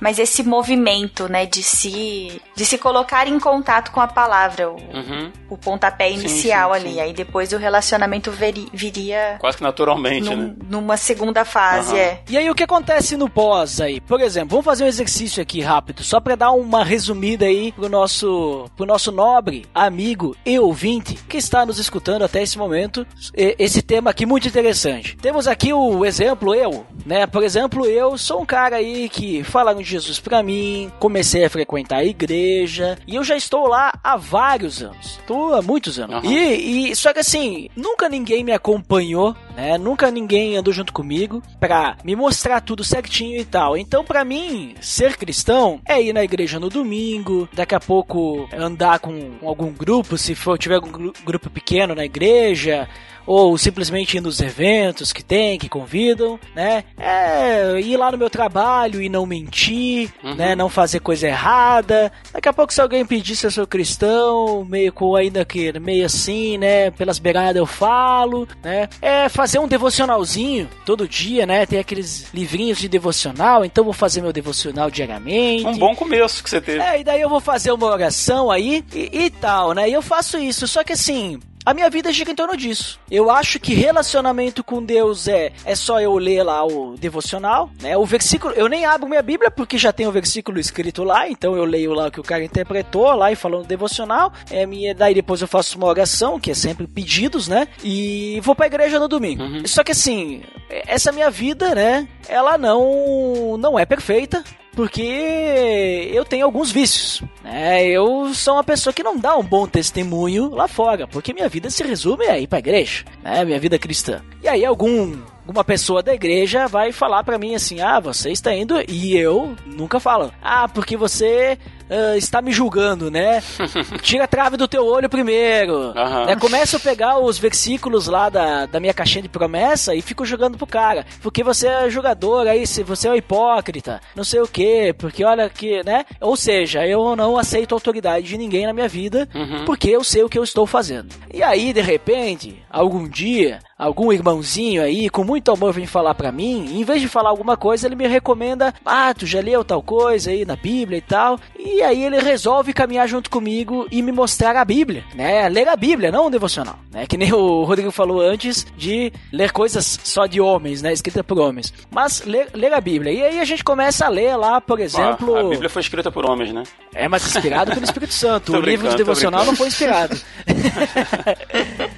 mas 0.00 0.18
esse 0.18 0.42
movimento, 0.42 1.28
né, 1.28 1.46
de 1.46 1.62
se 1.62 2.40
de 2.54 2.64
se 2.64 2.78
colocar 2.78 3.28
em 3.28 3.38
contato 3.38 3.90
com 3.90 4.00
a 4.00 4.06
palavra, 4.06 4.70
o, 4.70 4.74
uhum. 4.74 5.32
o 5.48 5.56
pontapé 5.56 6.10
inicial 6.10 6.74
sim, 6.74 6.80
sim, 6.80 6.86
ali, 6.86 6.94
sim. 6.94 7.00
aí 7.00 7.12
depois 7.12 7.52
o 7.52 7.56
relacionamento 7.56 8.30
veri, 8.30 8.68
viria 8.72 9.36
quase 9.40 9.56
que 9.56 9.62
naturalmente, 9.62 10.30
num, 10.30 10.36
né? 10.36 10.54
Numa 10.68 10.96
segunda 10.96 11.44
fase, 11.44 11.92
uhum. 11.92 11.98
é. 11.98 12.20
E 12.28 12.36
aí 12.36 12.50
o 12.50 12.54
que 12.54 12.64
acontece 12.64 13.16
no 13.16 13.28
pós 13.28 13.80
aí? 13.80 14.00
Por 14.00 14.20
exemplo, 14.20 14.50
vamos 14.50 14.64
fazer 14.64 14.84
um 14.84 14.88
exercício 14.88 15.42
aqui 15.42 15.60
rápido, 15.60 16.02
só 16.02 16.20
para 16.20 16.34
dar 16.34 16.50
uma 16.52 16.84
resumida 16.84 17.46
aí 17.46 17.72
pro 17.72 17.88
nosso 17.88 18.66
pro 18.76 18.86
nosso 18.86 19.12
nobre 19.12 19.66
amigo 19.74 20.36
e 20.44 20.58
ouvinte 20.58 21.14
que 21.28 21.36
está 21.36 21.64
nos 21.64 21.78
escutando 21.78 22.22
até 22.22 22.42
esse 22.42 22.58
momento, 22.58 23.06
esse 23.34 23.82
tema 23.82 24.10
aqui 24.10 24.26
muito 24.26 24.48
interessante. 24.48 25.16
Temos 25.16 25.46
aqui 25.46 25.72
o 25.72 26.04
exemplo 26.04 26.54
eu, 26.54 26.86
né? 27.04 27.26
Por 27.26 27.42
exemplo, 27.42 27.86
eu 27.86 28.16
sou 28.18 28.42
um 28.42 28.46
cara 28.46 28.76
aí 28.76 29.08
que 29.08 29.42
fala 29.44 29.74
de 29.74 29.87
Jesus 29.88 30.20
para 30.20 30.42
mim, 30.42 30.90
comecei 30.98 31.44
a 31.44 31.50
frequentar 31.50 31.98
a 31.98 32.04
igreja 32.04 32.98
e 33.06 33.16
eu 33.16 33.24
já 33.24 33.36
estou 33.36 33.66
lá 33.66 33.92
há 34.02 34.16
vários 34.16 34.82
anos. 34.82 35.18
Estou 35.18 35.54
há 35.54 35.62
muitos 35.62 35.98
anos. 35.98 36.22
Uhum. 36.24 36.30
E, 36.30 36.90
e 36.90 36.96
só 36.96 37.12
que 37.12 37.20
assim, 37.20 37.68
nunca 37.76 38.08
ninguém 38.08 38.44
me 38.44 38.52
acompanhou, 38.52 39.34
né? 39.56 39.78
Nunca 39.78 40.10
ninguém 40.10 40.56
andou 40.56 40.72
junto 40.72 40.92
comigo 40.92 41.42
pra 41.58 41.96
me 42.04 42.14
mostrar 42.14 42.60
tudo 42.60 42.84
certinho 42.84 43.40
e 43.40 43.44
tal. 43.44 43.76
Então, 43.76 44.04
para 44.04 44.24
mim, 44.24 44.74
ser 44.80 45.16
cristão 45.16 45.80
é 45.86 46.00
ir 46.00 46.12
na 46.12 46.22
igreja 46.22 46.60
no 46.60 46.68
domingo, 46.68 47.48
daqui 47.52 47.74
a 47.74 47.80
pouco 47.80 48.48
andar 48.52 48.98
com 48.98 49.32
algum 49.42 49.72
grupo, 49.72 50.18
se 50.18 50.34
for 50.34 50.58
tiver 50.58 50.76
algum 50.76 51.12
grupo 51.24 51.50
pequeno 51.50 51.94
na 51.94 52.04
igreja, 52.04 52.88
ou 53.28 53.58
simplesmente 53.58 54.16
ir 54.16 54.22
nos 54.22 54.40
eventos 54.40 55.12
que 55.12 55.22
tem, 55.22 55.58
que 55.58 55.68
convidam, 55.68 56.40
né? 56.56 56.82
É, 56.98 57.78
ir 57.78 57.96
lá 57.98 58.10
no 58.10 58.16
meu 58.16 58.30
trabalho 58.30 59.02
e 59.02 59.08
não 59.10 59.26
mentir, 59.26 60.10
Uhum. 60.24 60.34
né? 60.34 60.54
Não 60.56 60.70
fazer 60.70 61.00
coisa 61.00 61.28
errada. 61.28 62.10
Daqui 62.32 62.48
a 62.48 62.52
pouco 62.54 62.72
se 62.72 62.80
alguém 62.80 63.04
pedir 63.04 63.36
se 63.36 63.46
eu 63.46 63.50
sou 63.50 63.66
cristão, 63.66 64.64
meio 64.64 64.90
com 64.92 65.14
ainda 65.14 65.44
que 65.44 65.78
meio 65.78 66.06
assim, 66.06 66.56
né? 66.56 66.90
Pelas 66.90 67.18
beiradas 67.18 67.56
eu 67.56 67.66
falo, 67.66 68.48
né? 68.64 68.88
É 69.02 69.28
fazer 69.28 69.58
um 69.58 69.68
devocionalzinho 69.68 70.68
todo 70.86 71.06
dia, 71.06 71.44
né? 71.44 71.66
Tem 71.66 71.78
aqueles 71.78 72.32
livrinhos 72.32 72.78
de 72.78 72.88
devocional, 72.88 73.62
então 73.64 73.84
vou 73.84 73.92
fazer 73.92 74.22
meu 74.22 74.32
devocional 74.32 74.90
diariamente. 74.90 75.66
Um 75.66 75.76
bom 75.78 75.94
começo 75.94 76.42
que 76.42 76.48
você 76.48 76.60
teve. 76.62 76.80
É, 76.82 77.00
e 77.00 77.04
daí 77.04 77.20
eu 77.20 77.28
vou 77.28 77.40
fazer 77.40 77.72
uma 77.72 77.86
oração 77.86 78.50
aí 78.50 78.82
e, 78.94 79.24
e 79.26 79.30
tal, 79.30 79.74
né? 79.74 79.88
E 79.88 79.92
eu 79.92 80.00
faço 80.00 80.38
isso, 80.38 80.66
só 80.66 80.82
que 80.82 80.94
assim, 80.94 81.38
a 81.68 81.74
minha 81.74 81.90
vida 81.90 82.10
gira 82.10 82.30
em 82.30 82.34
torno 82.34 82.56
disso. 82.56 82.98
Eu 83.10 83.30
acho 83.30 83.60
que 83.60 83.74
relacionamento 83.74 84.64
com 84.64 84.82
Deus 84.82 85.28
é, 85.28 85.52
é 85.66 85.74
só 85.74 86.00
eu 86.00 86.16
ler 86.16 86.42
lá 86.42 86.64
o 86.64 86.96
devocional, 86.96 87.70
né? 87.82 87.94
O 87.94 88.06
versículo, 88.06 88.54
eu 88.54 88.68
nem 88.68 88.86
abro 88.86 89.06
minha 89.06 89.20
Bíblia 89.20 89.50
porque 89.50 89.76
já 89.76 89.92
tem 89.92 90.06
o 90.06 90.10
versículo 90.10 90.58
escrito 90.58 91.04
lá, 91.04 91.28
então 91.28 91.54
eu 91.54 91.66
leio 91.66 91.92
lá 91.92 92.06
o 92.06 92.10
que 92.10 92.20
o 92.20 92.22
cara 92.22 92.42
interpretou 92.42 93.12
lá 93.12 93.30
e 93.30 93.36
falou 93.36 93.60
no 93.60 93.66
devocional. 93.66 94.32
É 94.50 94.64
minha, 94.64 94.94
daí 94.94 95.12
depois 95.12 95.42
eu 95.42 95.46
faço 95.46 95.76
uma 95.76 95.86
oração, 95.88 96.40
que 96.40 96.50
é 96.50 96.54
sempre 96.54 96.86
pedidos, 96.86 97.48
né? 97.48 97.68
E 97.84 98.40
vou 98.42 98.54
pra 98.54 98.66
igreja 98.66 98.98
no 98.98 99.06
domingo. 99.06 99.42
Uhum. 99.42 99.66
Só 99.66 99.84
que 99.84 99.92
assim, 99.92 100.42
essa 100.70 101.12
minha 101.12 101.30
vida, 101.30 101.74
né? 101.74 102.08
Ela 102.30 102.56
não 102.56 103.58
não 103.58 103.78
é 103.78 103.84
perfeita, 103.84 104.42
porque 104.78 106.08
eu 106.12 106.24
tenho 106.24 106.44
alguns 106.44 106.70
vícios. 106.70 107.20
Né? 107.42 107.84
Eu 107.88 108.32
sou 108.32 108.54
uma 108.54 108.62
pessoa 108.62 108.94
que 108.94 109.02
não 109.02 109.18
dá 109.18 109.36
um 109.36 109.42
bom 109.42 109.66
testemunho 109.66 110.50
lá 110.50 110.68
fora, 110.68 111.04
porque 111.04 111.32
minha 111.32 111.48
vida 111.48 111.68
se 111.68 111.82
resume 111.82 112.26
a 112.26 112.38
ir 112.38 112.46
pra 112.46 112.60
igreja, 112.60 113.04
né? 113.20 113.44
minha 113.44 113.58
vida 113.58 113.76
cristã. 113.76 114.22
E 114.40 114.46
aí 114.46 114.64
algum 114.64 115.18
alguma 115.44 115.64
pessoa 115.64 116.00
da 116.00 116.14
igreja 116.14 116.68
vai 116.68 116.92
falar 116.92 117.24
para 117.24 117.38
mim 117.38 117.56
assim: 117.56 117.80
"Ah, 117.80 117.98
você 117.98 118.30
está 118.30 118.54
indo" 118.54 118.76
e 118.88 119.16
eu 119.16 119.56
nunca 119.66 119.98
falo: 119.98 120.32
"Ah, 120.40 120.68
porque 120.68 120.96
você 120.96 121.58
uh, 121.90 122.16
está 122.16 122.40
me 122.40 122.52
julgando, 122.52 123.10
né? 123.10 123.42
Tira 124.02 124.24
a 124.24 124.28
trave 124.28 124.56
do 124.56 124.68
teu 124.68 124.84
olho 124.86 125.08
primeiro. 125.08 125.92
Aham. 125.96 126.26
Né? 126.26 126.36
Começo 126.36 126.76
a 126.76 126.80
pegar 126.80 127.18
os 127.18 127.38
versículos 127.38 128.06
lá 128.06 128.28
da, 128.28 128.66
da 128.66 128.80
minha 128.80 128.94
caixinha 128.94 129.22
de 129.22 129.28
promessa 129.28 129.94
e 129.94 130.02
fico 130.02 130.24
jogando 130.24 130.56
pro 130.56 130.66
cara. 130.66 131.06
Porque 131.22 131.42
você 131.42 131.66
é 131.68 131.90
jogador 131.90 132.46
aí, 132.46 132.66
se 132.66 132.82
você 132.82 133.08
é 133.08 133.12
um 133.12 133.16
hipócrita, 133.16 134.00
não 134.14 134.24
sei 134.24 134.40
o 134.40 134.48
que, 134.48 134.92
porque 134.94 135.24
olha 135.24 135.48
que, 135.48 135.82
né? 135.84 136.04
Ou 136.20 136.36
seja, 136.36 136.86
eu 136.86 137.16
não 137.16 137.36
aceito 137.36 137.74
autoridade 137.74 138.26
de 138.26 138.38
ninguém 138.38 138.66
na 138.66 138.72
minha 138.72 138.88
vida, 138.88 139.28
porque 139.66 139.88
eu 139.88 140.04
sei 140.04 140.22
o 140.22 140.28
que 140.28 140.38
eu 140.38 140.44
estou 140.44 140.66
fazendo. 140.66 141.14
E 141.32 141.42
aí, 141.42 141.72
de 141.72 141.80
repente, 141.80 142.62
algum 142.70 143.08
dia, 143.08 143.60
algum 143.78 144.12
irmãozinho 144.12 144.82
aí, 144.82 145.08
com 145.08 145.24
muito 145.24 145.50
amor, 145.50 145.72
vem 145.72 145.86
falar 145.86 146.14
pra 146.14 146.32
mim, 146.32 146.66
e 146.70 146.80
em 146.80 146.84
vez 146.84 147.00
de 147.00 147.08
falar 147.08 147.30
alguma 147.30 147.56
coisa, 147.56 147.86
ele 147.86 147.96
me 147.96 148.06
recomenda, 148.06 148.74
ah, 148.84 149.14
tu 149.14 149.26
já 149.26 149.40
leu 149.40 149.64
tal 149.64 149.82
coisa 149.82 150.30
aí 150.30 150.44
na 150.44 150.56
Bíblia 150.56 150.98
e 150.98 151.02
tal, 151.02 151.38
e 151.58 151.77
aí 151.82 152.04
ele 152.04 152.20
resolve 152.20 152.72
caminhar 152.72 153.08
junto 153.08 153.30
comigo 153.30 153.86
e 153.90 154.02
me 154.02 154.12
mostrar 154.12 154.56
a 154.56 154.64
Bíblia, 154.64 155.04
né, 155.14 155.48
ler 155.48 155.68
a 155.68 155.76
Bíblia, 155.76 156.10
não 156.10 156.26
um 156.26 156.30
devocional, 156.30 156.78
né, 156.92 157.06
que 157.06 157.16
nem 157.16 157.32
o 157.32 157.64
Rodrigo 157.64 157.90
falou 157.90 158.20
antes 158.20 158.66
de 158.76 159.12
ler 159.32 159.52
coisas 159.52 159.98
só 160.02 160.26
de 160.26 160.40
homens, 160.40 160.82
né, 160.82 160.92
escrita 160.92 161.24
por 161.24 161.38
homens, 161.38 161.72
mas 161.90 162.24
ler, 162.24 162.48
ler 162.54 162.72
a 162.72 162.80
Bíblia, 162.80 163.12
e 163.12 163.22
aí 163.22 163.40
a 163.40 163.44
gente 163.44 163.64
começa 163.64 164.06
a 164.06 164.08
ler 164.08 164.36
lá, 164.36 164.60
por 164.60 164.80
exemplo... 164.80 165.36
A 165.36 165.42
Bíblia 165.44 165.70
foi 165.70 165.82
escrita 165.82 166.10
por 166.10 166.28
homens, 166.28 166.52
né? 166.52 166.62
É, 166.94 167.08
mas 167.08 167.24
inspirado 167.26 167.72
pelo 167.72 167.84
Espírito 167.84 168.14
Santo. 168.14 168.52
O 168.58 168.60
livro 168.60 168.88
de 168.88 168.96
devocional 168.96 169.44
não 169.44 169.54
foi 169.54 169.68
inspirado. 169.68 170.18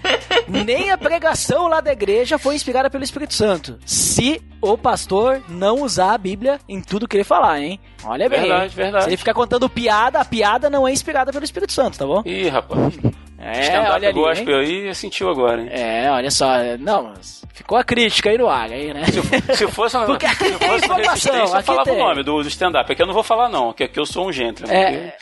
Nem 0.51 0.91
a 0.91 0.99
pregação 0.99 1.69
lá 1.69 1.81
da 1.81 1.93
igreja 1.93 2.39
foi 2.39 2.55
inspirada 2.55 2.91
pelo 2.91 3.05
Espírito 3.05 3.35
Santo. 3.35 3.79
Se 3.87 4.43
o 4.61 4.77
pastor 4.77 5.43
não 5.49 5.83
usar 5.83 6.13
a 6.15 6.19
Bíblia 6.19 6.59
em 6.69 6.81
tudo 6.81 7.07
que 7.07 7.17
ele 7.17 7.25
falar, 7.25 7.61
hein? 7.61 7.81
Olha 8.05 8.29
bem. 8.29 8.41
Verdade, 8.41 8.75
verdade. 8.75 9.05
Se 9.05 9.11
ele 9.11 9.17
ficar 9.17 9.35
contando 9.35 9.69
piada, 9.69 10.21
a 10.21 10.25
piada 10.25 10.69
não 10.69 10.87
é 10.87 10.93
inspirada 10.93 11.33
pelo 11.33 11.45
Espírito 11.45 11.73
Santo, 11.73 11.99
tá 11.99 12.07
bom? 12.07 12.23
Ih, 12.25 12.49
rapaz. 12.49 12.99
É, 13.43 13.61
Stand-up 13.63 13.93
olha 13.93 14.09
ali, 14.11 14.21
gospel 14.21 14.59
aí 14.59 14.95
sentiu 14.95 15.31
agora, 15.31 15.63
hein? 15.63 15.69
É, 15.73 16.11
olha 16.11 16.31
só. 16.31 16.47
Não, 16.79 17.05
mas 17.05 17.43
ficou 17.55 17.79
a 17.79 17.83
crítica 17.83 18.29
aí 18.29 18.37
no 18.37 18.49
ar, 18.49 18.71
aí, 18.71 18.93
né? 18.93 19.03
Se 19.55 19.67
fosse 19.69 19.97
uma, 19.97 20.05
Porque 20.05 20.29
se 20.29 20.53
fosse 20.59 20.87
uma 20.87 20.97
resistência, 20.97 21.57
eu 21.57 21.63
falava 21.63 21.85
tem. 21.85 21.95
o 21.95 21.99
nome 21.99 22.23
do, 22.23 22.43
do 22.43 22.49
stand-up. 22.49 22.93
Aqui 22.93 23.01
eu 23.01 23.07
não 23.07 23.15
vou 23.15 23.23
falar, 23.23 23.49
não, 23.49 23.73
que 23.73 23.85
aqui 23.85 23.99
eu 23.99 24.05
sou 24.05 24.29
um 24.29 24.33
gentleman. 24.33 24.75
É, 24.75 25.17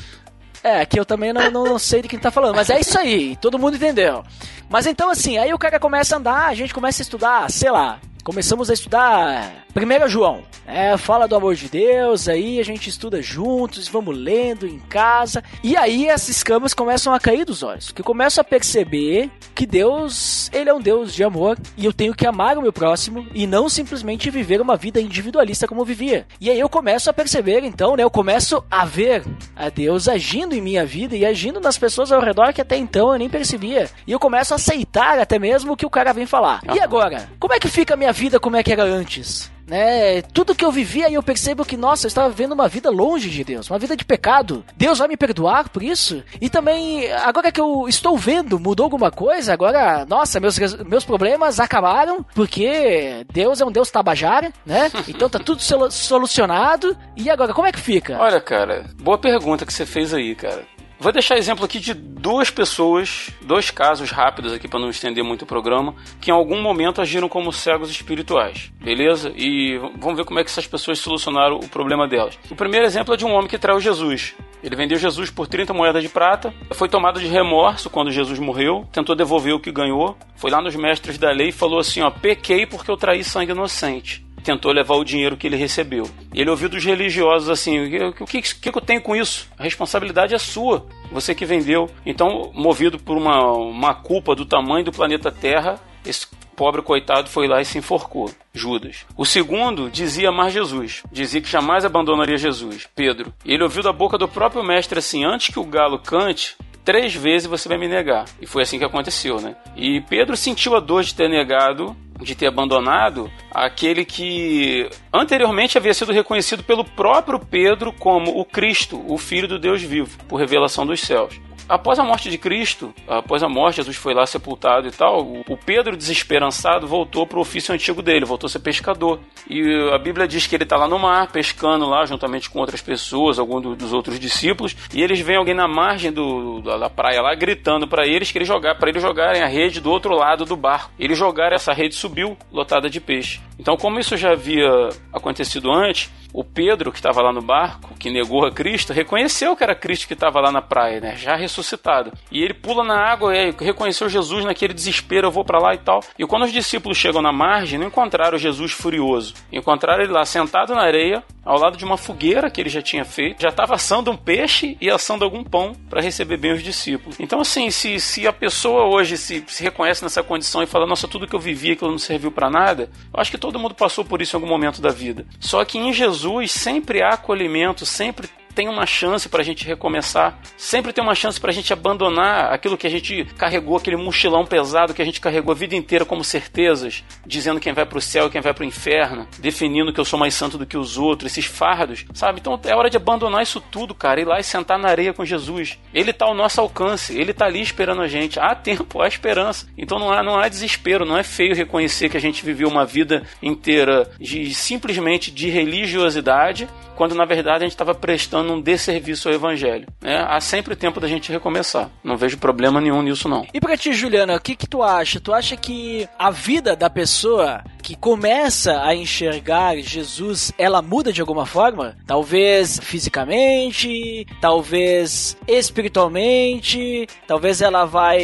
é, 0.62 0.84
que 0.84 0.98
eu 0.98 1.04
também 1.04 1.32
não, 1.32 1.50
não 1.50 1.78
sei 1.78 2.02
de 2.02 2.08
quem 2.08 2.18
tá 2.18 2.30
falando, 2.30 2.56
mas 2.56 2.70
é 2.70 2.80
isso 2.80 2.98
aí, 2.98 3.36
todo 3.36 3.58
mundo 3.58 3.76
entendeu. 3.76 4.24
Mas 4.68 4.86
então 4.86 5.10
assim, 5.10 5.38
aí 5.38 5.52
o 5.52 5.58
cara 5.58 5.78
começa 5.78 6.14
a 6.14 6.18
andar, 6.18 6.46
a 6.46 6.54
gente 6.54 6.74
começa 6.74 7.02
a 7.02 7.04
estudar, 7.04 7.50
sei 7.50 7.70
lá, 7.70 8.00
começamos 8.28 8.68
a 8.68 8.74
estudar 8.74 9.64
1 9.74 10.08
João, 10.08 10.42
é, 10.66 10.98
fala 10.98 11.26
do 11.26 11.34
amor 11.34 11.54
de 11.54 11.66
Deus, 11.66 12.28
aí 12.28 12.60
a 12.60 12.62
gente 12.62 12.90
estuda 12.90 13.22
juntos, 13.22 13.88
vamos 13.88 14.14
lendo 14.14 14.66
em 14.66 14.78
casa, 14.78 15.42
e 15.64 15.74
aí 15.74 16.10
as 16.10 16.28
escamas 16.28 16.74
começam 16.74 17.14
a 17.14 17.18
cair 17.18 17.46
dos 17.46 17.62
olhos, 17.62 17.90
que 17.90 18.02
eu 18.02 18.04
começo 18.04 18.38
a 18.38 18.44
perceber 18.44 19.30
que 19.54 19.64
Deus, 19.64 20.50
ele 20.52 20.68
é 20.68 20.74
um 20.74 20.80
Deus 20.80 21.14
de 21.14 21.24
amor, 21.24 21.58
e 21.74 21.86
eu 21.86 21.92
tenho 21.92 22.14
que 22.14 22.26
amar 22.26 22.58
o 22.58 22.62
meu 22.62 22.72
próximo, 22.72 23.26
e 23.32 23.46
não 23.46 23.66
simplesmente 23.66 24.28
viver 24.28 24.60
uma 24.60 24.76
vida 24.76 25.00
individualista 25.00 25.66
como 25.66 25.80
eu 25.80 25.86
vivia. 25.86 26.26
E 26.38 26.50
aí 26.50 26.60
eu 26.60 26.68
começo 26.68 27.08
a 27.08 27.14
perceber, 27.14 27.64
então, 27.64 27.96
né, 27.96 28.02
eu 28.02 28.10
começo 28.10 28.62
a 28.70 28.84
ver 28.84 29.24
a 29.56 29.70
Deus 29.70 30.06
agindo 30.06 30.54
em 30.54 30.60
minha 30.60 30.84
vida 30.84 31.16
e 31.16 31.24
agindo 31.24 31.60
nas 31.60 31.78
pessoas 31.78 32.12
ao 32.12 32.20
redor 32.20 32.52
que 32.52 32.60
até 32.60 32.76
então 32.76 33.12
eu 33.12 33.18
nem 33.18 33.28
percebia. 33.28 33.88
E 34.06 34.12
eu 34.12 34.18
começo 34.18 34.52
a 34.52 34.56
aceitar 34.56 35.18
até 35.18 35.38
mesmo 35.38 35.72
o 35.72 35.76
que 35.76 35.86
o 35.86 35.90
cara 35.90 36.12
vem 36.12 36.26
falar. 36.26 36.60
E 36.74 36.78
agora? 36.78 37.28
Como 37.40 37.54
é 37.54 37.58
que 37.58 37.68
fica 37.68 37.94
a 37.94 37.96
minha 37.96 38.12
vida 38.18 38.40
como 38.40 38.56
é 38.56 38.62
que 38.62 38.72
era 38.72 38.82
antes? 38.82 39.50
Né? 39.66 40.22
Tudo 40.22 40.54
que 40.54 40.64
eu 40.64 40.72
vivia 40.72 41.10
e 41.10 41.14
eu 41.14 41.22
percebo 41.22 41.62
que, 41.62 41.76
nossa, 41.76 42.06
eu 42.06 42.08
estava 42.08 42.30
vivendo 42.30 42.52
uma 42.52 42.66
vida 42.68 42.88
longe 42.90 43.28
de 43.28 43.44
Deus, 43.44 43.68
uma 43.70 43.78
vida 43.78 43.94
de 43.94 44.02
pecado. 44.04 44.64
Deus 44.76 44.98
vai 44.98 45.06
me 45.08 45.16
perdoar 45.16 45.68
por 45.68 45.82
isso? 45.82 46.22
E 46.40 46.48
também, 46.48 47.12
agora 47.12 47.52
que 47.52 47.60
eu 47.60 47.84
estou 47.86 48.16
vendo, 48.16 48.58
mudou 48.58 48.84
alguma 48.84 49.10
coisa? 49.10 49.52
Agora, 49.52 50.06
nossa, 50.06 50.40
meus, 50.40 50.58
meus 50.86 51.04
problemas 51.04 51.60
acabaram 51.60 52.24
porque 52.34 53.26
Deus 53.30 53.60
é 53.60 53.64
um 53.66 53.70
Deus 53.70 53.90
tabajara, 53.90 54.50
né? 54.64 54.90
Então 55.06 55.28
tá 55.28 55.38
tudo 55.38 55.60
solu- 55.62 55.90
solucionado. 55.90 56.96
E 57.14 57.28
agora, 57.28 57.52
como 57.52 57.66
é 57.68 57.72
que 57.72 57.78
fica? 57.80 58.18
Olha, 58.18 58.40
cara, 58.40 58.86
boa 59.00 59.18
pergunta 59.18 59.66
que 59.66 59.72
você 59.72 59.84
fez 59.84 60.14
aí, 60.14 60.34
cara. 60.34 60.62
Vou 61.00 61.12
deixar 61.12 61.38
exemplo 61.38 61.64
aqui 61.64 61.78
de 61.78 61.94
duas 61.94 62.50
pessoas, 62.50 63.30
dois 63.40 63.70
casos 63.70 64.10
rápidos 64.10 64.52
aqui 64.52 64.66
para 64.66 64.80
não 64.80 64.90
estender 64.90 65.22
muito 65.22 65.42
o 65.42 65.46
programa, 65.46 65.94
que 66.20 66.28
em 66.28 66.34
algum 66.34 66.60
momento 66.60 67.00
agiram 67.00 67.28
como 67.28 67.52
cegos 67.52 67.88
espirituais, 67.88 68.72
beleza? 68.82 69.32
E 69.36 69.78
vamos 69.96 70.16
ver 70.16 70.24
como 70.24 70.40
é 70.40 70.44
que 70.44 70.50
essas 70.50 70.66
pessoas 70.66 70.98
solucionaram 70.98 71.56
o 71.56 71.68
problema 71.68 72.08
delas. 72.08 72.36
O 72.50 72.56
primeiro 72.56 72.84
exemplo 72.84 73.14
é 73.14 73.16
de 73.16 73.24
um 73.24 73.32
homem 73.32 73.46
que 73.46 73.56
traiu 73.56 73.80
Jesus. 73.80 74.34
Ele 74.60 74.74
vendeu 74.74 74.98
Jesus 74.98 75.30
por 75.30 75.46
30 75.46 75.72
moedas 75.72 76.02
de 76.02 76.08
prata, 76.08 76.52
foi 76.72 76.88
tomado 76.88 77.20
de 77.20 77.28
remorso 77.28 77.88
quando 77.88 78.10
Jesus 78.10 78.40
morreu, 78.40 78.84
tentou 78.92 79.14
devolver 79.14 79.54
o 79.54 79.60
que 79.60 79.70
ganhou, 79.70 80.18
foi 80.34 80.50
lá 80.50 80.60
nos 80.60 80.74
mestres 80.74 81.16
da 81.16 81.30
lei 81.30 81.50
e 81.50 81.52
falou 81.52 81.78
assim: 81.78 82.00
ó, 82.02 82.10
pequei 82.10 82.66
porque 82.66 82.90
eu 82.90 82.96
traí 82.96 83.22
sangue 83.22 83.52
inocente 83.52 84.27
tentou 84.48 84.72
levar 84.72 84.94
o 84.94 85.04
dinheiro 85.04 85.36
que 85.36 85.46
ele 85.46 85.56
recebeu. 85.56 86.08
Ele 86.32 86.48
ouviu 86.48 86.70
dos 86.70 86.82
religiosos 86.82 87.50
assim: 87.50 87.78
o 88.20 88.26
que, 88.26 88.40
que, 88.40 88.72
que 88.72 88.78
eu 88.78 88.82
tenho 88.82 89.02
com 89.02 89.14
isso? 89.14 89.46
A 89.58 89.62
responsabilidade 89.62 90.34
é 90.34 90.38
sua, 90.38 90.86
você 91.12 91.34
que 91.34 91.44
vendeu. 91.44 91.90
Então, 92.06 92.50
movido 92.54 92.98
por 92.98 93.18
uma, 93.18 93.52
uma 93.52 93.94
culpa 93.94 94.34
do 94.34 94.46
tamanho 94.46 94.86
do 94.86 94.92
planeta 94.92 95.30
Terra, 95.30 95.78
esse 96.04 96.26
pobre 96.56 96.80
coitado 96.80 97.28
foi 97.28 97.46
lá 97.46 97.60
e 97.60 97.64
se 97.64 97.76
enforcou. 97.76 98.30
Judas. 98.54 99.06
O 99.16 99.24
segundo 99.24 99.90
dizia 99.90 100.30
amar 100.30 100.50
Jesus, 100.50 101.02
dizia 101.12 101.40
que 101.40 101.48
jamais 101.48 101.84
abandonaria 101.84 102.36
Jesus, 102.36 102.88
Pedro. 102.96 103.32
Ele 103.44 103.62
ouviu 103.62 103.82
da 103.82 103.92
boca 103.92 104.16
do 104.16 104.26
próprio 104.26 104.64
mestre 104.64 104.98
assim: 104.98 105.24
antes 105.24 105.52
que 105.52 105.60
o 105.60 105.64
galo 105.64 105.98
cante, 105.98 106.56
três 106.88 107.14
vezes 107.14 107.46
você 107.46 107.68
vai 107.68 107.76
me 107.76 107.86
negar. 107.86 108.24
E 108.40 108.46
foi 108.46 108.62
assim 108.62 108.78
que 108.78 108.84
aconteceu, 108.84 109.42
né? 109.42 109.54
E 109.76 110.00
Pedro 110.00 110.34
sentiu 110.34 110.74
a 110.74 110.80
dor 110.80 111.02
de 111.02 111.14
ter 111.14 111.28
negado, 111.28 111.94
de 112.18 112.34
ter 112.34 112.46
abandonado 112.46 113.30
aquele 113.50 114.06
que 114.06 114.88
anteriormente 115.12 115.76
havia 115.76 115.92
sido 115.92 116.12
reconhecido 116.12 116.62
pelo 116.62 116.82
próprio 116.82 117.38
Pedro 117.38 117.92
como 117.92 118.40
o 118.40 118.42
Cristo, 118.42 119.04
o 119.06 119.18
Filho 119.18 119.46
do 119.46 119.58
Deus 119.58 119.82
vivo, 119.82 120.16
por 120.26 120.40
revelação 120.40 120.86
dos 120.86 121.02
céus. 121.02 121.38
Após 121.68 121.98
a 121.98 122.02
morte 122.04 122.30
de 122.30 122.38
Cristo, 122.38 122.94
após 123.06 123.42
a 123.42 123.48
morte, 123.48 123.76
Jesus 123.76 123.96
foi 123.96 124.14
lá 124.14 124.24
sepultado 124.26 124.88
e 124.88 124.90
tal. 124.90 125.20
o- 125.22 125.44
Pedro, 125.66 125.96
desesperançado, 125.96 126.86
voltou 126.86 127.26
para 127.26 127.38
o 127.38 127.42
ofício 127.42 127.74
antigo 127.74 128.00
dele, 128.00 128.24
voltou 128.24 128.46
a 128.46 128.50
ser 128.50 128.60
pescador. 128.60 129.20
E 129.50 129.60
a 129.92 129.98
Bíblia 129.98 130.26
diz 130.26 130.46
que 130.46 130.54
ele 130.56 130.62
está 130.62 130.76
lá 130.76 130.88
no 130.88 130.98
mar, 130.98 131.30
pescando 131.30 131.86
lá, 131.86 132.06
juntamente 132.06 132.48
com 132.48 132.58
outras 132.60 132.80
pessoas, 132.80 133.38
alguns 133.38 133.62
do- 133.62 133.76
dos 133.76 133.92
outros 133.92 134.18
discípulos. 134.18 134.74
E 134.94 135.02
eles 135.02 135.20
veem 135.20 135.36
alguém 135.38 135.54
na 135.54 135.68
margem 135.68 136.10
do, 136.12 136.60
da, 136.62 136.78
da 136.78 136.90
praia 136.90 137.20
lá, 137.20 137.34
gritando 137.34 137.86
para 137.86 138.06
eles 138.06 138.30
que 138.32 138.38
ele 138.38 138.44
jogar, 138.44 138.76
para 138.76 138.88
eles 138.88 139.02
jogarem 139.02 139.42
a 139.42 139.46
rede 139.46 139.80
do 139.80 139.90
outro 139.90 140.14
lado 140.14 140.44
do 140.44 140.56
barco. 140.56 140.90
Eles 140.98 141.18
jogaram, 141.18 141.54
essa 141.56 141.72
rede 141.72 141.94
subiu, 141.94 142.36
lotada 142.52 142.88
de 142.88 143.00
peixe. 143.00 143.40
Então, 143.58 143.76
como 143.76 143.98
isso 143.98 144.16
já 144.16 144.32
havia 144.32 144.70
acontecido 145.12 145.70
antes, 145.72 146.10
o 146.32 146.44
Pedro, 146.44 146.92
que 146.92 146.98
estava 146.98 147.22
lá 147.22 147.32
no 147.32 147.42
barco, 147.42 147.94
que 147.98 148.10
negou 148.10 148.44
a 148.44 148.52
Cristo, 148.52 148.92
reconheceu 148.92 149.56
que 149.56 149.62
era 149.62 149.74
Cristo 149.74 150.06
que 150.06 150.14
estava 150.14 150.40
lá 150.40 150.52
na 150.52 150.60
praia, 150.60 151.00
né? 151.00 151.16
Já 151.16 151.36
ressuscitado. 151.36 152.12
E 152.30 152.42
ele 152.42 152.54
pula 152.54 152.84
na 152.84 152.96
água 152.96 153.34
e 153.36 153.54
reconheceu 153.58 154.08
Jesus 154.08 154.44
naquele 154.44 154.74
desespero, 154.74 155.28
eu 155.28 155.30
vou 155.30 155.44
para 155.44 155.58
lá 155.58 155.74
e 155.74 155.78
tal. 155.78 156.00
E 156.18 156.26
quando 156.26 156.44
os 156.44 156.52
discípulos 156.52 156.98
chegam 156.98 157.22
na 157.22 157.32
margem, 157.32 157.78
não 157.78 157.86
encontraram 157.86 158.38
Jesus 158.38 158.72
furioso. 158.72 159.34
Encontraram 159.52 160.02
ele 160.02 160.12
lá 160.12 160.24
sentado 160.24 160.74
na 160.74 160.82
areia, 160.82 161.22
ao 161.44 161.58
lado 161.58 161.76
de 161.76 161.84
uma 161.84 161.96
fogueira 161.96 162.50
que 162.50 162.60
ele 162.60 162.68
já 162.68 162.82
tinha 162.82 163.04
feito. 163.04 163.40
Já 163.40 163.48
estava 163.48 163.74
assando 163.74 164.10
um 164.10 164.16
peixe 164.16 164.76
e 164.80 164.90
assando 164.90 165.24
algum 165.24 165.42
pão 165.42 165.72
para 165.88 166.02
receber 166.02 166.36
bem 166.36 166.52
os 166.52 166.62
discípulos. 166.62 167.18
Então, 167.18 167.40
assim, 167.40 167.70
se, 167.70 167.98
se 167.98 168.26
a 168.26 168.32
pessoa 168.32 168.84
hoje 168.84 169.16
se, 169.16 169.42
se 169.46 169.62
reconhece 169.62 170.02
nessa 170.02 170.22
condição 170.22 170.62
e 170.62 170.66
fala, 170.66 170.86
nossa, 170.86 171.08
tudo 171.08 171.26
que 171.26 171.34
eu 171.34 171.40
vivi, 171.40 171.72
aquilo 171.72 171.90
não 171.90 171.98
serviu 171.98 172.30
para 172.30 172.50
nada, 172.50 172.90
eu 173.12 173.20
acho 173.20 173.30
que 173.30 173.38
todo 173.38 173.58
mundo 173.58 173.74
passou 173.74 174.04
por 174.04 174.20
isso 174.20 174.36
em 174.36 174.38
algum 174.38 174.48
momento 174.48 174.82
da 174.82 174.90
vida. 174.90 175.24
Só 175.40 175.64
que 175.64 175.78
em 175.78 175.92
Jesus 175.92 176.17
sempre 176.52 177.02
há 177.02 177.10
acolhimento, 177.10 177.84
sempre 177.84 178.28
tem 178.58 178.68
uma 178.68 178.86
chance 178.86 179.28
pra 179.28 179.44
gente 179.44 179.64
recomeçar, 179.64 180.36
sempre 180.56 180.92
tem 180.92 181.04
uma 181.04 181.14
chance 181.14 181.40
pra 181.40 181.52
gente 181.52 181.72
abandonar 181.72 182.52
aquilo 182.52 182.76
que 182.76 182.88
a 182.88 182.90
gente 182.90 183.24
carregou, 183.36 183.76
aquele 183.76 183.96
mochilão 183.96 184.44
pesado 184.44 184.92
que 184.92 185.00
a 185.00 185.04
gente 185.04 185.20
carregou 185.20 185.52
a 185.52 185.54
vida 185.54 185.76
inteira 185.76 186.04
como 186.04 186.24
certezas, 186.24 187.04
dizendo 187.24 187.60
quem 187.60 187.72
vai 187.72 187.86
pro 187.86 188.00
céu 188.00 188.26
e 188.26 188.30
quem 188.30 188.40
vai 188.40 188.52
pro 188.52 188.64
inferno, 188.64 189.28
definindo 189.38 189.92
que 189.92 190.00
eu 190.00 190.04
sou 190.04 190.18
mais 190.18 190.34
santo 190.34 190.58
do 190.58 190.66
que 190.66 190.76
os 190.76 190.98
outros, 190.98 191.30
esses 191.30 191.44
fardos, 191.44 192.04
sabe? 192.12 192.40
Então 192.40 192.58
é 192.64 192.74
hora 192.74 192.90
de 192.90 192.96
abandonar 192.96 193.44
isso 193.44 193.60
tudo, 193.60 193.94
cara, 193.94 194.20
ir 194.20 194.24
lá 194.24 194.40
e 194.40 194.42
sentar 194.42 194.76
na 194.76 194.88
areia 194.88 195.12
com 195.12 195.24
Jesus. 195.24 195.78
Ele 195.94 196.12
tá 196.12 196.24
ao 196.24 196.34
nosso 196.34 196.60
alcance, 196.60 197.16
ele 197.16 197.32
tá 197.32 197.46
ali 197.46 197.62
esperando 197.62 198.02
a 198.02 198.08
gente. 198.08 198.40
Há 198.40 198.56
tempo, 198.56 199.00
há 199.00 199.06
esperança. 199.06 199.68
Então 199.78 200.00
não 200.00 200.10
há, 200.10 200.20
não 200.20 200.36
há 200.36 200.48
desespero, 200.48 201.06
não 201.06 201.16
é 201.16 201.22
feio 201.22 201.54
reconhecer 201.54 202.08
que 202.08 202.16
a 202.16 202.20
gente 202.20 202.44
viveu 202.44 202.68
uma 202.68 202.84
vida 202.84 203.22
inteira 203.40 204.10
de 204.18 204.52
simplesmente 204.52 205.30
de 205.30 205.48
religiosidade 205.48 206.68
quando 206.98 207.14
na 207.14 207.24
verdade 207.24 207.58
a 207.58 207.66
gente 207.66 207.74
estava 207.74 207.94
prestando 207.94 208.47
um 208.52 208.60
desserviço 208.60 209.28
ao 209.28 209.34
evangelho. 209.34 209.86
Né? 210.00 210.24
Há 210.28 210.40
sempre 210.40 210.76
tempo 210.76 211.00
da 211.00 211.08
gente 211.08 211.32
recomeçar. 211.32 211.90
Não 212.02 212.16
vejo 212.16 212.38
problema 212.38 212.80
nenhum 212.80 213.02
nisso, 213.02 213.28
não. 213.28 213.46
E 213.52 213.60
pra 213.60 213.76
ti, 213.76 213.92
Juliana, 213.92 214.36
o 214.36 214.40
que 214.40 214.56
que 214.56 214.66
tu 214.66 214.82
acha? 214.82 215.20
Tu 215.20 215.32
acha 215.32 215.56
que 215.56 216.08
a 216.18 216.30
vida 216.30 216.74
da 216.76 216.90
pessoa 216.90 217.62
que 217.88 217.96
começa 217.96 218.82
a 218.82 218.94
enxergar 218.94 219.74
Jesus, 219.78 220.52
ela 220.58 220.82
muda 220.82 221.10
de 221.10 221.22
alguma 221.22 221.46
forma? 221.46 221.96
Talvez 222.06 222.78
fisicamente, 222.82 224.26
talvez 224.42 225.38
espiritualmente, 225.46 227.08
talvez 227.26 227.62
ela 227.62 227.86
vai 227.86 228.20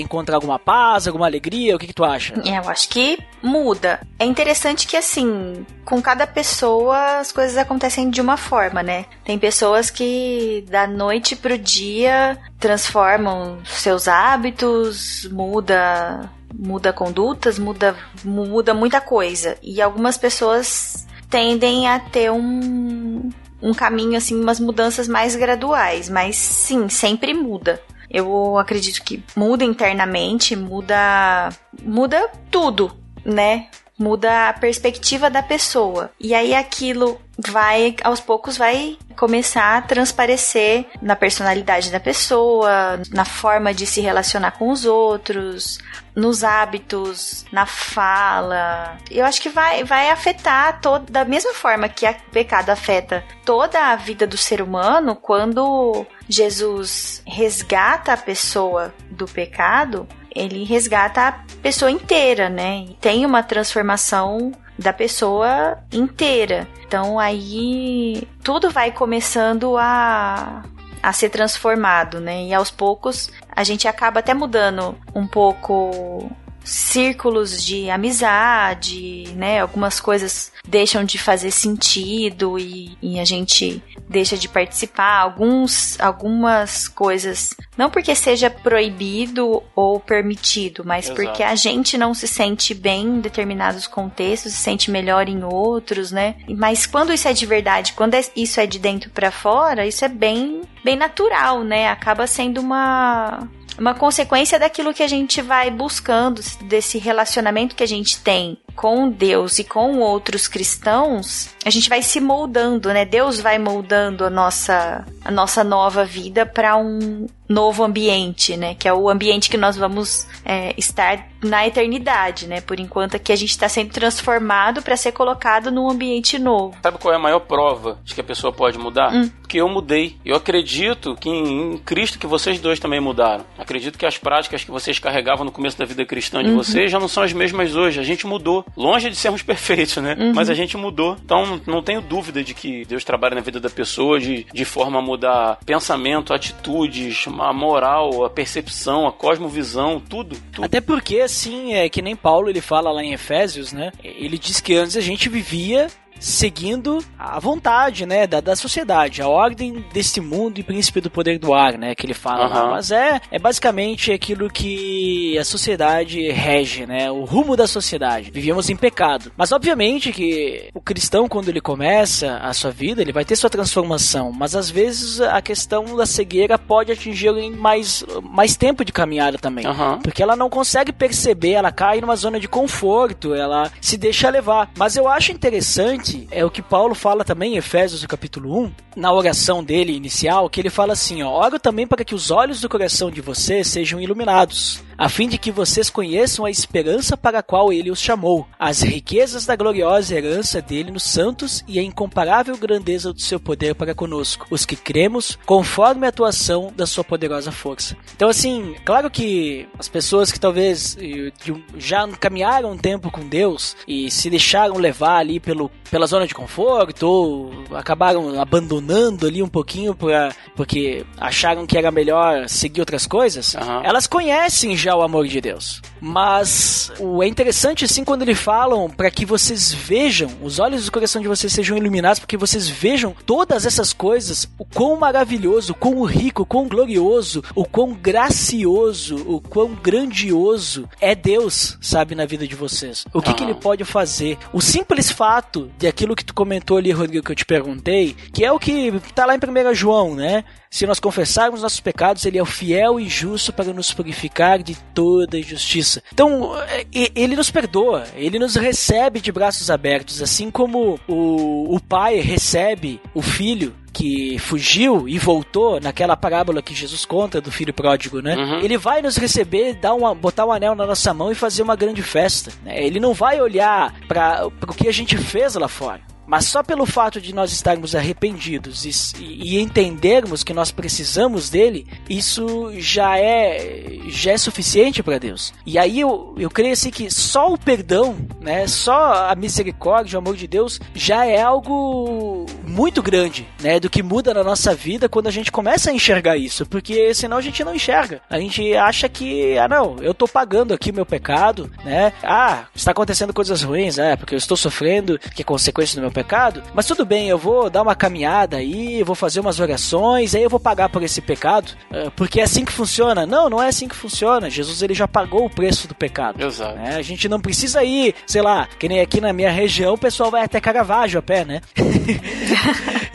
encontrar 0.00 0.34
alguma 0.34 0.58
paz, 0.58 1.06
alguma 1.06 1.26
alegria, 1.26 1.76
o 1.76 1.78
que 1.78 1.86
que 1.86 1.94
tu 1.94 2.04
acha? 2.04 2.34
É, 2.44 2.58
eu 2.58 2.68
acho 2.68 2.88
que 2.88 3.16
muda. 3.40 4.00
É 4.18 4.24
interessante 4.24 4.84
que 4.84 4.96
assim, 4.96 5.64
com 5.84 6.02
cada 6.02 6.26
pessoa 6.26 7.20
as 7.20 7.30
coisas 7.30 7.56
acontecem 7.56 8.10
de 8.10 8.20
uma 8.20 8.36
forma, 8.36 8.82
né? 8.82 9.04
Tem 9.22 9.38
pessoas 9.38 9.90
que 9.90 10.64
da 10.68 10.88
noite 10.88 11.36
pro 11.36 11.56
dia 11.56 12.36
transformam 12.58 13.58
seus 13.64 14.08
hábitos, 14.08 15.28
muda 15.30 16.28
muda 16.54 16.92
condutas, 16.92 17.58
muda 17.58 17.96
muda 18.24 18.74
muita 18.74 19.00
coisa. 19.00 19.56
E 19.62 19.80
algumas 19.80 20.16
pessoas 20.16 21.06
tendem 21.30 21.88
a 21.88 21.98
ter 21.98 22.30
um 22.30 23.30
um 23.60 23.74
caminho 23.74 24.16
assim, 24.16 24.40
umas 24.40 24.60
mudanças 24.60 25.08
mais 25.08 25.34
graduais, 25.34 26.08
mas 26.08 26.36
sim, 26.36 26.88
sempre 26.88 27.34
muda. 27.34 27.82
Eu 28.10 28.56
acredito 28.56 29.02
que 29.02 29.22
muda 29.36 29.64
internamente, 29.64 30.56
muda 30.56 31.50
muda 31.82 32.30
tudo, 32.50 32.92
né? 33.24 33.68
Muda 33.98 34.48
a 34.48 34.52
perspectiva 34.52 35.28
da 35.28 35.42
pessoa. 35.42 36.10
E 36.20 36.34
aí 36.34 36.54
aquilo 36.54 37.20
vai 37.38 37.94
aos 38.02 38.20
poucos 38.20 38.56
vai 38.56 38.96
começar 39.16 39.76
a 39.76 39.82
transparecer 39.82 40.86
na 41.00 41.14
personalidade 41.14 41.90
da 41.90 42.00
pessoa, 42.00 43.00
na 43.12 43.24
forma 43.24 43.72
de 43.72 43.86
se 43.86 44.00
relacionar 44.00 44.52
com 44.52 44.70
os 44.70 44.84
outros, 44.84 45.78
nos 46.14 46.42
hábitos, 46.42 47.44
na 47.52 47.64
fala. 47.64 48.98
Eu 49.10 49.24
acho 49.24 49.40
que 49.40 49.48
vai, 49.48 49.84
vai 49.84 50.10
afetar 50.10 50.80
toda 50.80 51.10
da 51.10 51.24
mesma 51.24 51.52
forma 51.54 51.88
que 51.88 52.06
o 52.06 52.14
pecado 52.32 52.70
afeta 52.70 53.24
toda 53.44 53.92
a 53.92 53.96
vida 53.96 54.26
do 54.26 54.36
ser 54.36 54.60
humano 54.60 55.16
quando 55.16 56.06
Jesus 56.28 57.22
resgata 57.26 58.12
a 58.12 58.16
pessoa 58.16 58.92
do 59.10 59.26
pecado, 59.26 60.06
ele 60.38 60.64
resgata 60.64 61.28
a 61.28 61.32
pessoa 61.62 61.90
inteira, 61.90 62.48
né? 62.48 62.88
Tem 63.00 63.26
uma 63.26 63.42
transformação 63.42 64.52
da 64.78 64.92
pessoa 64.92 65.78
inteira. 65.92 66.68
Então 66.86 67.18
aí 67.18 68.26
tudo 68.42 68.70
vai 68.70 68.92
começando 68.92 69.76
a 69.76 70.62
a 71.00 71.12
ser 71.12 71.28
transformado, 71.30 72.20
né? 72.20 72.44
E 72.44 72.54
aos 72.54 72.70
poucos 72.70 73.30
a 73.54 73.62
gente 73.62 73.86
acaba 73.86 74.20
até 74.20 74.34
mudando 74.34 74.96
um 75.14 75.26
pouco 75.26 76.30
círculos 76.68 77.64
de 77.64 77.88
amizade, 77.88 79.24
né? 79.34 79.60
Algumas 79.60 79.98
coisas 79.98 80.52
deixam 80.66 81.02
de 81.02 81.18
fazer 81.18 81.50
sentido 81.50 82.58
e, 82.58 82.96
e, 83.00 83.18
a 83.18 83.24
gente 83.24 83.82
deixa 84.06 84.36
de 84.36 84.48
participar. 84.48 85.20
Alguns, 85.20 85.98
algumas 85.98 86.86
coisas, 86.86 87.54
não 87.76 87.88
porque 87.88 88.14
seja 88.14 88.50
proibido 88.50 89.62
ou 89.74 89.98
permitido, 89.98 90.84
mas 90.84 91.06
Exato. 91.06 91.22
porque 91.22 91.42
a 91.42 91.54
gente 91.54 91.96
não 91.96 92.12
se 92.12 92.28
sente 92.28 92.74
bem 92.74 93.06
em 93.06 93.20
determinados 93.20 93.86
contextos, 93.86 94.52
se 94.52 94.58
sente 94.58 94.90
melhor 94.90 95.26
em 95.26 95.42
outros, 95.42 96.12
né? 96.12 96.36
Mas 96.48 96.84
quando 96.84 97.14
isso 97.14 97.26
é 97.26 97.32
de 97.32 97.46
verdade, 97.46 97.94
quando 97.94 98.12
é, 98.12 98.22
isso 98.36 98.60
é 98.60 98.66
de 98.66 98.78
dentro 98.78 99.08
para 99.08 99.30
fora, 99.30 99.86
isso 99.86 100.04
é 100.04 100.08
bem, 100.08 100.60
bem 100.84 100.96
natural, 100.96 101.64
né? 101.64 101.88
Acaba 101.88 102.26
sendo 102.26 102.60
uma 102.60 103.48
uma 103.78 103.94
consequência 103.94 104.58
daquilo 104.58 104.92
que 104.92 105.02
a 105.02 105.08
gente 105.08 105.40
vai 105.40 105.70
buscando, 105.70 106.42
desse 106.62 106.98
relacionamento 106.98 107.76
que 107.76 107.82
a 107.82 107.88
gente 107.88 108.20
tem 108.20 108.58
com 108.78 109.10
Deus 109.10 109.58
e 109.58 109.64
com 109.64 109.98
outros 109.98 110.46
cristãos, 110.46 111.52
a 111.64 111.70
gente 111.70 111.88
vai 111.88 112.00
se 112.00 112.20
moldando, 112.20 112.92
né? 112.92 113.04
Deus 113.04 113.40
vai 113.40 113.58
moldando 113.58 114.24
a 114.24 114.30
nossa, 114.30 115.04
a 115.24 115.32
nossa 115.32 115.64
nova 115.64 116.04
vida 116.04 116.46
para 116.46 116.76
um 116.76 117.26
novo 117.48 117.82
ambiente, 117.82 118.56
né? 118.56 118.76
Que 118.76 118.86
é 118.86 118.94
o 118.94 119.08
ambiente 119.08 119.50
que 119.50 119.56
nós 119.56 119.76
vamos 119.76 120.28
é, 120.44 120.74
estar 120.76 121.26
na 121.42 121.66
eternidade, 121.66 122.46
né? 122.46 122.60
Por 122.60 122.78
enquanto 122.78 123.16
aqui 123.16 123.32
a 123.32 123.36
gente 123.36 123.50
está 123.50 123.68
sendo 123.68 123.90
transformado 123.90 124.82
para 124.82 124.96
ser 124.96 125.12
colocado 125.12 125.70
num 125.70 125.90
ambiente 125.90 126.38
novo. 126.38 126.76
Sabe 126.82 126.98
qual 126.98 127.12
é 127.12 127.16
a 127.16 127.20
maior 127.20 127.40
prova 127.40 127.98
de 128.04 128.14
que 128.14 128.20
a 128.20 128.24
pessoa 128.24 128.52
pode 128.52 128.78
mudar? 128.78 129.12
Hum. 129.12 129.28
Porque 129.40 129.60
eu 129.60 129.68
mudei. 129.68 130.16
Eu 130.24 130.36
acredito 130.36 131.16
que 131.16 131.28
em, 131.28 131.78
Cristo 131.78 132.18
que 132.18 132.26
vocês 132.26 132.60
dois 132.60 132.78
também 132.78 133.00
mudaram. 133.00 133.44
Acredito 133.58 133.98
que 133.98 134.06
as 134.06 134.18
práticas 134.18 134.62
que 134.62 134.70
vocês 134.70 134.98
carregavam 134.98 135.44
no 135.44 135.50
começo 135.52 135.78
da 135.78 135.84
vida 135.84 136.04
cristã 136.04 136.44
de 136.44 136.50
Uhum. 136.50 136.56
vocês 136.56 136.90
já 136.90 136.98
não 136.98 137.08
são 137.08 137.22
as 137.22 137.32
mesmas 137.32 137.74
hoje. 137.74 137.98
A 137.98 138.02
gente 138.02 138.26
mudou. 138.26 138.64
Longe 138.76 139.10
de 139.10 139.16
sermos 139.16 139.42
perfeitos, 139.42 139.96
né? 139.96 140.16
Uhum. 140.18 140.32
Mas 140.34 140.50
a 140.50 140.54
gente 140.54 140.76
mudou. 140.76 141.16
Então 141.24 141.60
não 141.66 141.82
tenho 141.82 142.00
dúvida 142.00 142.42
de 142.42 142.54
que 142.54 142.84
Deus 142.84 143.04
trabalha 143.04 143.34
na 143.34 143.40
vida 143.40 143.60
da 143.60 143.70
pessoa 143.70 144.18
de, 144.18 144.44
de 144.52 144.64
forma 144.64 144.98
a 144.98 145.02
mudar 145.02 145.58
pensamento, 145.64 146.32
atitudes, 146.32 147.26
a 147.26 147.52
moral, 147.52 148.24
a 148.24 148.30
percepção, 148.30 149.06
a 149.06 149.12
cosmovisão, 149.12 150.00
tudo. 150.00 150.36
tudo. 150.52 150.64
Até 150.64 150.80
porque, 150.80 151.20
assim, 151.20 151.74
é 151.74 151.88
que 151.88 152.02
nem 152.02 152.16
Paulo 152.16 152.48
ele 152.48 152.60
fala 152.60 152.90
lá 152.90 153.02
em 153.02 153.12
Efésios, 153.12 153.72
né? 153.72 153.92
Ele 154.02 154.38
diz 154.38 154.60
que 154.60 154.74
antes 154.74 154.96
a 154.96 155.00
gente 155.00 155.28
vivia 155.28 155.88
seguindo 156.20 157.04
a 157.18 157.38
vontade, 157.38 158.06
né, 158.06 158.26
da, 158.26 158.40
da 158.40 158.56
sociedade, 158.56 159.22
a 159.22 159.28
ordem 159.28 159.84
deste 159.92 160.20
mundo 160.20 160.58
e 160.58 160.62
príncipe 160.62 161.00
do 161.00 161.10
poder 161.10 161.38
do 161.38 161.54
ar, 161.54 161.78
né, 161.78 161.94
que 161.94 162.06
ele 162.06 162.14
fala 162.14 162.46
lá. 162.46 162.60
Aham. 162.60 162.70
Mas 162.70 162.90
é, 162.90 163.20
é 163.30 163.38
basicamente 163.38 164.12
aquilo 164.12 164.50
que 164.50 165.36
a 165.38 165.44
sociedade 165.44 166.30
rege, 166.30 166.86
né, 166.86 167.10
o 167.10 167.24
rumo 167.24 167.56
da 167.56 167.66
sociedade. 167.66 168.30
Vivíamos 168.30 168.68
em 168.68 168.76
pecado. 168.76 169.32
Mas 169.36 169.52
obviamente 169.52 170.12
que 170.12 170.70
o 170.74 170.80
cristão, 170.80 171.28
quando 171.28 171.48
ele 171.48 171.60
começa 171.60 172.38
a 172.38 172.52
sua 172.52 172.70
vida, 172.70 173.02
ele 173.02 173.12
vai 173.12 173.24
ter 173.24 173.36
sua 173.36 173.50
transformação, 173.50 174.32
mas 174.32 174.54
às 174.54 174.70
vezes 174.70 175.20
a 175.20 175.40
questão 175.40 175.96
da 175.96 176.06
cegueira 176.06 176.58
pode 176.58 176.92
atingir 176.92 177.28
em 177.36 177.50
mais, 177.50 178.04
mais 178.22 178.56
tempo 178.56 178.84
de 178.84 178.92
caminhada 178.92 179.38
também. 179.38 179.66
Aham. 179.66 179.98
Porque 180.02 180.22
ela 180.22 180.36
não 180.36 180.48
consegue 180.48 180.92
perceber, 180.92 181.52
ela 181.52 181.72
cai 181.72 182.00
numa 182.00 182.16
zona 182.16 182.40
de 182.40 182.48
conforto, 182.48 183.34
ela 183.34 183.70
se 183.80 183.96
deixa 183.96 184.30
levar. 184.30 184.70
Mas 184.76 184.96
eu 184.96 185.08
acho 185.08 185.32
interessante, 185.32 186.07
é 186.30 186.44
o 186.44 186.50
que 186.50 186.62
Paulo 186.62 186.94
fala 186.94 187.24
também 187.24 187.54
em 187.54 187.56
Efésios, 187.56 188.02
no 188.02 188.08
capítulo 188.08 188.58
1, 188.64 188.72
na 188.96 189.12
oração 189.12 189.62
dele 189.62 189.92
inicial, 189.92 190.48
que 190.48 190.60
ele 190.60 190.70
fala 190.70 190.92
assim, 190.92 191.22
ó, 191.22 191.30
oro 191.30 191.58
também 191.58 191.86
para 191.86 192.04
que 192.04 192.14
os 192.14 192.30
olhos 192.30 192.60
do 192.60 192.68
coração 192.68 193.10
de 193.10 193.20
vocês 193.20 193.66
sejam 193.66 194.00
iluminados, 194.00 194.82
a 194.98 195.08
fim 195.08 195.28
de 195.28 195.38
que 195.38 195.52
vocês 195.52 195.88
conheçam 195.88 196.44
a 196.44 196.50
esperança 196.50 197.16
para 197.16 197.38
a 197.38 197.42
qual 197.42 197.72
ele 197.72 197.90
os 197.90 198.00
chamou, 198.00 198.46
as 198.58 198.82
riquezas 198.82 199.46
da 199.46 199.54
gloriosa 199.54 200.16
herança 200.16 200.60
dele 200.60 200.90
nos 200.90 201.04
santos 201.04 201.64
e 201.68 201.78
a 201.78 201.82
incomparável 201.82 202.56
grandeza 202.56 203.12
do 203.12 203.20
seu 203.20 203.38
poder 203.38 203.76
para 203.76 203.94
conosco, 203.94 204.46
os 204.50 204.66
que 204.66 204.74
cremos, 204.74 205.38
conforme 205.46 206.04
a 206.04 206.08
atuação 206.08 206.72
da 206.76 206.84
sua 206.84 207.04
poderosa 207.04 207.52
força. 207.52 207.96
Então, 208.16 208.28
assim, 208.28 208.74
claro 208.84 209.08
que 209.08 209.68
as 209.78 209.88
pessoas 209.88 210.32
que 210.32 210.40
talvez 210.40 210.96
eh, 211.00 211.30
já 211.76 212.06
caminharam 212.08 212.72
um 212.72 212.76
tempo 212.76 213.10
com 213.10 213.20
Deus 213.28 213.76
e 213.86 214.10
se 214.10 214.28
deixaram 214.28 214.78
levar 214.78 215.18
ali 215.18 215.38
pelo, 215.38 215.70
pela 215.90 216.06
zona 216.06 216.26
de 216.26 216.34
conforto 216.34 217.04
ou 217.04 217.52
acabaram 217.72 218.40
abandonando 218.40 219.26
ali 219.26 219.42
um 219.42 219.48
pouquinho 219.48 219.94
pra, 219.94 220.34
porque 220.56 221.06
acharam 221.18 221.66
que 221.66 221.78
era 221.78 221.90
melhor 221.92 222.48
seguir 222.48 222.80
outras 222.80 223.06
coisas, 223.06 223.54
Aham. 223.54 223.82
elas 223.84 224.06
conhecem 224.06 224.76
já 224.76 224.87
já 224.88 224.96
o 224.96 225.02
amor 225.02 225.28
de 225.28 225.38
Deus. 225.38 225.82
Mas 226.00 226.90
o 226.98 227.22
é 227.22 227.28
interessante 227.28 227.84
assim 227.84 228.04
quando 228.04 228.22
eles 228.22 228.38
falam 228.38 228.88
para 228.88 229.10
que 229.10 229.26
vocês 229.26 229.72
vejam, 229.72 230.30
os 230.42 230.58
olhos 230.58 230.86
do 230.86 230.92
coração 230.92 231.20
de 231.20 231.28
vocês 231.28 231.52
sejam 231.52 231.76
iluminados, 231.76 232.18
para 232.18 232.26
que 232.26 232.36
vocês 232.36 232.68
vejam 232.68 233.14
todas 233.26 233.66
essas 233.66 233.92
coisas, 233.92 234.48
o 234.58 234.64
quão 234.64 234.96
maravilhoso, 234.96 235.72
o 235.72 235.74
quão 235.74 236.02
rico, 236.04 236.42
o 236.42 236.46
quão 236.46 236.66
glorioso, 236.66 237.44
o 237.54 237.66
quão 237.66 237.92
gracioso, 237.92 239.16
o 239.26 239.40
quão 239.40 239.74
grandioso 239.74 240.88
é 241.00 241.14
Deus, 241.14 241.76
sabe, 241.82 242.14
na 242.14 242.24
vida 242.24 242.46
de 242.46 242.54
vocês. 242.54 243.04
O 243.12 243.20
que, 243.20 243.34
que 243.34 243.42
ele 243.42 243.54
pode 243.54 243.84
fazer? 243.84 244.38
O 244.54 244.62
simples 244.62 245.10
fato 245.10 245.70
de 245.76 245.86
aquilo 245.86 246.16
que 246.16 246.24
tu 246.24 246.32
comentou 246.32 246.78
ali, 246.78 246.92
Rodrigo, 246.92 247.26
que 247.26 247.32
eu 247.32 247.36
te 247.36 247.44
perguntei, 247.44 248.16
que 248.32 248.42
é 248.42 248.50
o 248.50 248.58
que 248.58 248.90
tá 249.14 249.26
lá 249.26 249.34
em 249.34 249.38
1 249.38 249.74
João, 249.74 250.14
né? 250.14 250.44
Se 250.70 250.86
nós 250.86 251.00
confessarmos 251.00 251.62
nossos 251.62 251.80
pecados, 251.80 252.24
ele 252.24 252.38
é 252.38 252.42
o 252.42 252.46
fiel 252.46 253.00
e 253.00 253.08
justo 253.08 253.52
para 253.52 253.72
nos 253.72 253.92
purificar 253.92 254.62
de 254.62 254.76
toda 254.94 255.38
injustiça. 255.38 256.02
Então, 256.12 256.52
ele 256.92 257.36
nos 257.36 257.50
perdoa, 257.50 258.04
ele 258.14 258.38
nos 258.38 258.54
recebe 258.54 259.20
de 259.20 259.32
braços 259.32 259.70
abertos, 259.70 260.22
assim 260.22 260.50
como 260.50 261.00
o, 261.08 261.74
o 261.74 261.80
pai 261.80 262.20
recebe 262.20 263.00
o 263.14 263.22
filho 263.22 263.74
que 263.92 264.38
fugiu 264.38 265.08
e 265.08 265.18
voltou 265.18 265.80
naquela 265.80 266.16
parábola 266.16 266.62
que 266.62 266.72
Jesus 266.72 267.04
conta 267.04 267.40
do 267.40 267.50
filho 267.50 267.74
pródigo, 267.74 268.20
né? 268.20 268.36
Uhum. 268.36 268.60
Ele 268.60 268.78
vai 268.78 269.02
nos 269.02 269.16
receber, 269.16 269.74
dar 269.74 269.92
uma, 269.94 270.14
botar 270.14 270.46
um 270.46 270.52
anel 270.52 270.76
na 270.76 270.86
nossa 270.86 271.12
mão 271.12 271.32
e 271.32 271.34
fazer 271.34 271.62
uma 271.62 271.74
grande 271.74 272.00
festa. 272.00 272.52
Né? 272.62 272.80
Ele 272.84 273.00
não 273.00 273.12
vai 273.12 273.40
olhar 273.40 273.92
para 274.06 274.46
o 274.46 274.72
que 274.72 274.86
a 274.86 274.92
gente 274.92 275.16
fez 275.18 275.56
lá 275.56 275.66
fora. 275.66 276.00
Mas 276.28 276.44
só 276.44 276.62
pelo 276.62 276.84
fato 276.84 277.22
de 277.22 277.34
nós 277.34 277.50
estarmos 277.50 277.94
arrependidos 277.94 278.84
e, 278.84 279.24
e, 279.24 279.58
entendermos 279.58 280.44
que 280.44 280.52
nós 280.52 280.70
precisamos 280.70 281.48
dele, 281.48 281.86
isso 282.08 282.70
já 282.78 283.18
é 283.18 283.98
já 284.08 284.32
é 284.32 284.38
suficiente 284.38 285.02
para 285.02 285.18
Deus. 285.18 285.54
E 285.64 285.78
aí 285.78 286.00
eu, 286.00 286.34
eu 286.38 286.50
creio 286.50 286.74
assim 286.74 286.90
que 286.90 287.10
só 287.10 287.50
o 287.50 287.58
perdão, 287.58 288.16
né, 288.40 288.66
só 288.66 289.30
a 289.30 289.34
misericórdia, 289.34 290.18
o 290.18 290.22
amor 290.22 290.36
de 290.36 290.46
Deus 290.46 290.78
já 290.94 291.24
é 291.24 291.40
algo 291.40 292.44
muito 292.66 293.02
grande, 293.02 293.48
né, 293.60 293.80
do 293.80 293.88
que 293.88 294.02
muda 294.02 294.34
na 294.34 294.44
nossa 294.44 294.74
vida 294.74 295.08
quando 295.08 295.28
a 295.28 295.30
gente 295.30 295.50
começa 295.50 295.90
a 295.90 295.94
enxergar 295.94 296.36
isso, 296.36 296.66
porque 296.66 297.14
senão 297.14 297.38
a 297.38 297.42
gente 297.42 297.64
não 297.64 297.74
enxerga. 297.74 298.20
A 298.28 298.38
gente 298.38 298.74
acha 298.76 299.08
que, 299.08 299.56
ah 299.56 299.68
não, 299.68 299.96
eu 300.00 300.12
tô 300.12 300.28
pagando 300.28 300.74
aqui 300.74 300.90
o 300.90 300.94
meu 300.94 301.06
pecado, 301.06 301.70
né? 301.82 302.12
Ah, 302.22 302.64
está 302.74 302.90
acontecendo 302.90 303.32
coisas 303.32 303.62
ruins, 303.62 303.98
é, 303.98 304.14
porque 304.14 304.34
eu 304.34 304.38
estou 304.38 304.56
sofrendo, 304.56 305.18
que 305.18 305.40
é 305.40 305.44
consequência 305.44 305.96
do 305.96 306.02
meu 306.02 306.10
pecado, 306.18 306.64
mas 306.74 306.84
tudo 306.84 307.04
bem, 307.04 307.28
eu 307.28 307.38
vou 307.38 307.70
dar 307.70 307.82
uma 307.82 307.94
caminhada 307.94 308.56
aí, 308.56 309.04
vou 309.04 309.14
fazer 309.14 309.38
umas 309.38 309.60
orações, 309.60 310.34
aí 310.34 310.42
eu 310.42 310.50
vou 310.50 310.58
pagar 310.58 310.88
por 310.88 311.00
esse 311.00 311.20
pecado, 311.20 311.72
eh, 311.92 312.10
porque 312.16 312.40
é 312.40 312.42
assim 312.42 312.64
que 312.64 312.72
funciona. 312.72 313.24
Não, 313.24 313.48
não 313.48 313.62
é 313.62 313.68
assim 313.68 313.86
que 313.86 313.94
funciona. 313.94 314.50
Jesus 314.50 314.82
ele 314.82 314.94
já 314.94 315.06
pagou 315.06 315.44
o 315.44 315.50
preço 315.50 315.86
do 315.86 315.94
pecado. 315.94 316.44
Exato. 316.44 316.74
Né? 316.74 316.96
A 316.96 317.02
gente 317.02 317.28
não 317.28 317.38
precisa 317.38 317.84
ir, 317.84 318.16
sei 318.26 318.42
lá, 318.42 318.66
que 318.78 318.88
nem 318.88 319.00
aqui 319.00 319.20
na 319.20 319.32
minha 319.32 319.50
região 319.50 319.94
o 319.94 319.98
pessoal 319.98 320.28
vai 320.28 320.42
até 320.42 320.60
Caravaggio 320.60 321.20
a 321.20 321.22
pé, 321.22 321.44
né? 321.44 321.60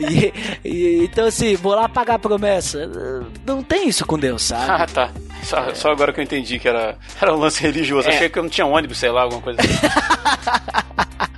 e, 0.00 0.32
e, 0.64 1.04
então 1.04 1.26
assim, 1.26 1.56
vou 1.56 1.74
lá 1.74 1.86
pagar 1.86 2.14
a 2.14 2.18
promessa. 2.18 2.90
Não 3.44 3.62
tem 3.62 3.88
isso 3.88 4.06
com 4.06 4.18
Deus, 4.18 4.44
sabe? 4.44 4.82
Ah, 4.82 4.86
tá. 4.86 5.10
Só, 5.42 5.58
é. 5.58 5.74
só, 5.74 5.92
agora 5.92 6.10
que 6.10 6.20
eu 6.20 6.24
entendi 6.24 6.58
que 6.58 6.66
era, 6.66 6.96
era 7.20 7.34
um 7.34 7.38
lance 7.38 7.60
religioso. 7.60 8.08
É. 8.08 8.14
Achei 8.14 8.28
que 8.30 8.38
eu 8.38 8.42
não 8.42 8.50
tinha 8.50 8.66
ônibus, 8.66 8.96
sei 8.96 9.10
lá, 9.10 9.22
alguma 9.22 9.42
coisa 9.42 9.60
assim. 9.60 9.74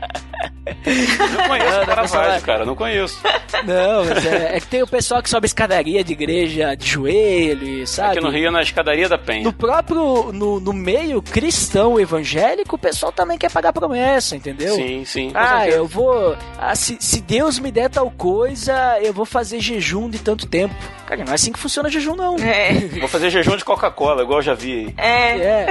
Não 0.87 1.49
conheço 1.49 1.81
o 1.81 1.87
Caravaggio, 1.87 2.43
cara, 2.43 2.65
não 2.65 2.77
conheço. 2.77 3.21
Não, 3.65 4.05
mas 4.05 4.27
é, 4.27 4.57
é, 4.57 4.61
que 4.61 4.67
tem 4.67 4.83
o 4.83 4.87
pessoal 4.87 5.23
que 5.23 5.29
sobe 5.29 5.47
escadaria 5.47 6.05
de 6.05 6.13
igreja 6.13 6.75
de 6.77 6.87
joelho, 6.87 7.87
sabe? 7.87 8.19
Aqui 8.19 8.21
no 8.21 8.31
Rio, 8.31 8.51
na 8.51 8.63
escadaria 8.63 9.09
da 9.09 9.19
Penha. 9.19 9.45
No 9.45 9.53
próprio, 9.53 10.33
no, 10.33 10.61
no 10.61 10.73
meio 10.73 11.21
cristão 11.21 11.99
evangélico, 11.99 12.77
o 12.77 12.79
pessoal 12.79 13.11
também 13.11 13.37
quer 13.37 13.51
pagar 13.51 13.73
promessa, 13.73 14.37
entendeu? 14.37 14.75
Sim, 14.75 15.05
sim. 15.05 15.33
Ah, 15.35 15.69
eu 15.69 15.87
vou... 15.87 16.37
Ah, 16.59 16.75
se, 16.75 16.97
se 17.01 17.21
Deus 17.21 17.59
me 17.59 17.73
der 17.73 17.91
tal 17.91 18.11
coisa, 18.11 18.99
eu 19.03 19.13
vou 19.13 19.27
fazer 19.27 19.61
jejum 19.61 20.09
de 20.09 20.19
tanto 20.21 20.47
tempo. 20.47 20.75
Cara, 21.07 21.25
não 21.25 21.33
é 21.33 21.35
assim 21.35 21.53
que 21.53 21.59
funciona 21.59 21.89
jejum, 21.89 22.15
não. 22.15 22.37
É. 22.37 22.73
Vou 23.01 23.09
fazer 23.09 23.31
jejum 23.31 23.57
de 23.57 23.65
Coca-Cola, 23.65 24.23
igual 24.23 24.39
eu 24.39 24.43
já 24.43 24.55
vi 24.55 24.73
aí. 24.73 24.95
É. 24.97 25.37
É 25.39 25.67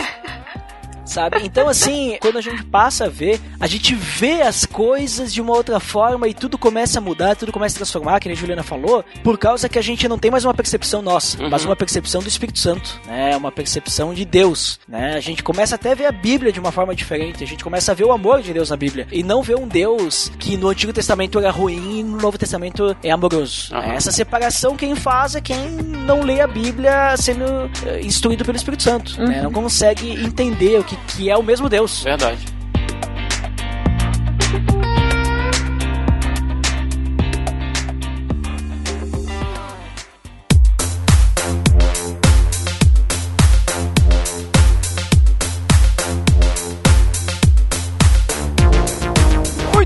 sabe? 1.06 1.39
Então, 1.43 1.70
assim, 1.70 2.18
quando 2.20 2.38
a 2.38 2.41
gente 2.41 2.64
passa 2.66 3.06
a 3.06 3.10
ver, 3.10 3.39
a 3.60 3.68
gente 3.68 3.95
vê 3.95 4.41
as 4.41 4.66
coisas 4.66 5.34
de 5.34 5.41
uma 5.41 5.53
outra 5.53 5.80
forma 5.80 6.28
e 6.28 6.34
tudo 6.34 6.58
começa 6.58 6.99
a 6.99 7.01
mudar, 7.01 7.36
tudo 7.36 7.51
começa 7.51 7.76
a 7.76 7.78
transformar, 7.78 8.20
que 8.20 8.30
a 8.30 8.34
Juliana 8.34 8.64
falou, 8.64 9.03
por 9.24 9.38
causa 9.38 9.70
que 9.70 9.80
a 9.80 9.82
gente 9.82 10.08
não 10.08 10.18
tem 10.18 10.32
mais 10.32 10.43
uma 10.43 10.53
percepção 10.53 11.01
nossa, 11.01 11.41
uhum. 11.41 11.49
mas 11.49 11.64
uma 11.64 11.76
percepção 11.76 12.22
do 12.22 12.28
Espírito 12.28 12.60
Santo, 12.60 12.99
né? 13.06 13.36
Uma 13.38 13.51
percepção 13.51 14.14
de 14.14 14.26
Deus, 14.26 14.80
né? 14.88 15.14
A 15.16 15.20
gente 15.20 15.43
começa 15.43 15.76
até 15.76 15.91
a 15.91 15.95
ver 15.95 16.06
a 16.08 16.12
Bíblia 16.12 16.51
de 16.51 16.60
uma 16.60 16.72
forma 16.72 16.95
diferente, 16.95 17.43
a 17.43 17.47
gente 17.47 17.64
começa 17.64 17.91
a 17.91 17.95
ver 17.95 18.06
o 18.06 18.12
amor 18.12 18.41
de 18.41 18.53
Deus 18.53 18.70
na 18.70 18.78
Bíblia 18.78 19.08
e 19.12 19.24
não 19.24 19.41
ver 19.41 19.56
um 19.56 19.68
Deus 19.68 20.32
que 20.39 20.58
no 20.58 20.70
Antigo 20.70 20.91
Testamento 20.91 21.39
era 21.39 21.51
ruim 21.51 21.99
e 21.99 22.03
no 22.03 22.18
Novo 22.18 22.38
Testamento 22.38 22.95
é 23.03 23.12
amoroso. 23.12 23.74
Uhum. 23.74 23.93
Essa 23.93 24.12
separação 24.12 24.76
quem 24.76 24.95
faz 24.95 25.36
é 25.36 25.41
quem 25.41 25.58
não 25.70 26.22
lê 26.22 26.41
a 26.41 26.47
Bíblia 26.47 27.16
sendo 27.18 27.70
eh, 27.86 28.01
instruído 28.01 28.43
pelo 28.43 28.58
Espírito 28.58 28.84
Santo, 28.84 29.20
uhum. 29.20 29.28
né? 29.28 29.41
Não 29.41 29.51
consegue 29.51 30.12
entender 30.24 30.80
o 30.80 30.84
que 30.84 30.94
que, 30.95 31.29
é 31.29 31.37
o 31.37 31.43
mesmo 31.43 31.69
Deus. 31.69 32.03
Verdade. 32.03 32.45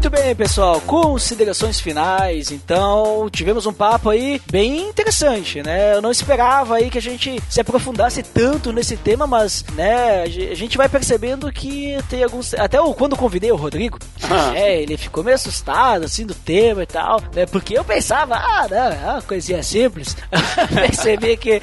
Bem, 0.10 0.36
pessoal, 0.36 0.82
considerações 0.82 1.80
finais. 1.80 2.51
Então, 2.51 3.30
tivemos 3.32 3.66
um 3.66 3.74
papo 3.74 4.10
aí 4.10 4.41
bem 4.51 4.89
interessante, 4.89 5.62
né? 5.62 5.93
Eu 5.93 6.01
não 6.01 6.10
esperava 6.10 6.76
aí 6.76 6.89
que 6.89 6.97
a 6.97 7.01
gente 7.01 7.39
se 7.47 7.62
aprofundasse 7.62 8.24
tanto 8.24 8.74
nesse 8.74 8.97
tema, 8.97 9.28
mas, 9.28 9.64
né, 9.76 10.24
a 10.24 10.55
gente 10.55 10.78
vai 10.78 10.89
percebendo 10.89 11.51
que 11.51 11.97
tem 12.10 12.24
alguns. 12.24 12.53
Até 12.55 12.80
quando 12.97 13.16
convidei 13.16 13.51
o 13.51 13.55
Rodrigo, 13.55 13.99
ah. 14.24 14.51
é, 14.55 14.82
ele 14.82 14.97
ficou 14.97 15.24
meio 15.24 15.36
assustado, 15.36 16.05
assim, 16.05 16.26
do 16.26 16.34
tema 16.34 16.84
e 16.84 16.88
tal, 16.88 17.22
né? 17.34 17.45
Porque 17.45 17.78
eu 17.78 17.84
pensava, 17.84 18.36
ah, 18.36 18.68
não, 18.70 18.78
é 18.78 19.12
uma 19.14 19.22
coisinha 19.22 19.62
simples. 19.62 20.18
Percebi 20.74 21.38
que, 21.38 21.60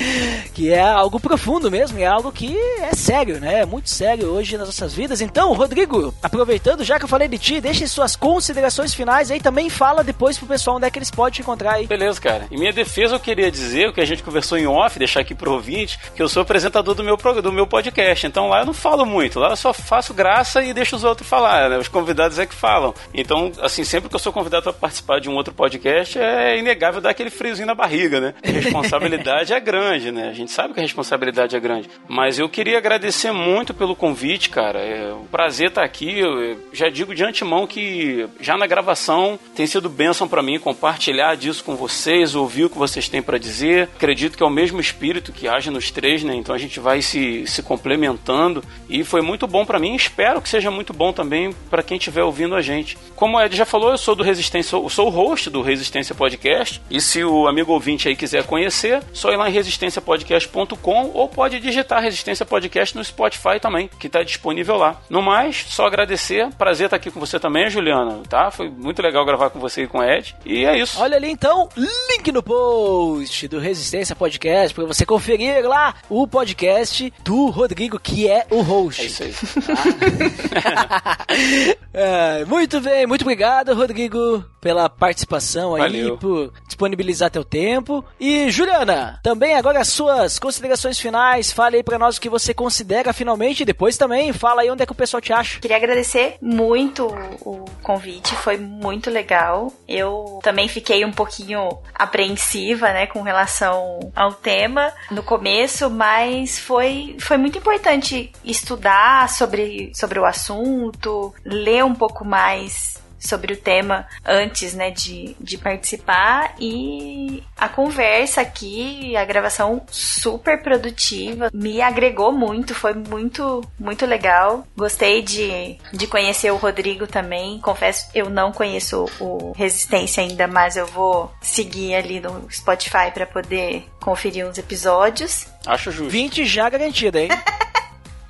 que 0.54 0.72
é 0.72 0.80
algo 0.80 1.18
profundo 1.18 1.70
mesmo, 1.70 1.98
é 1.98 2.06
algo 2.06 2.30
que 2.30 2.56
é 2.80 2.94
sério, 2.94 3.40
né? 3.40 3.60
É 3.60 3.66
muito 3.66 3.90
sério 3.90 4.28
hoje 4.28 4.56
nas 4.56 4.68
nossas 4.68 4.94
vidas. 4.94 5.20
Então, 5.20 5.52
Rodrigo, 5.52 6.14
aproveitando 6.22 6.84
já 6.84 6.98
que 6.98 7.04
eu 7.04 7.08
falei 7.08 7.26
de 7.26 7.38
ti, 7.38 7.60
deixe 7.60 7.88
suas 7.88 8.14
considerações 8.14 8.35
considerações 8.36 8.92
finais 8.92 9.30
aí 9.30 9.40
também 9.40 9.70
fala 9.70 10.04
depois 10.04 10.36
pro 10.36 10.46
pessoal 10.46 10.76
onde 10.76 10.84
é 10.84 10.90
que 10.90 10.98
eles 10.98 11.10
podem 11.10 11.32
te 11.32 11.40
encontrar 11.40 11.76
aí. 11.76 11.86
Beleza, 11.86 12.20
cara. 12.20 12.46
Em 12.50 12.58
minha 12.58 12.72
defesa, 12.72 13.14
eu 13.14 13.20
queria 13.20 13.50
dizer 13.50 13.88
o 13.88 13.94
que 13.94 14.00
a 14.00 14.04
gente 14.04 14.22
conversou 14.22 14.58
em 14.58 14.66
off, 14.66 14.98
deixar 14.98 15.20
aqui 15.20 15.34
pro 15.34 15.52
ouvinte, 15.52 15.98
que 16.14 16.22
eu 16.22 16.28
sou 16.28 16.42
apresentador 16.42 16.94
do 16.94 17.02
meu, 17.02 17.16
do 17.16 17.50
meu 17.50 17.66
podcast. 17.66 18.26
Então 18.26 18.50
lá 18.50 18.60
eu 18.60 18.66
não 18.66 18.74
falo 18.74 19.06
muito, 19.06 19.40
lá 19.40 19.48
eu 19.48 19.56
só 19.56 19.72
faço 19.72 20.12
graça 20.12 20.62
e 20.62 20.74
deixo 20.74 20.96
os 20.96 21.02
outros 21.02 21.26
falar, 21.26 21.70
né? 21.70 21.78
Os 21.78 21.88
convidados 21.88 22.38
é 22.38 22.44
que 22.44 22.54
falam. 22.54 22.92
Então, 23.14 23.50
assim, 23.62 23.84
sempre 23.84 24.10
que 24.10 24.14
eu 24.14 24.20
sou 24.20 24.34
convidado 24.34 24.64
para 24.64 24.72
participar 24.74 25.18
de 25.18 25.30
um 25.30 25.34
outro 25.34 25.54
podcast, 25.54 26.18
é 26.18 26.58
inegável 26.58 27.00
dar 27.00 27.10
aquele 27.10 27.30
friozinho 27.30 27.66
na 27.66 27.74
barriga, 27.74 28.20
né? 28.20 28.34
A 28.46 28.50
responsabilidade 28.50 29.54
é 29.54 29.60
grande, 29.60 30.12
né? 30.12 30.28
A 30.28 30.34
gente 30.34 30.52
sabe 30.52 30.74
que 30.74 30.80
a 30.80 30.82
responsabilidade 30.82 31.56
é 31.56 31.60
grande. 31.60 31.88
Mas 32.06 32.38
eu 32.38 32.50
queria 32.50 32.76
agradecer 32.76 33.32
muito 33.32 33.72
pelo 33.72 33.96
convite, 33.96 34.50
cara. 34.50 34.78
É 34.80 35.14
um 35.14 35.24
prazer 35.24 35.68
estar 35.68 35.84
aqui. 35.84 36.18
Eu 36.18 36.58
já 36.70 36.90
digo 36.90 37.14
de 37.14 37.24
antemão 37.24 37.66
que 37.66 38.25
já 38.40 38.56
na 38.56 38.66
gravação 38.66 39.38
tem 39.54 39.66
sido 39.66 39.88
bênção 39.88 40.28
para 40.28 40.42
mim 40.42 40.58
compartilhar 40.58 41.34
disso 41.36 41.64
com 41.64 41.76
vocês, 41.76 42.34
ouvir 42.34 42.64
o 42.64 42.70
que 42.70 42.78
vocês 42.78 43.08
têm 43.08 43.22
para 43.22 43.38
dizer. 43.38 43.88
Acredito 43.96 44.36
que 44.36 44.42
é 44.42 44.46
o 44.46 44.50
mesmo 44.50 44.80
espírito 44.80 45.32
que 45.32 45.48
age 45.48 45.70
nos 45.70 45.90
três, 45.90 46.22
né? 46.22 46.34
Então 46.34 46.54
a 46.54 46.58
gente 46.58 46.80
vai 46.80 47.02
se, 47.02 47.46
se 47.46 47.62
complementando 47.62 48.62
e 48.88 49.04
foi 49.04 49.20
muito 49.20 49.46
bom 49.46 49.64
para 49.64 49.78
mim. 49.78 49.94
Espero 49.94 50.40
que 50.40 50.48
seja 50.48 50.70
muito 50.70 50.92
bom 50.92 51.12
também 51.12 51.52
para 51.70 51.82
quem 51.82 51.96
estiver 51.96 52.22
ouvindo 52.22 52.54
a 52.54 52.62
gente. 52.62 52.98
Como 53.14 53.36
o 53.36 53.40
Ed 53.40 53.56
já 53.56 53.64
falou, 53.64 53.90
eu 53.90 53.98
sou 53.98 54.14
do 54.14 54.22
Resistência, 54.22 54.76
eu 54.76 54.88
sou 54.88 55.06
o 55.06 55.10
host 55.10 55.50
do 55.50 55.62
Resistência 55.62 56.14
Podcast. 56.14 56.80
E 56.90 57.00
se 57.00 57.24
o 57.24 57.46
amigo 57.46 57.72
ouvinte 57.72 58.08
aí 58.08 58.16
quiser 58.16 58.44
conhecer, 58.44 59.02
só 59.12 59.30
ir 59.30 59.36
lá 59.36 59.48
em 59.48 59.52
resistenciapodcast.com 59.52 61.10
ou 61.14 61.28
pode 61.28 61.60
digitar 61.60 62.02
Resistência 62.02 62.44
Podcast 62.44 62.96
no 62.96 63.04
Spotify 63.04 63.60
também, 63.60 63.88
que 63.98 64.06
está 64.06 64.22
disponível 64.22 64.76
lá. 64.76 65.00
No 65.08 65.22
mais, 65.22 65.64
só 65.68 65.86
agradecer. 65.86 66.48
Prazer 66.56 66.86
estar 66.86 66.96
aqui 66.96 67.10
com 67.10 67.20
você 67.20 67.38
também, 67.38 67.68
Juliana. 67.70 68.15
Tá? 68.22 68.50
Foi 68.50 68.68
muito 68.68 69.02
legal 69.02 69.24
gravar 69.24 69.50
com 69.50 69.58
você 69.58 69.84
e 69.84 69.86
com 69.86 69.98
o 69.98 70.04
Ed. 70.04 70.34
E 70.44 70.64
é 70.64 70.78
isso. 70.78 71.00
Olha 71.00 71.16
ali 71.16 71.30
então, 71.30 71.68
link 71.76 72.30
no 72.32 72.42
post 72.42 73.48
do 73.48 73.58
Resistência 73.58 74.16
Podcast 74.16 74.74
para 74.74 74.84
você 74.84 75.04
conferir 75.04 75.66
lá 75.66 75.94
o 76.08 76.26
podcast 76.26 77.12
do 77.22 77.46
Rodrigo, 77.50 77.98
que 77.98 78.28
é 78.28 78.46
o 78.50 78.60
host. 78.62 79.02
É 79.02 79.06
isso 79.06 79.22
aí. 79.22 79.34
É, 81.98 82.44
muito 82.44 82.78
bem, 82.78 83.06
muito 83.06 83.22
obrigado, 83.22 83.74
Rodrigo, 83.74 84.44
pela 84.60 84.86
participação 84.86 85.74
aí, 85.74 85.80
Valeu. 85.82 86.18
por 86.18 86.52
disponibilizar 86.66 87.30
teu 87.30 87.42
tempo. 87.42 88.04
E 88.20 88.50
Juliana, 88.50 89.18
também 89.22 89.54
agora 89.54 89.80
as 89.80 89.88
suas 89.88 90.38
considerações 90.38 91.00
finais, 91.00 91.50
fale 91.52 91.78
aí 91.78 91.82
pra 91.82 91.98
nós 91.98 92.18
o 92.18 92.20
que 92.20 92.28
você 92.28 92.52
considera 92.52 93.14
finalmente, 93.14 93.62
e 93.62 93.64
depois 93.64 93.96
também 93.96 94.30
fala 94.34 94.60
aí 94.60 94.70
onde 94.70 94.82
é 94.82 94.86
que 94.86 94.92
o 94.92 94.94
pessoal 94.94 95.22
te 95.22 95.32
acha. 95.32 95.58
Queria 95.58 95.78
agradecer 95.78 96.36
muito 96.42 97.06
o 97.40 97.64
convite, 97.82 98.05
foi 98.36 98.56
muito 98.56 99.10
legal. 99.10 99.72
Eu 99.88 100.40
também 100.42 100.68
fiquei 100.68 101.04
um 101.04 101.12
pouquinho 101.12 101.68
apreensiva, 101.94 102.92
né, 102.92 103.06
com 103.06 103.22
relação 103.22 104.12
ao 104.14 104.32
tema 104.32 104.92
no 105.10 105.22
começo, 105.22 105.90
mas 105.90 106.58
foi, 106.58 107.16
foi 107.20 107.36
muito 107.36 107.58
importante 107.58 108.32
estudar 108.44 109.28
sobre, 109.28 109.92
sobre 109.94 110.18
o 110.18 110.24
assunto, 110.24 111.34
ler 111.44 111.84
um 111.84 111.94
pouco 111.94 112.24
mais 112.24 113.04
sobre 113.18 113.52
o 113.52 113.56
tema 113.56 114.06
antes, 114.24 114.74
né, 114.74 114.90
de, 114.90 115.36
de 115.40 115.58
participar 115.58 116.54
e 116.58 117.42
a 117.56 117.68
conversa 117.68 118.40
aqui, 118.40 119.16
a 119.16 119.24
gravação 119.24 119.82
super 119.90 120.62
produtiva, 120.62 121.50
me 121.52 121.80
agregou 121.80 122.32
muito, 122.32 122.74
foi 122.74 122.94
muito, 122.94 123.62
muito 123.78 124.06
legal. 124.06 124.66
Gostei 124.76 125.22
de, 125.22 125.78
de 125.92 126.06
conhecer 126.06 126.50
o 126.50 126.56
Rodrigo 126.56 127.06
também. 127.06 127.58
Confesso, 127.60 128.08
eu 128.14 128.28
não 128.30 128.52
conheço 128.52 129.06
o 129.20 129.52
Resistência 129.56 130.22
ainda, 130.22 130.46
mas 130.46 130.76
eu 130.76 130.86
vou 130.86 131.32
seguir 131.40 131.94
ali 131.94 132.20
no 132.20 132.46
Spotify 132.50 133.10
para 133.12 133.26
poder 133.26 133.86
conferir 134.00 134.46
uns 134.46 134.58
episódios. 134.58 135.46
Acho 135.66 135.90
justo. 135.90 136.10
20 136.10 136.44
já 136.44 136.68
garantida, 136.68 137.20
hein? 137.20 137.28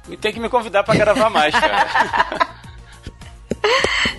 E 0.09 0.17
tem 0.17 0.33
que 0.33 0.39
me 0.39 0.49
convidar 0.49 0.85
pra 0.85 0.95
gravar 0.95 1.29
mais, 1.31 1.53
cara. 1.53 2.47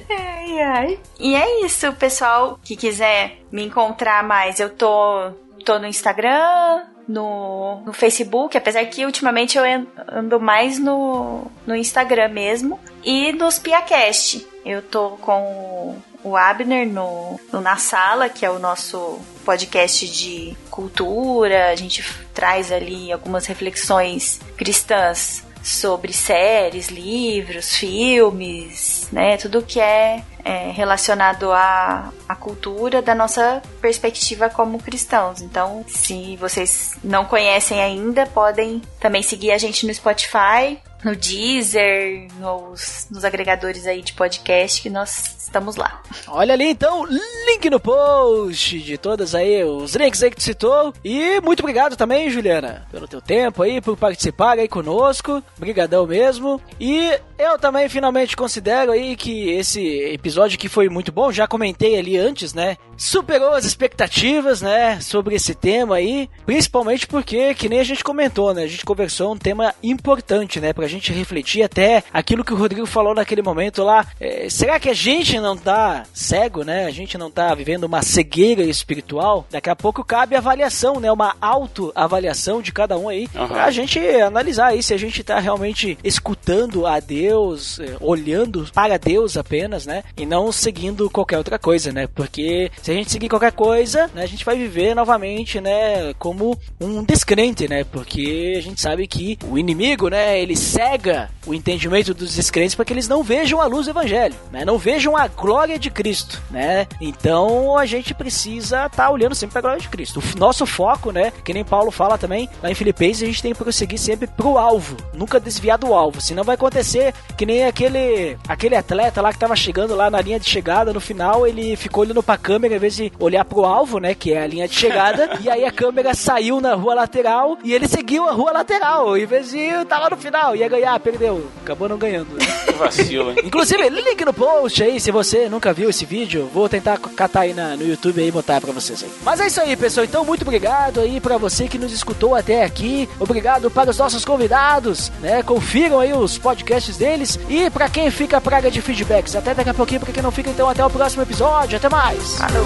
Ai, 0.09 0.61
ai. 0.61 0.99
E 1.19 1.35
é 1.35 1.65
isso, 1.65 1.91
pessoal 1.93 2.59
que 2.63 2.75
quiser 2.75 3.39
me 3.51 3.65
encontrar 3.65 4.23
mais, 4.23 4.59
eu 4.59 4.69
tô, 4.69 5.31
tô 5.65 5.77
no 5.79 5.85
Instagram, 5.85 6.83
no, 7.07 7.81
no 7.85 7.93
Facebook, 7.93 8.57
apesar 8.57 8.85
que 8.85 9.05
ultimamente 9.05 9.57
eu 9.57 9.63
ando 10.11 10.39
mais 10.39 10.77
no, 10.77 11.49
no 11.65 11.75
Instagram 11.75 12.29
mesmo, 12.29 12.79
e 13.03 13.31
nos 13.31 13.57
PiaCast. 13.59 14.45
Eu 14.65 14.81
tô 14.81 15.11
com 15.21 15.95
o 16.23 16.35
Abner 16.35 16.85
no, 16.87 17.39
no 17.53 17.61
Na 17.61 17.77
Sala, 17.77 18.27
que 18.27 18.45
é 18.45 18.49
o 18.49 18.59
nosso 18.59 19.19
podcast 19.45 20.07
de 20.09 20.57
cultura. 20.69 21.69
A 21.69 21.75
gente 21.75 22.03
traz 22.33 22.71
ali 22.71 23.11
algumas 23.11 23.45
reflexões 23.45 24.41
cristãs 24.57 25.46
sobre 25.67 26.13
séries, 26.13 26.87
livros, 26.87 27.75
filmes, 27.75 29.07
né? 29.11 29.35
Tudo 29.37 29.61
que 29.61 29.79
é, 29.79 30.23
é, 30.43 30.71
relacionado 30.71 31.51
à, 31.51 32.13
à 32.27 32.35
cultura 32.35 33.01
da 33.01 33.13
nossa 33.13 33.61
perspectiva 33.81 34.49
como 34.49 34.81
cristãos. 34.81 35.41
Então, 35.41 35.83
se 35.87 36.37
vocês 36.37 36.95
não 37.03 37.25
conhecem 37.25 37.81
ainda, 37.81 38.25
podem 38.25 38.81
também 38.99 39.21
seguir 39.21 39.51
a 39.51 39.57
gente 39.57 39.85
no 39.85 39.93
Spotify, 39.93 40.79
no 41.03 41.15
Deezer, 41.15 42.27
nos, 42.39 43.07
nos 43.11 43.25
agregadores 43.25 43.85
aí 43.85 44.01
de 44.01 44.13
podcast 44.13 44.81
que 44.81 44.89
nós 44.89 45.36
estamos 45.47 45.75
lá. 45.75 46.01
Olha 46.27 46.53
ali 46.53 46.65
então, 46.65 47.05
link 47.05 47.69
no 47.69 47.79
post 47.79 48.79
de 48.79 48.97
todas 48.97 49.33
aí, 49.33 49.63
os 49.63 49.95
links 49.95 50.21
aí 50.21 50.29
que 50.29 50.35
tu 50.35 50.43
citou. 50.43 50.93
E 51.03 51.41
muito 51.41 51.61
obrigado 51.61 51.95
também, 51.95 52.29
Juliana, 52.29 52.85
pelo 52.91 53.07
teu 53.07 53.21
tempo 53.21 53.63
aí, 53.63 53.81
por 53.81 53.97
participar 53.97 54.59
aí 54.59 54.67
conosco. 54.67 55.41
Obrigadão 55.57 56.05
mesmo. 56.05 56.61
E 56.79 57.17
eu 57.37 57.57
também 57.57 57.87
finalmente 57.89 58.35
considero 58.35 58.91
aí 58.91 59.15
que 59.15 59.49
esse 59.49 59.81
episódio 60.11 60.59
que 60.59 60.69
foi 60.69 60.89
muito 60.89 61.11
bom, 61.11 61.31
já 61.31 61.47
comentei 61.47 61.97
ali 61.97 62.17
antes, 62.17 62.53
né? 62.53 62.77
Superou 62.95 63.53
as 63.53 63.65
expectativas, 63.65 64.61
né? 64.61 64.99
Sobre 64.99 65.35
esse 65.35 65.55
tema 65.55 65.95
aí. 65.95 66.29
Principalmente 66.45 67.07
porque, 67.07 67.53
que 67.53 67.69
nem 67.69 67.79
a 67.79 67.83
gente 67.83 68.03
comentou, 68.03 68.53
né? 68.53 68.63
A 68.63 68.67
gente 68.67 68.85
conversou 68.85 69.33
um 69.33 69.37
tema 69.37 69.73
importante, 69.81 70.59
né? 70.59 70.73
Pra 70.73 70.87
gente 70.87 71.13
refletir 71.13 71.63
até 71.63 72.03
aquilo 72.11 72.43
que 72.43 72.53
o 72.53 72.57
Rodrigo 72.57 72.85
falou 72.85 73.13
naquele 73.13 73.41
momento 73.41 73.83
lá. 73.83 74.05
É, 74.19 74.49
será 74.49 74.79
que 74.79 74.89
a 74.89 74.93
gente 74.93 75.37
não 75.47 75.55
tá 75.55 76.03
cego, 76.13 76.63
né? 76.63 76.85
A 76.85 76.91
gente 76.91 77.17
não 77.17 77.31
tá 77.31 77.55
vivendo 77.55 77.85
uma 77.85 78.01
cegueira 78.01 78.63
espiritual? 78.63 79.45
Daqui 79.49 79.69
a 79.69 79.75
pouco 79.75 80.03
cabe 80.03 80.35
avaliação, 80.35 80.99
né? 80.99 81.09
Uma 81.09 81.35
autoavaliação 81.39 82.61
de 82.61 82.73
cada 82.73 82.97
um 82.97 83.07
aí. 83.07 83.29
Aham. 83.33 83.47
Pra 83.47 83.71
gente 83.71 83.97
analisar 83.99 84.67
aí 84.67 84.83
se 84.83 84.93
a 84.93 84.97
gente 84.97 85.23
tá 85.23 85.39
realmente 85.39 85.97
escutando 86.03 86.36
a 86.85 86.99
Deus, 86.99 87.79
eh, 87.79 87.97
olhando 87.99 88.65
para 88.73 88.97
Deus 88.97 89.35
apenas, 89.35 89.85
né? 89.85 90.03
E 90.15 90.25
não 90.25 90.51
seguindo 90.51 91.09
qualquer 91.09 91.37
outra 91.37 91.59
coisa, 91.59 91.91
né? 91.91 92.07
Porque 92.07 92.71
se 92.81 92.91
a 92.91 92.93
gente 92.93 93.11
seguir 93.11 93.27
qualquer 93.27 93.51
coisa, 93.51 94.09
né, 94.13 94.23
a 94.23 94.27
gente 94.27 94.45
vai 94.45 94.57
viver 94.57 94.95
novamente, 94.95 95.59
né, 95.59 96.13
como 96.17 96.57
um 96.79 97.03
descrente, 97.03 97.67
né? 97.67 97.83
Porque 97.83 98.55
a 98.57 98.61
gente 98.61 98.79
sabe 98.79 99.07
que 99.07 99.37
o 99.49 99.57
inimigo, 99.57 100.07
né, 100.07 100.39
ele 100.39 100.55
cega 100.55 101.29
o 101.45 101.53
entendimento 101.53 102.13
dos 102.13 102.35
descrentes 102.35 102.75
para 102.75 102.85
que 102.85 102.93
eles 102.93 103.07
não 103.07 103.23
vejam 103.23 103.61
a 103.61 103.65
luz 103.65 103.85
do 103.85 103.91
evangelho, 103.91 104.35
né? 104.51 104.63
Não 104.63 104.77
vejam 104.77 105.17
a 105.17 105.27
glória 105.27 105.77
de 105.77 105.89
Cristo, 105.89 106.41
né? 106.49 106.87
Então 107.01 107.77
a 107.77 107.85
gente 107.85 108.13
precisa 108.13 108.85
estar 108.85 108.89
tá 108.89 109.09
olhando 109.09 109.35
sempre 109.35 109.53
para 109.53 109.59
a 109.59 109.63
glória 109.63 109.81
de 109.81 109.89
Cristo. 109.89 110.23
O 110.35 110.39
nosso 110.39 110.65
foco, 110.65 111.11
né, 111.11 111.31
que 111.43 111.53
nem 111.53 111.65
Paulo 111.65 111.91
fala 111.91 112.17
também 112.17 112.49
lá 112.63 112.71
em 112.71 112.75
Filipenses, 112.75 113.23
a 113.23 113.25
gente 113.25 113.41
tem 113.41 113.51
que 113.51 113.63
prosseguir 113.63 113.99
sempre 113.99 114.27
pro 114.27 114.57
alvo, 114.57 114.95
nunca 115.13 115.39
desviar 115.39 115.77
do 115.77 115.93
alvo, 115.93 116.21
senão 116.21 116.36
vai 116.43 116.55
acontecer 116.55 117.13
que 117.37 117.45
nem 117.45 117.65
aquele 117.65 118.37
aquele 118.47 118.75
atleta 118.75 119.21
lá 119.21 119.31
que 119.31 119.39
tava 119.39 119.55
chegando 119.55 119.95
lá 119.95 120.09
na 120.09 120.21
linha 120.21 120.39
de 120.39 120.49
chegada, 120.49 120.93
no 120.93 120.99
final 120.99 121.45
ele 121.47 121.75
ficou 121.75 122.03
olhando 122.03 122.21
pra 122.23 122.37
câmera 122.37 122.75
em 122.75 122.79
vez 122.79 122.95
de 122.95 123.11
olhar 123.19 123.45
pro 123.45 123.65
alvo, 123.65 123.99
né, 123.99 124.13
que 124.13 124.33
é 124.33 124.41
a 124.41 124.47
linha 124.47 124.67
de 124.67 124.75
chegada, 124.75 125.37
e 125.41 125.49
aí 125.49 125.63
a 125.65 125.71
câmera 125.71 126.13
saiu 126.13 126.59
na 126.61 126.73
rua 126.75 126.93
lateral 126.95 127.57
e 127.63 127.73
ele 127.73 127.87
seguiu 127.87 128.27
a 128.27 128.31
rua 128.31 128.51
lateral, 128.51 129.17
em 129.17 129.25
vez 129.25 129.49
de 129.51 129.67
tá 129.85 129.99
lá 129.99 130.09
no 130.09 130.17
final, 130.17 130.55
ia 130.55 130.67
ganhar, 130.67 130.99
perdeu, 130.99 131.47
acabou 131.61 131.87
não 131.89 131.97
ganhando. 131.97 132.33
né? 132.33 132.45
Vacilo, 132.77 133.31
hein? 133.31 133.37
Inclusive, 133.43 133.89
link 133.89 134.23
no 134.23 134.33
post 134.33 134.83
aí, 134.83 134.99
se 134.99 135.11
você 135.11 135.49
nunca 135.49 135.73
viu 135.73 135.89
esse 135.89 136.05
vídeo, 136.05 136.49
vou 136.53 136.69
tentar 136.69 136.97
catar 136.99 137.41
aí 137.41 137.53
na- 137.53 137.75
no 137.75 137.87
YouTube 137.87 138.21
aí 138.21 138.27
e 138.27 138.31
botar 138.31 138.61
pra 138.61 138.71
vocês 138.71 139.03
aí. 139.03 139.09
Mas 139.23 139.39
é 139.39 139.47
isso 139.47 139.59
aí, 139.59 139.75
pessoal. 139.75 140.05
Então, 140.05 140.23
muito 140.23 140.43
obrigado 140.43 140.99
aí 141.01 141.19
pra 141.19 141.37
você 141.37 141.67
que 141.67 141.77
nos 141.79 141.91
escutou 141.91 142.35
até 142.35 142.63
aqui. 142.63 143.09
Obrigado 143.19 143.71
para 143.71 143.89
os 143.89 143.97
nossos 143.97 144.23
convidados, 144.23 145.11
né? 145.21 145.41
Confiram 145.43 145.99
aí 145.99 146.13
os 146.27 146.37
podcasts 146.37 146.97
deles. 146.97 147.39
E 147.49 147.69
pra 147.69 147.89
quem 147.89 148.11
fica 148.11 148.37
a 148.37 148.41
praga 148.41 148.69
de 148.69 148.81
feedbacks, 148.81 149.35
até 149.35 149.53
daqui 149.53 149.69
a 149.69 149.73
pouquinho. 149.73 150.01
Pra 150.01 150.13
quem 150.13 150.21
não 150.21 150.31
fica, 150.31 150.49
então, 150.49 150.69
até 150.69 150.85
o 150.85 150.89
próximo 150.89 151.23
episódio. 151.23 151.77
Até 151.77 151.89
mais. 151.89 152.37
Falou! 152.37 152.65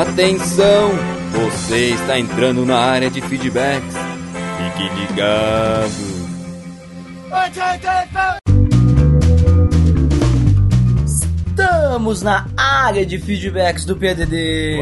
Atenção! 0.00 0.90
Você 1.32 1.90
está 1.90 2.18
entrando 2.18 2.66
na 2.66 2.78
área 2.78 3.10
de 3.10 3.20
feedbacks. 3.20 3.94
Fique 4.58 4.88
ligado. 5.00 6.15
Estamos 11.04 12.22
na 12.22 12.46
área 12.56 13.04
de 13.04 13.18
feedbacks 13.18 13.84
do 13.84 13.96
PDD. 13.96 14.78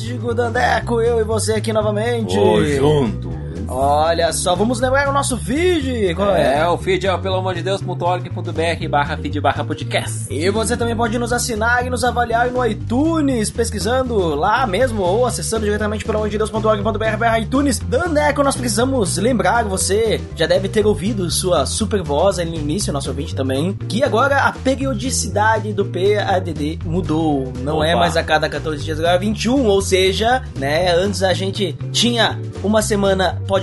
Digo 0.00 0.34
Dandeco, 0.34 1.00
eu 1.00 1.20
e 1.20 1.24
você 1.24 1.54
aqui 1.54 1.72
novamente. 1.72 2.38
Ô, 2.38 2.64
junto. 2.64 3.39
Olha 3.72 4.32
só, 4.32 4.56
vamos 4.56 4.80
lembrar 4.80 5.08
o 5.08 5.12
nosso 5.12 5.36
feed. 5.38 6.12
Qual 6.16 6.34
é? 6.34 6.58
É, 6.58 6.68
o 6.68 6.76
feed 6.76 7.06
é 7.06 7.14
o 7.14 7.18
pelo 7.20 7.36
amor 7.36 7.54
de 7.54 7.62
Deus.org.br 7.62 8.88
barra 8.90 9.16
feed 9.16 9.40
barra 9.40 9.62
podcast. 9.62 10.26
E 10.28 10.50
você 10.50 10.76
também 10.76 10.96
pode 10.96 11.16
nos 11.20 11.32
assinar 11.32 11.86
e 11.86 11.88
nos 11.88 12.02
avaliar 12.02 12.50
no 12.50 12.66
iTunes, 12.66 13.48
pesquisando 13.48 14.34
lá 14.34 14.66
mesmo 14.66 15.02
ou 15.02 15.24
acessando 15.24 15.64
diretamente 15.64 16.04
pelo 16.04 16.18
amor 16.18 16.28
de 16.28 16.36
Deus.org.br 16.36 17.16
barra 17.16 17.38
iTunes. 17.38 17.78
Dandeco, 17.78 18.42
nós 18.42 18.56
precisamos 18.56 19.16
lembrar, 19.18 19.64
você 19.64 20.20
já 20.34 20.46
deve 20.48 20.68
ter 20.68 20.84
ouvido 20.84 21.30
sua 21.30 21.64
super 21.64 22.02
voz 22.02 22.40
ali 22.40 22.50
no 22.50 22.56
início, 22.56 22.92
nosso 22.92 23.10
ouvinte 23.10 23.36
também, 23.36 23.74
que 23.88 24.02
agora 24.02 24.38
a 24.38 24.52
periodicidade 24.52 25.72
do 25.72 25.84
PADD 25.84 26.80
mudou. 26.84 27.52
Não 27.62 27.84
é 27.84 27.90
Opa. 27.90 28.00
mais 28.00 28.16
a 28.16 28.24
cada 28.24 28.48
14 28.48 28.82
dias, 28.82 28.98
agora 28.98 29.14
é 29.14 29.18
21, 29.18 29.64
ou 29.66 29.80
seja, 29.80 30.42
né, 30.56 30.92
antes 30.92 31.22
a 31.22 31.32
gente 31.32 31.72
tinha 31.92 32.36
uma 32.64 32.82
semana 32.82 33.40
podcast, 33.46 33.59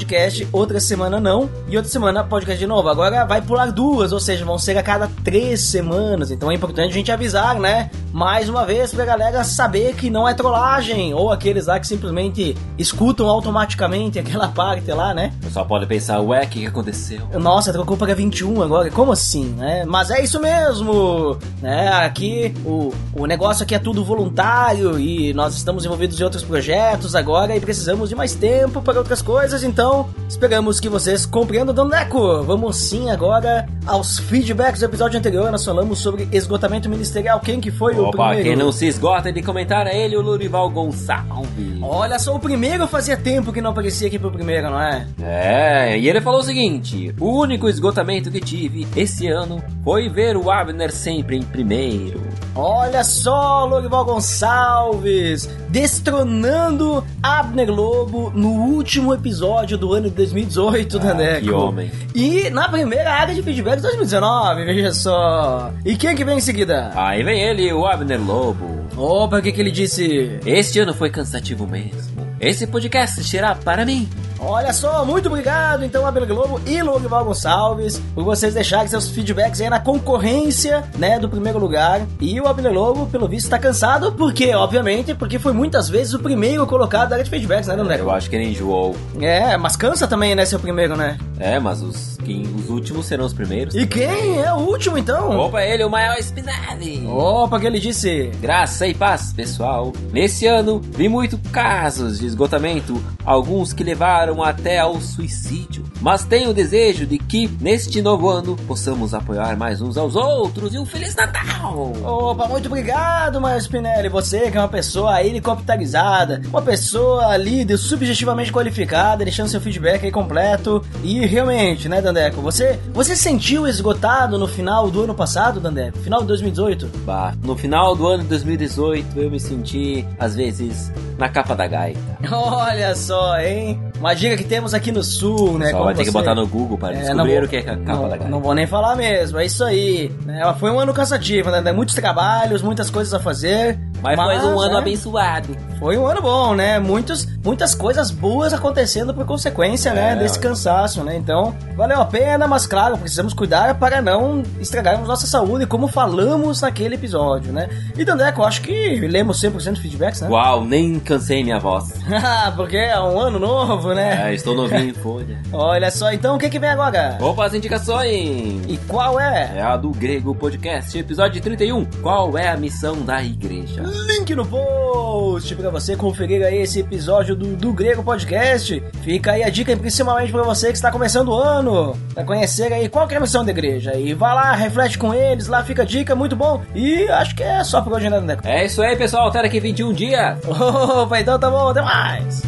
outra 0.51 0.79
semana 0.79 1.19
não, 1.19 1.49
e 1.67 1.77
outra 1.77 1.91
semana 1.91 2.23
podcast 2.23 2.59
de 2.59 2.67
novo. 2.67 2.89
Agora 2.89 3.25
vai 3.25 3.41
pular 3.41 3.71
duas, 3.71 4.11
ou 4.11 4.19
seja, 4.19 4.45
vão 4.45 4.57
ser 4.57 4.77
a 4.77 4.83
cada 4.83 5.09
três 5.23 5.61
semanas. 5.61 6.31
Então 6.31 6.51
é 6.51 6.55
importante 6.55 6.89
a 6.89 6.93
gente 6.93 7.11
avisar, 7.11 7.55
né? 7.59 7.89
Mais 8.11 8.49
uma 8.49 8.65
vez 8.65 8.93
pra 8.93 9.05
galera 9.05 9.43
saber 9.43 9.95
que 9.95 10.09
não 10.09 10.27
é 10.27 10.33
trollagem, 10.33 11.13
ou 11.13 11.31
aqueles 11.31 11.67
lá 11.67 11.79
que 11.79 11.87
simplesmente 11.87 12.55
escutam 12.77 13.27
automaticamente 13.27 14.19
aquela 14.19 14.47
parte 14.47 14.91
lá, 14.91 15.13
né? 15.13 15.33
O 15.41 15.45
pessoal 15.45 15.65
pode 15.65 15.85
pensar, 15.85 16.19
ué, 16.21 16.43
o 16.43 16.47
que, 16.47 16.59
que 16.61 16.65
aconteceu? 16.67 17.21
Nossa, 17.39 17.71
trocou 17.71 17.97
para 17.97 18.13
21 18.13 18.61
agora, 18.61 18.89
como 18.91 19.11
assim, 19.11 19.45
né? 19.57 19.85
Mas 19.85 20.11
é 20.11 20.23
isso 20.23 20.39
mesmo, 20.39 21.37
né? 21.61 21.89
Aqui 21.89 22.53
o, 22.65 22.93
o 23.13 23.25
negócio 23.25 23.63
aqui 23.63 23.75
é 23.75 23.79
tudo 23.79 24.03
voluntário 24.03 24.99
e 24.99 25.33
nós 25.33 25.55
estamos 25.55 25.85
envolvidos 25.85 26.19
em 26.19 26.23
outros 26.23 26.43
projetos 26.43 27.15
agora 27.15 27.55
e 27.55 27.59
precisamos 27.59 28.09
de 28.09 28.15
mais 28.15 28.35
tempo 28.35 28.81
para 28.81 28.97
outras 28.97 29.21
coisas, 29.21 29.63
então 29.63 29.86
esperamos 30.27 30.79
que 30.79 30.89
vocês 30.89 31.25
compreendam, 31.25 31.73
Doneco. 31.73 32.43
Vamos 32.43 32.77
sim 32.77 33.09
agora 33.09 33.67
aos 33.85 34.19
feedbacks 34.19 34.81
do 34.81 34.85
episódio 34.85 35.17
anterior, 35.17 35.51
nós 35.51 35.63
falamos 35.63 35.99
sobre 35.99 36.27
esgotamento 36.31 36.89
ministerial. 36.89 37.39
Quem 37.39 37.61
que 37.61 37.71
foi 37.71 37.95
o 37.95 38.07
Opa, 38.07 38.27
primeiro? 38.29 38.43
quem 38.43 38.55
não 38.55 38.71
se 38.71 38.85
esgota 38.85 39.31
de 39.31 39.41
comentar 39.41 39.87
é 39.87 39.97
ele, 39.97 40.17
o 40.17 40.21
Lurival 40.21 40.69
Gonçalves. 40.69 41.77
Olha 41.81 42.19
só, 42.19 42.35
o 42.35 42.39
primeiro 42.39 42.87
fazia 42.87 43.15
tempo 43.15 43.53
que 43.53 43.61
não 43.61 43.71
aparecia 43.71 44.07
aqui 44.07 44.19
pro 44.19 44.31
primeiro, 44.31 44.69
não 44.69 44.81
é? 44.81 45.07
É, 45.21 45.97
e 45.97 46.09
ele 46.09 46.19
falou 46.19 46.41
o 46.41 46.43
seguinte: 46.43 47.15
o 47.19 47.39
único 47.39 47.69
esgotamento 47.69 48.29
que 48.29 48.39
tive 48.39 48.87
esse 48.95 49.27
ano 49.27 49.63
foi 49.83 50.09
ver 50.09 50.35
o 50.35 50.51
Abner 50.51 50.91
sempre 50.91 51.37
em 51.37 51.43
primeiro. 51.43 52.21
Olha 52.55 53.03
só, 53.03 53.65
Lorival 53.65 54.03
Gonçalves 54.05 55.49
destronando 55.69 57.03
Abner 57.21 57.69
Lobo 57.69 58.31
no 58.33 58.49
último 58.49 59.13
episódio 59.13 59.76
do 59.77 59.93
ano 59.93 60.09
de 60.09 60.15
2018, 60.15 60.99
Daneco. 60.99 61.45
que 61.45 61.51
homem. 61.51 61.91
E 62.13 62.49
na 62.49 62.67
primeira 62.69 63.11
área 63.13 63.33
de 63.33 63.41
feedback 63.41 63.77
de 63.77 63.83
2019, 63.83 64.65
veja 64.65 64.93
só. 64.93 65.71
E 65.85 65.95
quem 65.95 66.15
que 66.15 66.25
vem 66.25 66.37
em 66.37 66.41
seguida? 66.41 66.91
Aí 66.95 67.23
vem 67.23 67.41
ele, 67.41 67.71
o 67.71 67.85
Abner 67.85 68.19
Lobo. 68.21 68.76
Opa, 68.97 69.37
o 69.37 69.41
que 69.43 69.51
que 69.51 69.61
ele 69.61 69.69
disse? 69.69 70.39
Este 70.43 70.79
ano 70.79 70.91
foi 70.91 71.11
cansativo 71.11 71.67
mesmo. 71.67 72.27
Esse 72.39 72.65
podcast 72.65 73.23
será 73.23 73.53
para 73.53 73.85
mim. 73.85 74.09
Olha 74.39 74.71
só, 74.71 75.03
muito 75.03 75.27
obrigado 75.27 75.83
então, 75.83 76.05
Abel 76.05 76.27
Globo 76.27 76.61
e 76.65 76.81
Lorival 76.81 77.25
Gonçalves, 77.25 77.99
por 78.13 78.23
vocês 78.23 78.53
deixarem 78.53 78.87
seus 78.87 79.09
feedbacks 79.09 79.59
aí 79.59 79.69
na 79.69 79.79
concorrência, 79.79 80.83
né, 80.97 81.17
do 81.17 81.27
primeiro 81.27 81.57
lugar. 81.57 82.01
E 82.21 82.39
o 82.39 82.47
Abel 82.47 82.71
Globo, 82.71 83.07
pelo 83.07 83.27
visto, 83.27 83.49
tá 83.49 83.57
cansado, 83.57 84.11
porque, 84.11 84.53
obviamente, 84.53 85.15
porque 85.15 85.39
foi 85.39 85.53
muitas 85.53 85.89
vezes 85.89 86.13
o 86.13 86.19
primeiro 86.19 86.67
colocado 86.67 87.09
da 87.09 87.15
área 87.15 87.23
de 87.23 87.29
feedbacks, 87.31 87.67
né, 87.67 87.73
André? 87.73 87.99
Eu 87.99 88.11
acho 88.11 88.29
que 88.29 88.35
ele 88.35 88.49
enjoou. 88.49 88.95
É, 89.19 89.57
mas 89.57 89.75
cansa 89.75 90.07
também, 90.07 90.35
né, 90.35 90.45
ser 90.45 90.57
o 90.57 90.59
primeiro, 90.59 90.95
né? 90.95 91.17
É, 91.39 91.59
mas 91.59 91.81
os, 91.81 92.17
quem, 92.23 92.43
os 92.43 92.69
últimos 92.69 93.07
serão 93.07 93.25
os 93.25 93.33
primeiros. 93.33 93.73
E 93.73 93.87
quem 93.87 94.39
é 94.39 94.53
o 94.53 94.57
último, 94.57 94.97
então? 94.99 95.35
Opa, 95.39 95.63
ele, 95.63 95.83
o 95.83 95.89
maior 95.89 96.15
Spinelli. 96.19 97.07
Opa, 97.07 97.59
que 97.59 97.65
ele 97.65 97.79
disse. 97.79 98.29
Graça 98.39 98.86
e 98.89 98.93
paz, 98.93 99.33
pessoal. 99.33 99.91
Nesse 100.11 100.47
ano, 100.47 100.79
vi 100.79 101.09
muitos 101.09 101.39
casos 101.51 102.19
de 102.19 102.25
esgotamento, 102.25 103.01
alguns 103.25 103.73
que 103.73 103.83
levaram 103.83 104.41
até 104.41 104.79
ao 104.79 104.99
suicídio. 105.01 105.85
Mas 106.01 106.23
tenho 106.23 106.51
o 106.51 106.53
desejo 106.53 107.05
de 107.05 107.17
que, 107.17 107.47
neste 107.59 108.01
novo 108.01 108.29
ano, 108.29 108.55
possamos 108.67 109.13
apoiar 109.13 109.57
mais 109.57 109.81
uns 109.81 109.97
aos 109.97 110.15
outros 110.15 110.73
e 110.73 110.79
um 110.79 110.85
Feliz 110.85 111.15
Natal! 111.15 111.93
Opa, 112.03 112.47
muito 112.47 112.67
obrigado, 112.67 113.41
Maio 113.41 113.59
Spinelli. 113.59 114.09
Você 114.09 114.49
que 114.49 114.57
é 114.57 114.61
uma 114.61 114.67
pessoa 114.67 115.21
helicopterizada, 115.23 116.41
uma 116.47 116.61
pessoa 116.61 117.35
líder, 117.35 117.77
subjetivamente 117.77 118.51
qualificada, 118.51 119.23
deixando 119.23 119.49
seu 119.49 119.59
feedback 119.59 120.05
aí 120.05 120.11
completo. 120.11 120.83
E 121.03 121.25
realmente, 121.25 121.89
né, 121.89 122.01
Dandeco? 122.01 122.41
Você, 122.41 122.79
você 122.93 123.15
se 123.15 123.23
sentiu 123.23 123.67
esgotado 123.67 124.37
no 124.37 124.47
final 124.47 124.89
do 124.89 125.03
ano 125.03 125.13
passado, 125.13 125.59
Dandeco? 125.59 125.97
Final 125.99 126.21
de 126.21 126.27
2018? 126.27 126.87
Bah, 127.05 127.33
no 127.43 127.55
final 127.55 127.95
do 127.95 128.07
ano 128.07 128.23
de 128.23 128.29
2018, 128.29 128.76
eu 128.77 129.29
me 129.31 129.39
senti, 129.39 130.05
às 130.19 130.35
vezes, 130.35 130.91
na 131.17 131.27
capa 131.29 131.55
da 131.55 131.67
gaita. 131.67 131.99
Olha 132.31 132.95
só, 132.95 133.39
hein? 133.39 133.81
Uma 133.99 134.13
dica 134.13 134.37
que 134.37 134.43
temos 134.43 134.73
aqui 134.73 134.91
no 134.91 135.03
sul, 135.03 135.57
né? 135.57 135.71
Só 135.71 135.83
vai 135.83 135.95
ter 135.95 136.03
que 136.05 136.11
botar 136.11 136.35
no 136.35 136.45
Google 136.45 136.77
para 136.77 136.95
É, 136.95 136.99
descobrir 136.99 137.35
vou- 137.35 137.43
o 137.45 137.47
que 137.47 137.55
é 137.57 137.59
a 137.61 137.63
capa 137.77 137.83
não, 137.83 138.03
da 138.03 138.09
gaita. 138.17 138.27
Não 138.29 138.39
vou 138.39 138.53
nem 138.53 138.67
falar 138.67 138.95
mesmo, 138.95 139.39
é 139.39 139.45
isso 139.45 139.63
aí. 139.63 140.11
né? 140.25 140.55
Foi 140.59 140.69
um 140.71 140.79
ano 140.79 140.93
cansativo, 140.93 141.49
né? 141.49 141.71
Muitos 141.71 141.95
trabalhos, 141.95 142.61
muitas 142.61 142.89
coisas 142.91 143.13
a 143.13 143.19
fazer. 143.19 143.79
Mas, 143.99 144.15
foi 144.15 144.37
um 144.53 144.59
ano 144.59 144.73
né, 144.73 144.79
abençoado. 144.79 145.57
Foi 145.79 145.97
um 145.97 146.05
ano 146.05 146.21
bom, 146.21 146.53
né? 146.53 146.77
Muitos, 146.79 147.25
muitas 147.43 147.73
coisas 147.73 148.11
boas 148.11 148.53
acontecendo 148.53 149.11
por 149.11 149.25
consequência, 149.25 149.91
né? 149.91 150.11
É, 150.11 150.15
Desse 150.15 150.37
olha. 150.37 150.49
cansaço, 150.49 151.03
né? 151.03 151.15
Então, 151.17 151.55
valeu 151.75 151.99
a 151.99 152.05
pena, 152.05 152.47
mas 152.47 152.67
claro, 152.67 152.95
precisamos 152.99 153.33
cuidar 153.33 153.73
para 153.79 153.99
não 153.99 154.43
estragarmos 154.59 155.07
nossa 155.07 155.25
saúde, 155.25 155.65
como 155.65 155.87
falamos 155.87 156.61
naquele 156.61 156.93
episódio, 156.93 157.51
né? 157.51 157.67
E 157.97 158.05
Dandeco, 158.05 158.43
acho 158.43 158.56
que 158.59 158.99
lemos 159.07 159.41
100% 159.41 159.73
de 159.73 159.81
feedbacks, 159.81 160.21
né? 160.21 160.29
Uau, 160.29 160.63
nem 160.63 160.99
cansei 160.99 161.43
minha 161.43 161.59
voz. 161.59 161.93
Porque 162.55 162.77
é 162.77 162.99
um 162.99 163.19
ano 163.19 163.39
novo, 163.39 163.93
né? 163.93 164.29
É, 164.29 164.33
estou 164.33 164.55
novinho 164.55 164.89
em 164.89 164.93
folha. 164.93 165.39
Olha 165.51 165.91
só, 165.91 166.11
então 166.11 166.35
o 166.35 166.39
que 166.39 166.49
que 166.49 166.59
vem 166.59 166.69
agora? 166.69 167.17
Opa, 167.21 167.45
as 167.45 167.53
indicações! 167.53 168.65
E 168.67 168.79
qual 168.87 169.19
é? 169.19 169.53
É 169.57 169.61
a 169.61 169.77
do 169.77 169.89
Grego 169.91 170.35
Podcast, 170.35 170.97
episódio 170.97 171.41
31. 171.41 171.85
Qual 172.01 172.37
é 172.37 172.49
a 172.49 172.57
missão 172.57 173.01
da 173.01 173.23
igreja? 173.23 173.83
Link 174.07 174.33
no 174.35 174.45
post 174.45 175.06
pra 175.55 175.69
você 175.69 175.95
conferir 175.95 176.45
aí 176.45 176.61
esse 176.61 176.79
episódio 176.79 177.35
do, 177.35 177.55
do 177.55 177.71
Grego 177.73 178.03
Podcast. 178.03 178.83
Fica 179.03 179.33
aí 179.33 179.43
a 179.43 179.49
dica, 179.49 179.75
principalmente 179.75 180.31
pra 180.31 180.43
você 180.43 180.67
que 180.67 180.73
está 180.73 180.91
começando 180.91 181.29
o 181.29 181.37
ano, 181.37 181.97
pra 182.13 182.23
conhecer 182.23 182.71
aí 182.73 182.89
qual 182.89 183.07
que 183.07 183.13
é 183.13 183.17
a 183.17 183.21
missão 183.21 183.45
da 183.45 183.51
igreja. 183.51 183.93
E 183.95 184.13
vá 184.13 184.33
lá, 184.33 184.53
reflete 184.53 184.97
com 184.97 185.13
eles, 185.13 185.47
lá 185.47 185.63
fica 185.63 185.83
a 185.83 185.85
dica, 185.85 186.15
muito 186.15 186.35
bom. 186.35 186.63
E 186.73 187.07
acho 187.09 187.35
que 187.35 187.43
é 187.43 187.63
só 187.63 187.81
por 187.81 187.93
hoje, 187.93 188.09
né, 188.09 188.19
Neco? 188.19 188.47
É 188.47 188.65
isso 188.65 188.81
aí, 188.81 188.95
pessoal. 188.95 189.27
Até 189.27 189.41
daqui 189.41 189.59
21 189.59 189.93
dias. 189.93 190.37
Opa, 190.47 191.19
então 191.19 191.39
tá 191.39 191.49
bom, 191.49 191.69
até 191.69 191.81
mais. 191.81 192.41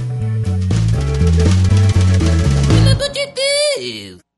Filho 2.67 3.11
de 3.11 3.33
Deus. 3.35 4.28